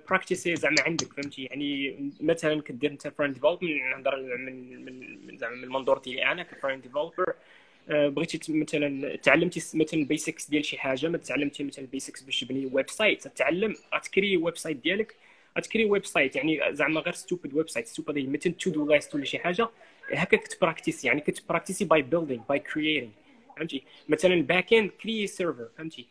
practice 0.10 0.51
ي 0.51 0.56
زعما 0.56 0.82
عندك 0.82 1.14
فهمتي؟ 1.14 1.44
يعني 1.44 1.96
مثلا 2.22 2.62
كدير 2.62 2.92
أنت 2.92 3.08
frontend 3.08 3.34
development 3.34 3.72
نهضر 3.96 4.38
من 4.38 4.86
من 4.86 5.38
زعما 5.38 5.56
من 5.56 5.64
المنظور 5.64 5.98
ديالي 5.98 6.32
أنا 6.32 6.44
ك 6.44 6.48
frontend 6.48 6.84
developer 6.84 7.34
آه، 7.90 8.08
بغيتي 8.08 8.40
مثلا 8.54 9.16
تعلمتي 9.16 9.60
مثلا 9.60 10.00
ال 10.00 10.07
basics 10.07 10.50
ديال 10.50 10.66
شي 10.66 10.78
حاجة 10.78 11.08
ما 11.08 11.18
تعلمتي 11.18 11.64
مثلا 11.64 11.86
ال 11.86 11.91
basics 11.91 12.22
باش 12.22 12.40
تبني 12.40 12.66
website 12.66 13.28
تعلم 13.28 13.76
غت 13.96 14.05
create 14.05 14.33
ي 14.33 14.38
website 14.38 14.78
ديالك. 14.78 15.16
غت 15.58 15.64
create 15.64 15.83
ي 15.83 15.86
website 15.86 16.36
يعني 16.36 16.60
زعما 16.72 17.02
غير 17.02 17.14
stupid 17.14 17.54
website 17.54 17.88
stupid 17.88 18.30
مثلا 18.30 18.54
to-do 18.54 18.94
list 18.94 19.16
ولا 19.16 19.26
شي 19.26 19.40
حاجة 19.40 19.70
هكا 20.14 20.38
كت 20.38 20.51
practice 20.51 21.01
ي 21.01 21.08
يعني 21.08 21.22
كت 21.22 21.35
practice 21.35 21.86
ي 21.86 21.91
by 21.91 22.02
building 22.02 22.44
by 22.50 22.60
creating 22.60 23.12
فهمتي؟ 23.58 23.84
مثلا 24.10 24.34
ال 24.34 24.74
backend 24.74 24.90
create 24.90 25.28
ي 25.28 25.34
server 25.34 25.70
فهمتي 25.78 26.08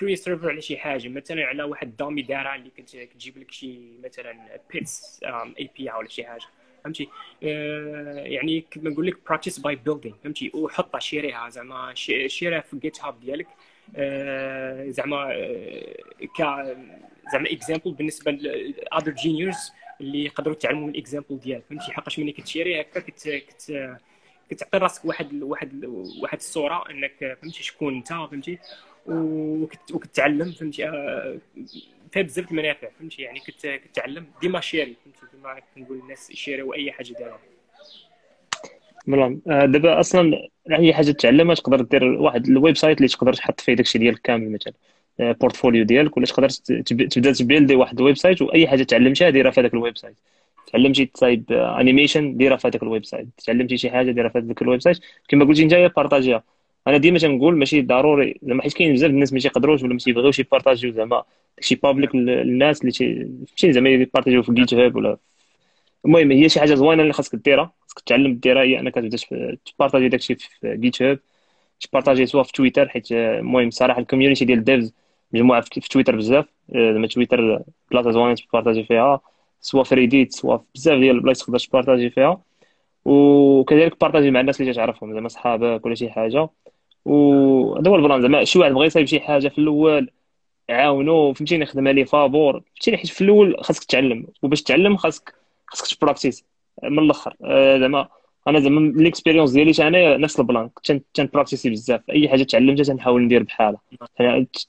create 0.00 0.16
ي 0.16 0.21
server 0.21 0.50
على 0.50 0.60
شي 0.60 0.76
حاجة 0.76 1.08
مثلا 1.08 1.44
على 1.46 1.62
واحد 1.62 1.86
ال 1.88 1.94
dummy 1.94 2.22
data 2.22 2.54
اللي 2.54 2.70
كتجيب 2.76 3.38
لك 3.38 3.50
شي 3.50 3.78
مثلا 4.04 4.60
pets 4.72 5.20
API 5.58 5.90
ولا 5.92 6.08
شي 6.08 6.24
حاجة 6.24 6.44
فهمتي؟ 6.84 7.08
آه 7.42 8.24
يعني 8.24 8.60
كما 8.70 8.90
نقول 8.90 9.06
لك 9.06 9.16
practice 9.28 9.58
by 9.58 9.76
building 9.76 10.14
فهمتي؟ 10.24 10.50
وحط 10.54 10.98
share 10.98 11.34
يها 11.34 11.48
زعما 11.48 11.94
share 11.94 12.41
يها 12.41 12.60
في 12.60 12.78
GitHub 12.78 13.20
ديالك 13.20 13.46
آه 13.46 13.52
زعما 14.90 15.28
آه 15.32 15.96
ك 16.36 16.42
زعما 17.32 17.52
example 17.52 17.92
بالنسبة 17.92 18.30
ل 18.30 18.43
other 18.43 19.10
juniors 19.12 19.72
اللي 20.00 20.24
يقدروا 20.24 20.54
يتعلموا 20.54 20.86
من 20.86 20.90
ال 20.94 21.00
example 21.00 21.38
ديالك. 21.38 21.64
فهمتي؟ 21.70 21.92
حقاش 21.92 22.18
ملي 22.18 22.32
كت 22.32 22.44
share 22.44 22.74
ي 22.74 22.80
هكا 22.80 23.00
كت, 23.00 23.28
كت 23.28 23.98
كتعطي 24.50 24.78
راسك 24.78 25.04
واحد 25.04 25.42
واحد 25.42 25.84
واحد 26.22 26.38
الصورة 26.38 26.90
إنك 26.90 27.38
فهمتي؟ 27.42 27.62
شكون 27.62 27.96
أنت؟ 27.96 28.08
فهمتي؟ 28.08 28.58
وكتعلم 29.92 30.52
فهمتي؟ 30.52 30.88
آه، 30.88 31.38
فيها 32.12 32.22
بزاف 32.22 32.50
المنافع 32.50 32.88
فهمتي؟ 32.98 33.22
يعني 33.22 33.40
كتعلم. 33.62 34.26
ديما 34.40 34.60
share 34.60 34.90
ي 34.90 34.96
فهمتي؟ 35.04 35.36
ديما 35.36 35.60
كنقول 35.76 35.98
للناس 35.98 36.32
share 36.32 36.62
يو 36.62 36.74
اي 36.74 36.92
حاجة 36.92 37.12
دايره 37.12 37.40
Blan 39.06 39.40
آه، 39.48 39.64
دابا 39.64 40.00
أصلا 40.00 40.48
اي 40.78 40.94
حاجة 40.94 41.10
تتعلمها 41.10 41.54
تقدر 41.54 41.80
دير 41.80 42.04
واحد 42.04 42.46
ال 42.46 42.76
website 42.76 42.96
اللي 42.98 43.08
تقدر 43.08 43.32
تحط 43.32 43.60
فيه 43.60 43.74
داكشي 43.74 43.98
ديالك 43.98 44.20
كامل 44.22 44.52
مثلا 44.52 44.72
portfolio 45.20 45.82
آه، 45.82 45.86
ديالك 45.86 46.16
ولا 46.16 46.26
تقدر 46.26 46.48
تبدا 46.48 47.32
ت 47.32 47.38
build 47.38 47.68
ي 47.68 47.74
واحد 47.76 47.98
ال 47.98 48.16
website 48.16 48.42
وأي 48.42 48.68
حاجة 48.68 48.82
تعلمتها 48.82 49.30
ديرها 49.30 49.50
في 49.50 49.60
هذاك 49.60 49.74
ال 49.74 49.98
website. 49.98 50.16
تعلمتي 50.72 51.06
type 51.06 51.52
animation 51.52 52.36
ديرها 52.36 52.56
في 52.56 52.68
هذاك 52.68 52.82
ال 52.82 53.04
website. 53.04 53.28
تعلمتي 53.46 53.76
شي 53.76 53.90
حاجة 53.90 54.10
ديرها 54.10 54.28
في 54.28 54.38
هذاك 54.38 54.62
ال 54.62 54.82
website. 54.82 54.98
كما 55.28 55.44
قلتي 55.44 55.62
انت 55.62 55.74
partage 55.96 56.33
يها 56.33 56.44
أنا 56.86 56.96
ديما 56.96 57.18
تنقول 57.18 57.56
ماشي 57.56 57.82
ضروري 57.82 58.40
زعما 58.42 58.62
حيت 58.62 58.72
كاين 58.72 58.92
بزاف 58.92 59.10
الناس 59.10 59.32
ما 59.32 59.40
تيقدروش 59.40 59.82
ولا 59.82 59.92
ما 59.92 59.98
تيبغيوش 59.98 60.38
ي 60.38 60.43
partage 60.43 60.81
يو 60.81 60.92
زعما 60.92 61.24
داكشي 61.56 61.74
public 61.74 62.14
للناس 62.14 62.80
اللي 62.82 62.92
فهمتي 63.46 63.72
زعما 63.72 63.90
ي 63.90 63.95
partage 63.95 64.32
يو 64.32 64.42
في 64.42 64.52
GitHub 64.52 64.96
ولا 64.96 65.18
المهم 66.04 66.32
هي 66.32 66.48
شي 66.48 66.60
حاجة 66.60 66.74
زوينة 66.74 67.02
اللي 67.02 67.12
خاصك 67.12 67.34
ديرها 67.36 67.72
خاصك 67.80 68.00
تعلم 68.00 68.34
ديرها 68.34 68.62
هي 68.62 68.80
أنك 68.80 68.94
تبدا 68.94 69.18
تبارطاجي 69.64 70.08
داكشي 70.08 70.34
في 70.34 70.76
GitHub 70.76 71.18
تبارطاجي 71.80 72.26
soit 72.26 72.42
في 72.42 72.52
تويتر 72.52 72.88
حيت 72.88 73.12
المهم 73.12 73.70
صراحة 73.70 74.00
ال 74.00 74.04
community 74.04 74.44
ديال 74.44 74.58
ال 74.58 74.65
devs 74.65 74.94
مجموعة 75.32 75.60
في 75.60 75.80
تويتر 75.80 76.16
بزاف 76.16 76.46
زعما 76.70 77.06
تويتر 77.06 77.62
بلاصة 77.90 78.10
زوينة 78.10 78.34
تبارطاجي 78.34 78.84
فيها 78.84 79.20
soit 79.60 79.84
في 79.84 79.94
Reddit 79.94 80.32
soit 80.32 80.56
في 80.58 80.64
بزاف 80.74 80.98
ديال 80.98 81.16
البلايص 81.16 81.44
تقدر 81.44 81.58
تبارطاجي 81.58 82.10
فيها 82.10 82.42
وكذلك 83.04 84.00
بارطاجي 84.00 84.30
مع 84.30 84.40
الناس 84.40 84.60
اللي 84.60 84.72
تعرفهم 84.74 85.14
زعما 85.14 85.28
صحابك 85.28 85.86
ولا 85.86 85.94
شي 85.94 86.10
حاجة. 86.10 86.48
وهذا 87.04 87.90
هو 87.90 87.96
البلان 87.96 88.22
زعما 88.22 88.44
شي 88.44 88.58
واحد 88.58 88.72
بغى 88.72 88.86
يصايب 88.86 89.06
شي 89.06 89.20
حاجة 89.20 89.48
في 89.48 89.58
الأول 89.58 90.10
عاونو 90.70 91.34
فهمتيني 91.34 91.66
خدم 91.66 91.88
عليه 91.88 92.04
فابور 92.04 92.60
فهمتيني 92.60 92.96
حيت 92.96 93.08
في 93.08 93.20
الأول 93.24 93.56
خاصك 93.64 93.84
تتعلم 93.84 94.26
وباش 94.42 94.62
تتعلم 94.62 94.96
خاصك 94.96 95.34
خاصك 95.70 95.96
تبراكتيس 95.98 96.44
من 96.82 96.98
الأخر. 96.98 97.36
آه، 97.44 97.78
زعما 97.78 98.08
أنا 98.48 98.60
زعما 98.60 98.92
l'expérience 99.02 99.50
ديالي 99.50 99.88
أنا 99.88 100.16
نفس 100.16 100.40
البلان 100.40 100.70
تنبراكتيسي 101.14 101.70
بزاف. 101.70 102.00
أي 102.10 102.28
حاجة 102.28 102.42
تعلمتها 102.42 102.84
تنحاول 102.84 103.22
ندير 103.22 103.42
بحالها. 103.42 103.80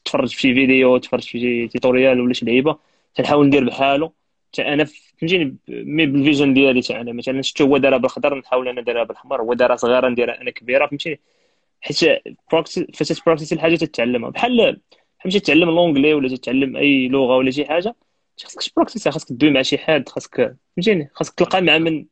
تفرج 0.05 0.33
في 0.33 0.41
شي 0.41 0.53
فيديو 0.53 0.97
تفرج 0.97 1.23
في 1.23 1.39
شي 1.39 1.67
tutorial 1.67 2.21
ولا 2.21 2.33
شي 2.33 2.45
لعيبة 2.45 2.77
تنحاول 3.15 3.47
ندير 3.47 3.63
بحالو 3.63 4.13
أنا 4.59 4.85
فهمتيني؟ 5.19 5.55
mais 5.67 6.05
بال 6.05 6.17
vision 6.17 6.53
ديالي 6.53 6.81
أنا. 6.91 7.11
مثلا 7.13 7.41
شفت 7.41 7.61
هو 7.61 7.77
دارها 7.77 7.97
بالخضر 7.97 8.37
نحاول 8.37 8.67
أنا 8.67 8.81
نديرها 8.81 9.03
بالحمر. 9.03 9.41
هو 9.41 9.53
دارها 9.53 9.75
صغيرة 9.75 10.09
نديرها 10.09 10.41
أنا 10.41 10.51
كبيرة. 10.51 10.85
فهمتيني؟ 10.87 11.19
حيت 11.81 11.97
فاش 12.93 13.07
تبراكتيسي 13.09 13.55
الحاجة 13.55 13.75
تتعلمها. 13.75 14.29
بحال 14.29 14.81
بحال 15.19 15.31
تتعلم 15.31 15.69
l'anglais 15.69 16.13
ولا 16.13 16.29
تتعلم 16.29 16.77
أي 16.77 17.07
لغة 17.07 17.37
ولا 17.37 17.51
شي 17.51 17.65
حاجة 17.65 17.95
خاصك 18.43 18.71
تبراكتيسي 18.73 19.11
خاصك 19.11 19.27
تدوي 19.29 19.51
مع 19.51 19.61
شي 19.61 19.77
حد 19.77 20.09
خاصك 20.09 20.57
فهمتيني؟ 20.75 21.09
خاصك 21.13 21.33
تلقى 21.33 21.61
مع 21.61 21.77
من 21.77 22.05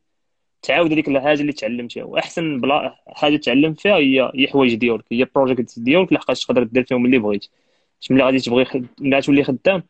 تعاود 0.61 0.91
هذيك 0.91 1.07
الحاجة 1.07 1.41
اللي 1.41 1.53
تعلمتيها 1.53 2.03
وأحسن 2.03 2.61
بلا 2.61 2.95
حاجة 3.07 3.38
تعلم 3.38 3.73
فيها 3.73 3.95
هي 3.95 4.32
هي 4.36 4.47
حوايج 4.47 4.75
ديالك. 4.75 5.05
هي 5.11 5.27
project 5.36 5.80
ديالك 5.80 6.13
لحقاش 6.13 6.45
تقدر 6.45 6.63
دير 6.63 6.84
فيهم 6.84 7.05
اللي 7.05 7.19
بغيتي 7.19 7.49
ملي 8.09 8.23
غادي 8.23 8.39
تبغي 8.39 8.65
ملي 8.99 9.21
تولي 9.21 9.43
خدام 9.43 9.84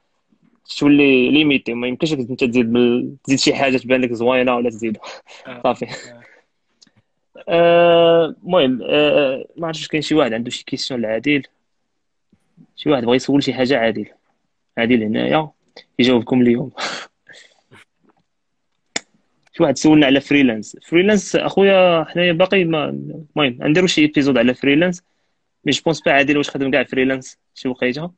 تولي 0.80 1.32
limité 1.32 1.74
ما 1.74 1.88
يمكنش 1.88 2.14
أنت 2.14 2.44
تزيد 2.44 2.74
بال... 2.74 3.16
تزيد 3.24 3.40
شي 3.40 3.56
حاجة 3.56 3.78
تبان 3.78 4.02
لك 4.02 4.14
زوينة 4.14 4.56
ولا 4.56 4.70
تزيد 4.70 4.98
آه. 5.48 5.62
صافي. 5.64 5.88
آه، 7.50 8.36
المهم 8.44 8.80
آه 8.84 9.46
ما 9.58 9.68
عرفتش 9.68 9.88
كاين 9.88 10.02
شي 10.02 10.16
واحد 10.16 10.34
عنده 10.34 10.50
شي 10.50 10.64
question 10.66 11.02
لعادل. 11.02 11.44
شي 12.76 12.90
واحد 12.90 13.06
بغى 13.06 13.16
يسول 13.16 13.44
شي 13.44 13.54
حاجة 13.54 13.78
عادل. 13.78 14.06
عادل 14.78 15.04
هنايا. 15.04 15.50
يجاوبكم 16.00 16.42
اليوم. 16.42 16.72
شي 19.54 19.64
واحد 19.64 19.78
سولنا 19.78 20.06
على 20.06 20.22
freelance. 20.22 20.78
freelance 20.88 21.36
أخويا 21.36 22.04
حنايا 22.04 22.32
باقي 22.32 22.64
ما 22.64 22.90
المهم 22.90 23.58
نديرو 23.62 23.88
شي 23.88 24.02
épisode 24.02 24.38
على 24.38 24.54
freelance. 24.54 25.04
mais 25.66 25.72
je 25.72 25.82
pense 25.86 26.02
pas 26.02 26.12
عادل 26.12 26.38
واش 26.38 26.50
خدم 26.50 26.72
كاع 26.72 26.84
freelance. 26.84 27.38
شي 27.56 27.68
وقيته 27.68 28.12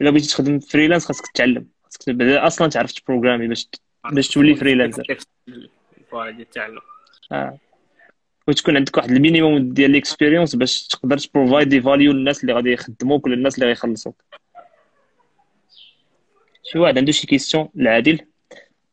إلا 0.00 0.10
بغيتي 0.10 0.28
تخدم 0.28 0.58
freelance 0.58 1.06
خاصك 1.06 1.26
تتعلم. 1.26 1.66
خاصك 1.84 2.20
أصلا 2.20 2.68
تعرف 2.68 2.92
تبروغرامي 2.92 3.48
باش 3.48 3.68
باش 4.12 4.28
تولي 4.28 4.54
freelancer. 4.54 5.02
التعلم. 6.40 6.80
آه. 7.32 7.58
وتكون 8.48 8.76
عندك 8.76 8.96
واحد 8.96 9.10
ال 9.10 9.18
minimum 9.18 9.72
ديال 9.72 9.90
l'expérience 9.90 10.56
باش 10.56 10.86
تقدر 10.86 11.18
تبروفايدي 11.18 11.80
value 11.80 12.12
للناس 12.12 12.40
اللي 12.40 12.52
غادي 12.52 12.72
يخدموك 12.72 13.26
ولا 13.26 13.34
الناس 13.34 13.54
اللي 13.54 13.66
غيخلصوك. 13.66 14.22
شي 16.66 16.78
واحد 16.78 16.98
عنده 16.98 17.12
شي 17.12 17.26
question 17.26 17.68
لعادل؟ 17.74 18.26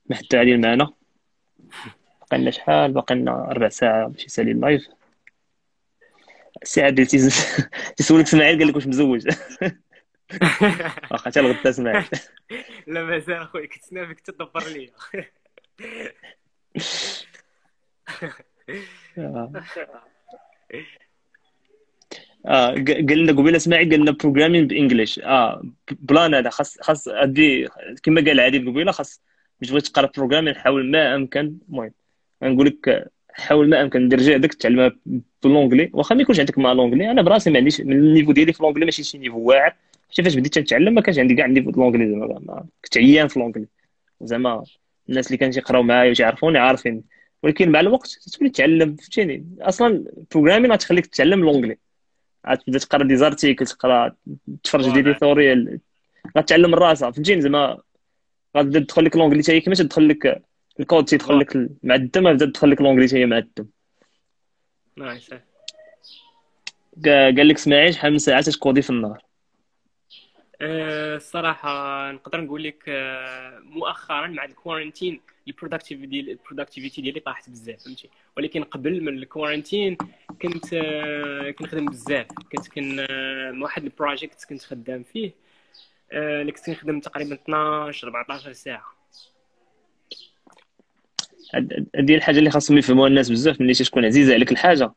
ما 0.09 0.15
حتى 0.15 0.38
عادل 0.38 0.61
معنا. 0.61 0.93
باقي 2.21 2.38
لنا 2.38 2.51
شحال؟ 2.51 2.91
باقي 2.91 3.15
لنا 3.15 3.32
ربع 3.32 3.69
ساعة 3.69 4.07
باش 4.07 4.26
يسالي 4.26 4.51
ال 4.51 4.59
live 4.59 4.88
سي 6.63 6.82
عادل 6.82 7.05
تيسولك 7.97 8.26
إسماعيل 8.26 8.59
قال 8.59 8.67
لك 8.67 8.76
واش 8.76 8.88
مزوج. 8.88 9.28
واخا 11.11 11.30
حتى 11.30 11.39
الغدا 11.39 11.69
إسماعيل. 11.69 12.05
لا 12.88 13.03
مازال 13.03 13.36
أخويا 13.36 13.67
كنت 13.67 13.93
نافك 13.93 14.19
تدبر 14.19 14.63
ليا. 14.67 14.91
آه 22.46 22.70
قال 22.70 23.18
لنا 23.20 23.32
قبيلة 23.32 23.58
اسماعيل 23.58 23.89
قال 23.89 24.00
لنا 24.00 24.12
programming 24.11 24.68
ب 24.68 24.74
English 24.74 25.20
آه 25.20 25.64
بلان 25.91 26.34
هذا 26.36 26.50
خاص 26.50 26.78
خاص 26.82 27.08
ادي 27.08 27.68
كما 28.04 28.22
قال 28.26 28.39
عادل 28.39 28.70
قبيله 28.70 28.91
خاص 28.91 29.22
باش 29.62 29.72
بغيت 29.72 29.88
تقرا 29.88 30.10
programming 30.18 30.55
حاول 30.56 30.91
ما 30.91 31.16
أمكن. 31.16 31.58
المهم 31.70 31.91
نقول 32.44 32.68
لك 32.68 33.12
حاول 33.34 33.70
ما 33.70 33.82
أمكن. 33.82 34.10
دير 34.10 34.36
هذاك 34.36 34.54
تعلمها 34.54 34.91
ب 35.43 35.48
l'anglais 35.48 35.89
واخا 35.94 36.16
ما 36.16 36.22
يكونش 36.22 36.39
عندك 36.39 36.58
مع 36.58 36.74
l'anglais 36.74 37.11
أنا 37.12 37.22
براسي 37.22 37.50
ما 37.50 37.58
عنديش 37.58 37.82
من 37.82 37.94
ال 37.93 37.99
niveau 37.99 38.32
ديالي 38.32 38.54
في 38.54 38.64
l'anglais 38.64 38.86
ماشي 38.86 39.04
شي 39.04 39.18
niveau 39.18 39.39
واعر. 39.39 39.76
حتى 40.14 40.24
فاش 40.24 40.36
بديت 40.36 40.60
نتعلم 40.60 40.94
ما 40.94 41.02
كانش 41.02 41.20
عندي 41.20 41.36
كاع 41.36 41.46
ال 41.45 41.49
niveau 41.49 41.72
l'anglais 41.72 42.09
زعما 42.12 42.66
كنت 42.84 42.98
عيان 42.98 43.28
في 43.28 43.39
l'anglais 43.39 43.68
زعما 44.22 44.64
الناس 45.10 45.28
اللي 45.28 45.38
كانوا 45.38 45.56
يقراو 45.58 45.84
معايا 45.84 46.14
ويعرفوني 46.20 46.58
عارفين 46.58 47.04
ولكن 47.44 47.70
مع 47.72 47.80
الوقت 47.80 48.08
تولي 48.38 48.50
تتعلم 48.50 48.96
فهمتيني؟ 48.96 49.46
أصلا 49.62 50.06
programming 50.32 50.72
غتخليك 50.72 51.06
تتعلم 51.06 51.39
l'anglais 51.39 51.78
غتبدا 52.50 52.80
تقرأ 52.80 53.04
des 53.03 53.16
articles 53.16 53.66
تقرأ 53.66 54.16
تفرج 54.64 54.94
des 54.93 55.01
tutoriels 55.01 55.80
غتعلم 56.38 56.72
من 56.72 56.76
راسها 56.76 57.12
فهمتيني 57.12 57.41
زعما 57.41 57.78
غتبدا 58.58 58.80
تدخل 58.80 59.06
لك 59.06 59.18
l'anglais 59.18 59.43
حتى 59.44 59.60
كيما 59.60 59.76
تدخل 59.76 60.10
لك 60.10 60.44
الكود 60.80 61.06
تيدخل 61.06 61.39
لك 61.39 61.70
مع 61.84 61.96
الدم 61.96 62.28
غتبدا 62.28 62.46
تدخل 62.46 62.72
لك 62.72 62.82
l'anglais 62.82 63.07
حتى 63.08 63.26
مع 63.26 63.38
الدم 63.38 63.68
nice 64.97 65.30
قال 67.06 67.48
لك 67.48 67.56
اسماعيل 67.56 67.94
شحال 67.94 68.12
من 68.12 68.18
ساعة 68.18 68.41
تكودي 68.41 68.82
في 68.82 68.89
النهار. 68.89 69.24
الصراحة 70.62 71.70
أه، 71.70 72.12
نقدر 72.12 72.41
نقول 72.41 72.64
لك 72.64 72.84
أه، 72.88 73.60
مؤخرا 73.64 74.28
مع 74.28 74.46
ال 74.45 74.52
quarantine 74.52 75.22
ال 75.47 75.52
productivity 75.52 76.05
ديال 76.06 76.30
ال 76.30 76.35
productivity 76.35 77.01
ديالي 77.02 77.20
طاحت 77.20 77.50
بزاف 77.50 77.84
فهمتي؟ 77.84 78.10
ولكن 78.38 78.64
قبل 78.64 79.04
من 79.04 79.18
ال 79.18 79.25
quarantine 79.25 79.97
كنت 80.41 80.74
أه، 80.74 81.52
كنخدم 81.52 81.86
بزاف. 81.86 82.28
كنت 82.28 82.68
كن 82.68 83.06
واحد 83.62 83.84
ال 83.84 83.91
project 83.91 84.45
كنت 84.50 84.62
خدام 84.62 85.04
فيه 85.04 85.32
اللي 86.14 86.52
كنت 86.52 86.66
كنخدم 86.66 87.00
تقريبا 87.00 87.36
12 87.36 88.08
14 88.08 88.54
ساعة. 88.54 88.94
هذه 91.96 92.16
الحاجة 92.16 92.39
اللي 92.39 92.50
خاصهم 92.50 92.78
يفهموها 92.78 93.08
الناس 93.08 93.30
بزاف 93.30 93.62
ملي 93.62 93.74
تكون 93.74 94.06
عزيزه 94.06 94.34
عليك 94.34 94.52
الحاجة 94.52 94.91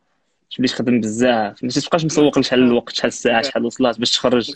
تولي 0.51 0.69
تخدم 0.69 1.01
بزاف 1.01 1.65
ما 1.65 1.71
تبقاش 1.71 2.05
مسوق 2.05 2.39
لشحال 2.39 2.63
الوقت 2.63 2.95
شحال 2.95 3.09
الساعة 3.09 3.43
شحال 3.43 3.65
وصلات 3.65 3.99
باش 3.99 4.11
تخرج. 4.11 4.53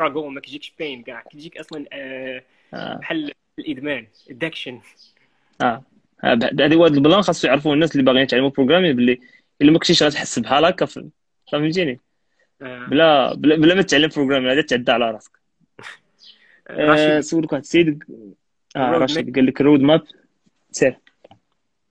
ما 0.00 0.40
كيجيكش 0.40 0.72
بين 0.78 1.02
كاع. 1.02 1.22
كيجيك 1.30 1.56
أصلا 1.56 1.84
آه، 1.92 2.42
آه. 2.74 2.96
بحال 2.96 3.32
الإدمان 3.58 4.06
addiction 4.30 4.80
آه. 5.62 5.84
هذه 6.20 6.76
واحد 6.76 6.94
البلان 6.94 7.22
خاصو 7.22 7.48
يعرفوا 7.48 7.74
الناس 7.74 7.92
اللي 7.92 8.02
باغيين 8.02 8.22
يتعلموا 8.22 8.50
programming 8.50 8.96
باللي 8.96 9.20
إلا 9.62 9.72
ما 9.72 9.78
كنتيش 9.78 10.02
غتحس 10.02 10.38
بحال 10.38 10.64
هكا 10.64 10.86
فهمتيني؟ 11.52 12.00
آه. 12.62 12.86
بلا 12.86 13.34
بلا, 13.34 13.56
بلا 13.56 13.74
ما 13.74 13.82
تتعلم 13.82 14.10
programming 14.16 14.50
هذا 14.50 14.62
تعدى 14.62 14.92
على 14.92 15.10
راسك. 15.10 15.32
آه 16.70 17.20
سولك 17.20 17.52
واحد 17.52 17.62
السيد 17.62 18.04
آه 18.76 18.90
راشد 18.90 19.34
قال 19.34 19.46
لك 19.46 19.60
roadmap 19.60 20.02
سير. 20.70 20.96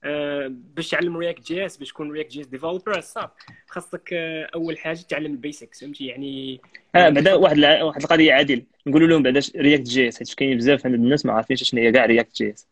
آه، 0.04 0.48
باش 0.52 0.90
تعلم 0.90 1.18
React 1.18 1.48
JS 1.48 1.78
باش 1.78 1.90
تكون 1.90 2.12
React 2.12 2.32
JS 2.32 2.48
developer 2.48 3.02
صافي. 3.02 3.34
خاصك 3.68 4.10
آه، 4.14 4.50
أول 4.56 4.78
حاجة 4.78 5.00
تعلم 5.10 5.32
ال 5.32 5.39
basics 5.39 5.82
فهمتي؟ 5.82 6.06
يعني 6.06 6.62
آه 6.96 7.10
بعدا 7.10 7.34
واحد 7.34 7.60
واحد 7.60 8.02
القضية 8.02 8.34
عادل. 8.34 8.64
نقولوا 8.88 9.08
لهم 9.08 9.24
بعدا 9.24 9.42
React 9.56 9.84
JS 9.84 10.18
حيت 10.18 10.34
كاين 10.34 10.58
بزاف 10.58 10.86
من 10.86 10.94
الناس 10.94 11.26
ما 11.26 11.34
عارفينش 11.34 11.64
شنو 11.64 11.82
هي 11.82 11.92
كاع 11.92 12.06
React 12.06 12.36
JS 12.36 12.68
آه، 12.68 12.69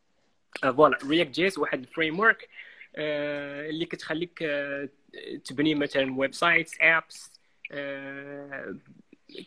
voilà 0.61 0.97
React 1.09 1.31
JS 1.31 1.57
واحد 1.57 1.79
ال 1.79 2.19
framework 2.19 2.49
اللي 2.95 3.85
كتخليك 3.85 4.39
آه، 4.43 4.89
تبني 5.45 5.75
مثلا 5.75 6.17
websites 6.17 6.77
apps 6.81 7.31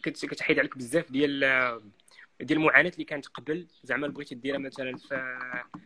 كتحيد 0.02 0.58
عليك 0.58 0.78
بزاف 0.78 1.12
ديال 1.12 1.44
آه، 1.44 1.82
ديال 2.40 2.58
المعاناة 2.58 2.90
اللي 2.90 3.04
كانت 3.04 3.26
قبل. 3.26 3.66
زعما 3.84 4.08
بغيتي 4.08 4.34
ديرها 4.34 4.58
مثلا 4.58 4.96
في 4.96 5.38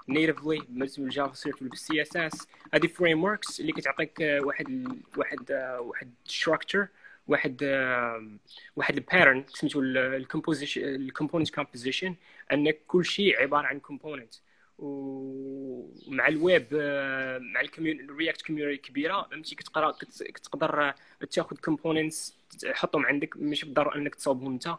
natively 0.09 0.59
بالنسبة 0.69 1.05
لل 1.05 1.35
JavaScript 1.35 1.61
ولا 1.63 1.71
بال 1.71 2.03
CSS 2.03 2.49
هذه 2.75 2.87
frameworks 2.87 3.61
اللي 3.61 3.73
كتعطيك 3.73 4.23
آه، 4.23 4.41
واحد 4.41 4.89
واحد 5.17 5.51
آه، 5.51 5.81
واحد 5.81 6.11
structure 6.25 6.89
واحد 7.29 7.61
آه، 7.63 8.29
واحد 8.77 8.97
ال 8.97 9.03
pattern 9.03 9.45
سميتو 9.49 9.81
ال 9.81 9.89
composition 9.89 10.83
ال 10.85 10.92
component 10.92 11.55
composition 11.55 12.15
أن 12.53 12.71
كل 12.87 13.05
شيء 13.05 13.43
عبارة 13.43 13.67
عن 13.67 13.81
component 13.81 14.35
ومع 14.79 16.29
الويب 16.29 16.67
آه، 16.75 17.39
مع 17.39 17.61
ال 17.79 17.90
React 17.90 18.43
community 18.43 18.83
كبيرة. 18.89 19.23
فهمتي؟ 19.31 19.55
كتقرأ 19.55 19.91
كت- 19.91 20.23
كتقدر 20.23 20.89
آه، 20.89 20.95
تاخذ 21.31 21.57
components 21.57 22.35
تحطهم 22.61 23.07
عندك 23.07 23.37
ماشي 23.37 23.67
بالضرورة 23.67 23.97
إنك 23.97 24.15
تصاوبهم 24.15 24.53
أنت. 24.53 24.75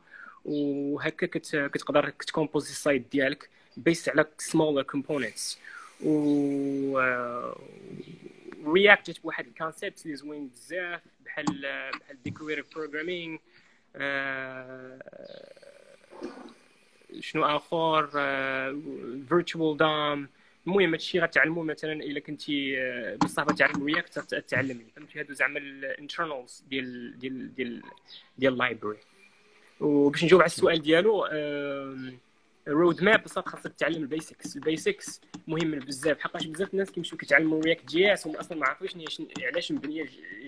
وهكا 0.45 1.27
كت- 1.27 1.69
كتقدر 1.73 2.09
كتكومبوزي 2.09 2.69
ال 2.71 2.80
site 2.80 3.11
ديالك 3.11 3.49
based 3.78 4.09
على 4.09 4.25
small 4.38 4.84
components 4.84 5.59
و 6.03 6.99
React 8.67 9.21
بواحد 9.21 9.47
ال 9.47 9.55
concept 9.55 10.05
اللي 10.05 10.15
زوين 10.15 10.47
بزاف 10.47 11.01
بحال 11.25 11.45
بحال 11.99 12.23
declarative 12.23 12.73
programming 12.76 13.38
شنو 17.20 17.45
اخر 17.45 18.07
virtual 19.30 19.78
DOM 19.78 20.28
المهم 20.68 20.91
هادشي 20.91 21.20
غتعلمو 21.20 21.63
مثلا 21.63 21.93
إلا 21.93 22.20
كنتي 22.20 22.82
آه، 22.82 23.16
بصح 23.16 23.43
تعلم 23.43 23.84
React 23.86 24.19
تعلم 24.36 24.78
لي 24.78 24.86
فهمتي؟ 24.95 25.20
هادو 25.20 25.34
زعما 25.34 25.59
ال 25.59 25.70
internals 25.70 26.63
ديال 26.70 27.20
ديال 27.20 27.55
ديال 27.55 27.82
ديال 28.38 28.53
ال 28.53 28.59
library 28.59 28.97
وباش 29.80 30.24
نجاوب 30.24 30.41
على 30.41 30.47
السؤال 30.49 30.82
ديالو 30.82 31.26
road 32.67 33.03
map 33.03 33.23
بصح 33.24 33.45
خاصك 33.45 33.74
تعلم 33.74 34.01
ال 34.01 34.09
basics 34.09 34.55
ال 34.55 34.65
basics 34.65 35.21
مهم 35.47 35.72
بزاف. 35.80 36.20
حقاش 36.20 36.45
بزاف 36.45 36.74
الناس 36.74 36.91
كيمشيو 36.91 37.18
كيتعلموا 37.18 37.61
React 37.61 37.86
JS 37.89 38.28
هما 38.28 38.39
أصلا 38.39 38.57
ما 38.57 38.66
شن- 39.09 39.28
علاش 39.41 39.72
مبنية 39.72 40.05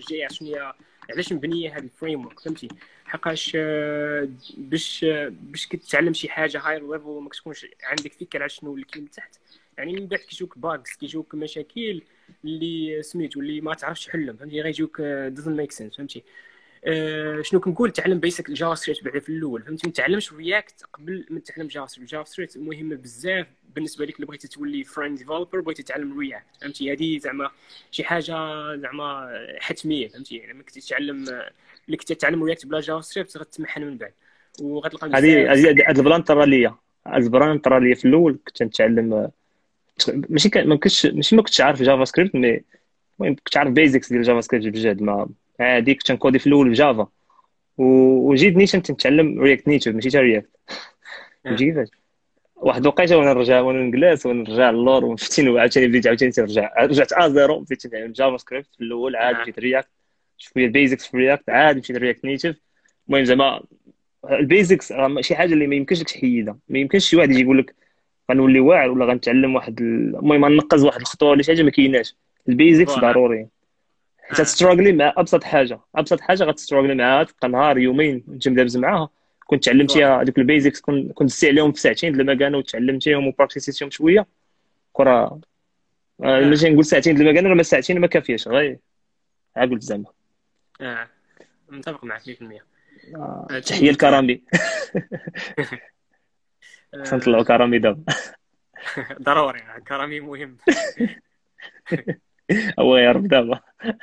JS 0.08 0.32
شنو 0.32 0.48
هي 0.54 0.72
علاش 1.10 1.32
مبنية 1.32 1.76
هذه 1.78 1.84
ال 1.84 2.26
framework 2.26 2.40
فهمتي؟ 2.40 2.68
حقاش 3.04 3.52
آه، 3.56 4.28
باش 4.58 5.04
آه، 5.04 5.28
باش 5.42 5.66
كتعلم 5.66 6.12
شي 6.14 6.28
حاجة 6.28 6.60
high 6.60 6.78
level 6.80 7.06
وما 7.06 7.28
كتكونش 7.28 7.66
عندك 7.84 8.12
فكره 8.12 8.40
على 8.40 8.48
شنو 8.48 8.74
اللي 8.74 8.84
كاين 8.84 9.10
تحت. 9.10 9.36
يعني 9.78 9.92
من 9.92 10.06
بعد 10.06 10.20
كيجوك 10.20 10.58
bugs 10.58 10.90
كيجوك 11.00 11.34
مشاكل 11.34 12.02
اللي 12.44 13.02
سميتو 13.02 13.40
اللي 13.40 13.60
ما 13.60 13.74
تعرفش 13.74 14.06
تحلهم 14.06 14.36
فهمتي؟ 14.36 14.60
غيجوك 14.62 15.00
doesn't 15.00 15.56
make 15.56 15.72
sense 15.72 15.96
فهمتي؟ 15.96 16.24
آه، 16.84 17.42
شنو 17.42 17.60
كنقول 17.60 17.90
تعلم 17.90 18.20
basic 18.20 18.48
ال 18.48 18.74
JavaScript 18.74 19.04
بعدا 19.04 19.20
في 19.20 19.28
الأول 19.28 19.62
فهمتي 19.62 19.86
ما 19.86 19.92
تعلمش 19.92 20.32
React 20.32 20.82
قبل 20.92 21.26
ما 21.30 21.40
تعلم 21.40 21.68
JavaScript 21.68 22.10
JavaScript 22.10 22.58
مهمه 22.58 22.96
بزاف 22.96 23.46
بالنسبة 23.74 24.04
لك 24.04 24.16
اللي 24.16 24.26
بغيتي 24.26 24.48
تولي 24.48 24.84
frame 24.84 25.14
developer 25.14 25.60
بغيتي 25.60 25.82
تعلم 25.82 26.18
React 26.20 26.46
فهمتي؟ 26.60 26.92
هذه 26.92 27.18
زعما 27.18 27.50
شي 27.90 28.04
حاجة 28.04 28.22
زعما 28.76 29.28
حتمية 29.60 30.08
فهمتي؟ 30.08 30.36
يعني 30.36 30.52
لما 30.52 30.62
كنتي 30.62 30.80
تتعلم 30.80 31.28
آه، 31.28 31.50
اللي 31.86 31.96
كنتي 31.96 32.14
تعلم 32.14 32.44
React 32.44 32.66
بلا 32.66 32.80
JavaScript 32.80 33.36
غتمحن 33.36 33.82
من 33.82 33.98
بعد. 33.98 34.12
وغتلقى 34.60 35.06
هذه 35.06 35.52
هذه 35.52 35.90
ال 35.90 35.97
plan 35.97 36.24
طرا 36.24 36.46
ليا. 36.46 36.74
ال 37.06 37.17
plan 37.17 37.62
طرا 37.62 37.80
ليا 37.80 37.94
في 37.94 38.04
الأول 38.04 38.38
كنت 38.46 38.62
نتعلم 38.62 39.30
ماشي 40.08 40.50
ما 40.56 40.76
كنتش 40.76 41.06
ماشي 41.06 41.36
ما 41.36 41.42
كنتش 41.42 41.60
عارف 41.60 41.82
JavaScript 41.82 42.34
mais 42.34 42.60
المهم 43.20 43.34
كنت 43.34 43.56
عارف 43.56 43.72
basics 43.72 44.12
ديال 44.12 44.22
JavaScript 44.22 44.66
بجد 44.66 45.02
ما 45.02 45.28
عادي 45.60 45.94
كنت 45.94 46.12
نكودي 46.12 46.38
في 46.38 46.46
الأول 46.46 46.68
ب 46.70 46.77
Java 46.77 47.06
وجيت 47.78 48.56
نيشان 48.56 48.82
تنتعلم 48.82 49.40
React 49.40 49.68
Native 49.68 49.92
ماشي 49.94 50.10
تا 50.10 50.20
React. 50.20 50.48
فهمتي 51.44 51.64
كيفاش 51.64 51.88
واحد 52.56 52.80
الوقيته 52.80 53.16
وأنا 53.16 53.32
نرجع 53.32 53.60
وأنا 53.60 53.78
نجلس 53.82 54.26
وأنا 54.26 54.42
نرجع 54.42 54.70
للور 54.70 55.04
وفتين 55.04 55.48
وعاوتاني 55.48 55.86
بديت 55.88 56.06
عاوتاني 56.06 56.32
ترجع 56.32 56.70
رجعت 56.80 57.12
à 57.12 57.28
zéro 57.28 57.60
بديت 57.60 57.86
نتعلم 57.86 58.12
JavaScript 58.12 58.66
في 58.74 58.80
الأول 58.84 59.16
عاد 59.16 59.34
آه. 59.34 59.42
مشيت 59.42 59.58
React 59.58 59.88
شوية 60.38 60.64
ال 60.66 60.72
basics 60.72 61.06
في 61.06 61.16
React 61.16 61.50
عاد 61.50 61.78
مشيت 61.78 61.96
React 61.96 62.24
Native 62.24 62.56
المهم 63.08 63.24
زعما 63.24 63.60
ال 64.30 64.39
basics 64.39 64.92
راه 64.92 65.20
شي 65.20 65.34
حاجة 65.36 65.52
اللي 65.52 65.66
ما 65.66 65.74
يمكنش 65.74 66.00
لك 66.00 66.06
تحيدها 66.10 66.58
ما 66.68 66.78
يمكنش 66.78 67.08
شي 67.10 67.16
واحد 67.16 67.30
يجي 67.30 67.40
يقول 67.40 67.58
لك 67.58 67.74
غنولي 68.30 68.60
واعر 68.60 68.90
ولا 68.90 69.04
غنتعلم 69.04 69.54
واحد 69.54 69.80
ال- 69.80 70.16
المهم 70.16 70.44
غنقز 70.44 70.84
واحد 70.84 71.00
الخطوة 71.00 71.30
ولا 71.30 71.42
شي 71.42 71.52
حاجة 71.52 71.62
ما 71.62 71.70
كايناش 71.70 72.14
ال 72.48 72.53
basics. 72.53 72.92
ضروري. 73.12 73.46
ت 74.36 74.42
struggle 74.42 74.86
ي 74.86 74.92
مع 74.92 75.14
ابسط 75.16 75.44
حاجة 75.44 75.80
ابسط 75.94 76.20
حاجة 76.20 76.44
غت 76.44 76.53
struggle 76.53 76.89
ي 76.89 76.94
معاها 76.94 77.24
تبقى 77.24 77.48
نهار 77.48 77.78
يومين 77.78 78.24
وانت 78.28 78.48
مدابز 78.48 78.76
معاها. 78.76 79.08
كنت 79.46 79.64
تعلمتيها 79.64 80.22
هذوك 80.22 80.38
البيزكس 80.38 80.80
كنت 80.80 81.22
دزتي 81.22 81.48
عليهم 81.48 81.72
في 81.72 81.80
ساعتين 81.80 82.16
لما 82.16 82.34
كانوا 82.34 82.62
تعلمتيهم 82.62 83.26
وبراكتيسيتيهم 83.26 83.90
شوية. 83.90 84.26
كرة 84.92 85.40
آه، 86.24 86.40
ماشي 86.40 86.70
نقول 86.70 86.84
ساعتين 86.84 87.18
لما 87.18 87.32
كانوا 87.32 87.54
ما 87.54 87.62
ساعتين 87.62 88.00
ما 88.00 88.06
كافياش 88.06 88.48
غير 88.48 88.78
ها 89.56 89.64
قلت 89.64 89.82
زعما 89.82 90.04
آه 90.80 91.08
متفق 91.68 92.04
معك 92.04 92.22
100% 92.22 92.62
آه، 93.16 93.46
آه، 93.50 93.58
تحية 93.58 93.90
لكرامي. 93.90 94.42
آه، 96.94 97.02
خصنا 97.04 97.18
نطلعوا 97.18 97.42
كرامي 97.44 97.78
دابا. 97.78 98.02
ضروري 99.22 99.60
كرامي 99.88 100.20
مهم. 100.20 100.56
هو 102.80 102.96
يعرف 102.96 103.22
دابا. 103.22 103.60
آه. 103.84 103.98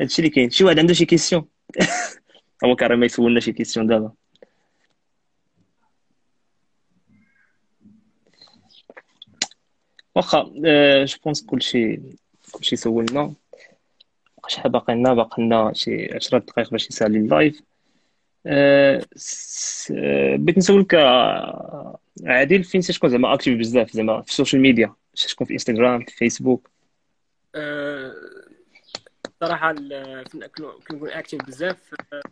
هادشي 0.00 0.18
اللي 0.18 0.30
كاين 0.30 0.50
شي 0.50 0.64
واحد 0.64 0.78
عنده 0.78 0.94
شي 0.94 1.04
question 1.04 1.48
هو 2.64 2.76
كريم 2.76 3.04
يسولنا 3.04 3.40
شي 3.40 3.52
question 3.52 3.86
دابا 3.86 4.12
واخا 10.14 10.42
je 11.04 11.16
pense 11.24 11.42
كلشي 11.46 12.00
كلشي 12.52 12.76
سولنا 12.76 13.34
شحال 14.48 14.72
باقي 14.72 14.94
لنا 14.94 15.14
باقي 15.14 15.42
لنا 15.42 15.72
شي 15.74 16.14
10 16.14 16.38
دقائق 16.38 16.70
باش 16.70 16.88
يسالي 16.88 17.18
ال 17.18 17.27
live 17.27 17.62
بغيت 20.38 20.58
نسولك 20.58 20.94
عادل 22.24 22.64
فين 22.64 22.80
تكون 22.80 23.10
زعما 23.10 23.34
actif 23.34 23.58
بزاف 23.58 23.90
زعما 23.90 24.22
في 24.22 24.28
ال 24.28 24.33
social 24.33 24.62
media 24.62 24.94
تكون 25.28 25.46
في 25.46 25.52
انستغرام 25.52 26.04
في 26.04 26.16
فيسبوك 26.16 26.70
آه، 27.54 28.14
صراحة 29.40 29.70
ال- 29.70 30.24
كن- 30.32 30.46
كن- 30.46 30.72
كنكون 30.88 31.10
actif 31.10 31.44
بزاف 31.46 31.82
في 31.82 32.22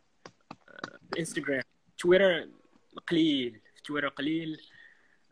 الانستغرام 1.12 1.62
تويتر 1.98 2.48
قليل 3.08 3.60
في 3.76 3.82
تويتر 3.82 4.08
قليل 4.08 4.60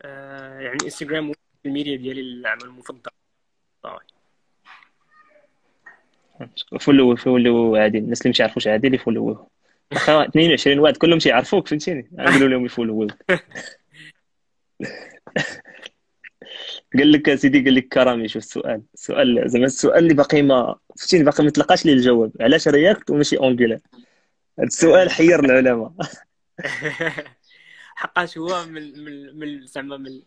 آه، 0.01 0.59
يعني 0.59 0.77
انستغرام 0.83 1.27
هو 1.27 1.33
الميديا 1.65 1.97
ديالي 1.97 2.21
العمل 2.21 2.63
المفضل. 2.63 3.11
صراحة. 3.83 4.05
follow 6.79 7.15
follow 7.15 7.75
عادل 7.75 7.99
الناس 7.99 8.21
اللي 8.21 8.29
ما 8.39 8.45
يعرفوش 8.45 8.67
عادل 8.67 8.93
يفولوه 8.93 9.47
واخا 9.91 10.25
22 10.25 10.79
واحد 10.79 10.97
كلهم 10.97 11.19
تيعرفوك 11.19 11.67
فهمتيني؟ 11.67 12.09
نقولوا 12.11 12.47
لهم 12.49 12.65
يفولووك. 12.65 13.11
قال 16.97 17.11
لك 17.11 17.35
سيدي 17.35 17.63
قال 17.63 17.75
لك 17.75 17.87
كرامي. 17.87 18.27
شوف 18.27 18.43
السؤال. 18.43 18.81
السؤال 18.93 19.43
زعما 19.49 19.65
السؤال 19.65 20.03
اللي 20.03 20.13
باقي 20.13 20.41
ما 20.41 20.75
فهمتيني 20.99 21.23
باقي 21.23 21.43
ما 21.43 21.49
تلقاش 21.49 21.85
ليه 21.85 21.93
الجواب. 21.93 22.31
علاش 22.41 22.67
React 22.67 23.09
وماشي 23.09 23.37
Angular 23.37 23.79
هذا 24.59 24.67
السؤال 24.67 25.09
حير 25.09 25.39
العلماء. 25.45 25.91
حقاش 27.95 28.37
هو 28.37 28.65
من 28.65 29.03
من 29.03 29.39
من 29.39 29.65
زعما 29.65 29.97
من 29.97 30.21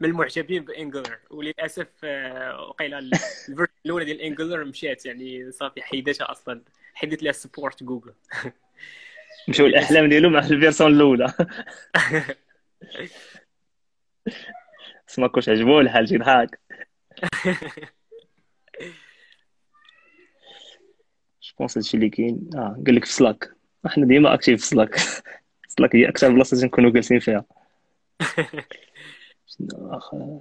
من 0.00 0.08
المعجبين 0.08 0.64
ب 0.64 0.71
Angular 0.71 1.18
وللأسف 1.30 1.86
آه، 2.04 2.60
وقيلا 2.68 2.98
ال- 2.98 3.10
ال 3.48 3.51
version 3.51 3.72
الأولى 3.86 4.04
ديال 4.04 4.20
Angular 4.20 4.64
مشات. 4.64 5.06
يعني 5.06 5.52
صافي 5.52 5.82
حيدتها 5.82 6.30
أصلا. 6.30 6.62
حيدت 6.94 7.22
لها 7.22 7.32
support 7.32 7.82
جوجل 7.82 8.12
مشاو 9.48 9.66
الأحلام 9.66 10.08
ديالهم 10.08 10.32
مع 10.32 10.38
ال 10.38 10.45
version 10.45 10.92
الأولى. 10.92 11.32
ما 15.18 15.26
كنتش 15.28 15.48
عجبوه 15.48 15.80
الحال 15.80 16.08
شي 16.08 16.18
ضحك 16.18 16.60
je 21.42 21.54
pense 21.58 21.78
هادشي 21.78 21.96
اللي 21.96 22.08
كاين؟ 22.08 22.50
آه 22.54 22.82
قال 22.86 22.94
لك 22.94 23.04
في 23.04 23.12
Slack 23.12 23.50
إحنا 23.86 24.06
ديما 24.06 24.34
actif 24.34 24.60
في 24.60 24.66
Slack 24.66 24.96
Slack 25.68 25.94
هي 25.96 26.08
أكثر 26.08 26.32
بلاصة 26.32 26.56
تنكونوا 26.60 26.90
جالسين 26.90 27.18
فيها. 27.18 27.44
شنو؟ 29.46 30.40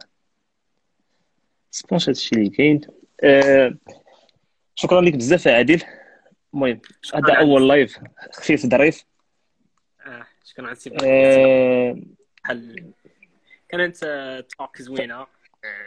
je 1.71 1.82
pense 1.82 2.09
هادشي 2.09 2.35
اللي 2.35 2.49
كاين؟ 2.49 2.81
آه 3.23 3.73
شكرا 4.75 5.01
لك 5.01 5.15
بزاف 5.15 5.47
عادل. 5.47 5.81
المهم 6.53 6.81
هذا 7.15 7.33
أول 7.39 7.67
live 7.67 7.99
خفيف 8.31 8.65
ظريف. 8.65 9.05
آه 10.05 10.25
شكرا 10.45 10.67
على 10.67 10.77
آه 11.03 11.95
بحال 12.43 12.93
كانت 13.71 13.95
talk 14.57 14.81
زوينه 14.81 15.25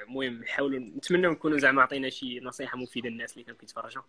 المهم 0.07 0.41
نحاولوا 0.43 0.79
نتمنى 0.79 1.27
نكونوا 1.27 1.59
زعما 1.59 1.83
عطينا 1.83 2.11
شي 2.11 2.41
نصيحة 2.41 2.79
مفيدة 2.79 3.09
للناس 3.09 3.33
اللي 3.33 3.45
كانوا 3.45 3.59
كيتفرجوا. 3.61 4.03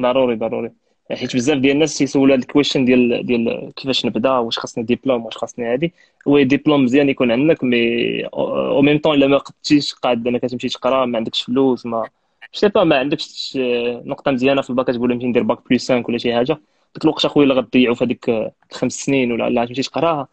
ضروري 0.00 0.36
ضروري. 0.36 0.72
حيت 1.12 1.36
بزاف 1.36 1.58
ديال 1.58 1.72
الناس 1.72 1.98
تيسولوا 1.98 2.34
هاد 2.34 2.40
ال 2.40 2.45
question 2.45 2.84
ديال 2.84 3.26
ديال 3.26 3.72
كيفاش 3.76 4.06
نبدا 4.06 4.30
واش 4.30 4.58
خاصني 4.58 4.84
ديبلوم 4.84 5.26
واش 5.26 5.36
خاصني 5.36 5.72
هادي. 5.72 5.92
oui 6.26 6.44
diplôme 6.44 6.84
مزيان 6.84 7.08
يكون 7.08 7.30
عندك 7.30 7.64
مي 7.64 8.24
أو 8.26 8.82
ميم 8.82 8.98
طون 8.98 9.14
إلا 9.14 9.26
ما 9.26 9.38
قدتيش 9.38 9.94
قاعد 9.94 10.28
ما 10.28 10.38
كتمشي 10.38 10.68
تقرا 10.68 11.06
ما 11.06 11.18
عندكش 11.18 11.42
فلوس 11.42 11.86
mais 11.86 12.08
c'est 12.52 12.68
pas 12.68 12.84
ما 12.84 12.98
عندكش 12.98 13.58
نقطة 14.04 14.30
مزيانة 14.30 14.62
في 14.62 14.70
الباك 14.70 14.86
تقول 14.86 15.14
نمشي 15.14 15.26
ندير 15.26 15.42
bac 15.42 15.68
plus 15.70 15.92
5 15.92 16.04
ولا 16.08 16.18
شي 16.18 16.34
حاجة. 16.34 16.60
ديك 16.94 17.04
الوقت 17.04 17.24
أخويا 17.24 17.44
اللي 17.44 17.54
غتضيعوا 17.54 17.94
في 17.94 18.04
هذيك 18.04 18.52
خمس 18.72 18.92
سنين 18.92 19.32
ولا 19.32 19.50
لا 19.50 19.64
تمشي 19.64 19.82
تقراها. 19.82 20.28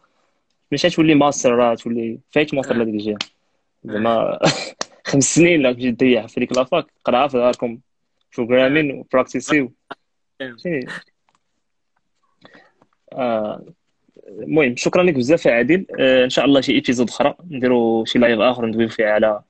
ماشي 0.72 0.90
تولي 0.90 1.14
ماستر 1.14 1.74
تولي 1.74 2.18
فايت 2.30 2.54
ماستر 2.54 2.74
لهذيك 2.74 2.94
الجهة. 2.94 3.18
زعما 3.84 4.38
خمس 5.06 5.34
سنين 5.34 5.62
لا 5.62 5.72
تمشي 5.72 5.92
تضيع 5.92 6.26
في 6.26 6.40
ديك 6.40 6.56
la 6.56 6.68
fac 6.68 6.86
قراها 7.04 7.28
في 7.28 7.36
داركم 7.36 7.78
programming 8.36 8.90
وبراكتيسيو. 8.90 9.72
آه، 13.12 13.64
المهم 14.28 14.76
شكرا 14.76 15.02
لك 15.02 15.14
بزاف 15.14 15.46
يا 15.46 15.52
عادل. 15.52 15.86
آه، 16.00 16.24
إن 16.24 16.30
شاء 16.30 16.44
الله 16.44 16.60
شي 16.60 16.72
épisode 16.72 17.08
أخرى. 17.08 17.34
نديرو 17.50 18.04
شي 18.04 18.18
live 18.18 18.40
آخر 18.40 18.66
ندويو 18.66 18.88
فيه 18.88 19.06
على 19.06 19.42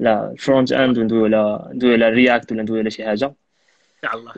على 0.00 0.30
ال 0.32 0.39
front 0.39 0.72
end 0.72 0.98
وندويو 0.98 1.24
على 1.24 1.70
ندويو 1.74 1.92
على 1.92 2.08
React 2.08 2.52
ولا 2.52 2.62
ندويو 2.62 2.80
على 2.80 2.90
شي 2.90 3.04
حاجة. 3.04 3.26
إن 3.26 3.32
شاء 4.02 4.16
الله. 4.16 4.32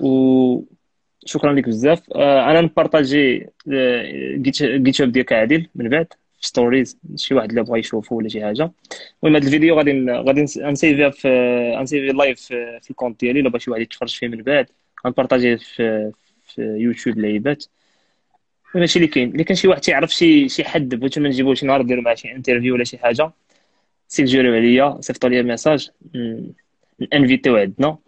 وشكرا 1.25 1.53
لك 1.53 1.69
بزاف. 1.69 2.03
آه، 2.13 2.51
أنا 2.51 2.61
نبارطاجي 2.61 3.47
GitHub 4.37 5.13
ديالك 5.13 5.33
عادل 5.33 5.67
من 5.75 5.89
بعد 5.89 6.07
في 6.41 6.49
stories 6.49 6.99
شي 7.17 7.35
واحد 7.35 7.49
اللي 7.49 7.63
بغى 7.63 7.79
يشوفو 7.79 8.17
ولا 8.17 8.29
شي 8.29 8.45
حاجة. 8.45 8.73
المهم 9.23 9.37
هذا 9.37 9.47
الفيديو 9.47 9.77
غادي 9.79 10.11
غادي 10.11 10.43
نسيفيها 10.43 11.11
في 11.11 11.29
نسيفي 11.83 12.07
live 12.07 12.41
في 12.47 12.91
ال 12.91 12.95
compte 12.95 13.21
ديالي. 13.21 13.43
لو 13.43 13.51
بغى 13.51 13.61
شي 13.61 13.71
واحد 13.71 13.83
يتفرج 13.83 14.17
فيه 14.17 14.29
من 14.29 14.43
بعد 14.43 14.67
غنبارطاجيه 15.07 15.57
في 15.57 16.13
في 16.45 16.63
يوتيوب 16.63 17.19
لعيبات 17.19 17.65
هادشي 18.75 18.99
اللي 18.99 19.09
كاين. 19.09 19.35
الا 19.35 19.43
كان 19.43 19.57
شي 19.57 19.69
واحد 19.69 19.81
تيعرف 19.81 20.11
شي 20.11 20.49
شي 20.49 20.65
حد 20.65 20.95
بغيتو 20.95 21.21
نجيبو 21.21 21.55
شي 21.55 21.67
نهار 21.67 21.83
نديرو 21.83 22.03
معاه 22.03 22.15
شي 22.15 22.33
interview 22.33 22.75
ولا 22.75 22.85
شي 22.85 22.99
حاجة 22.99 23.31
سيجيريو 24.09 24.55
عليا 24.55 25.01
صيفطوا 25.01 25.29
لي 25.31 25.43
message 25.43 25.91
انفيتيو 27.13 27.57
عندنا. 27.57 27.99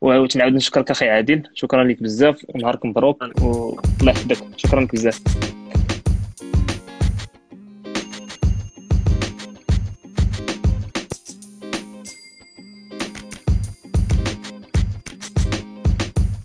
وتنعاود 0.00 0.52
نشكرك 0.52 0.90
أخي 0.90 1.08
عادل. 1.08 1.42
شكرا 1.54 1.84
لك 1.84 2.02
بزاف. 2.02 2.46
ونهارك 2.54 2.86
مبروك. 2.86 3.22
والله 3.22 4.12
يحفظك. 4.12 4.44
شكرا 4.56 4.80
لك 4.80 4.92
بزاف. 4.92 5.20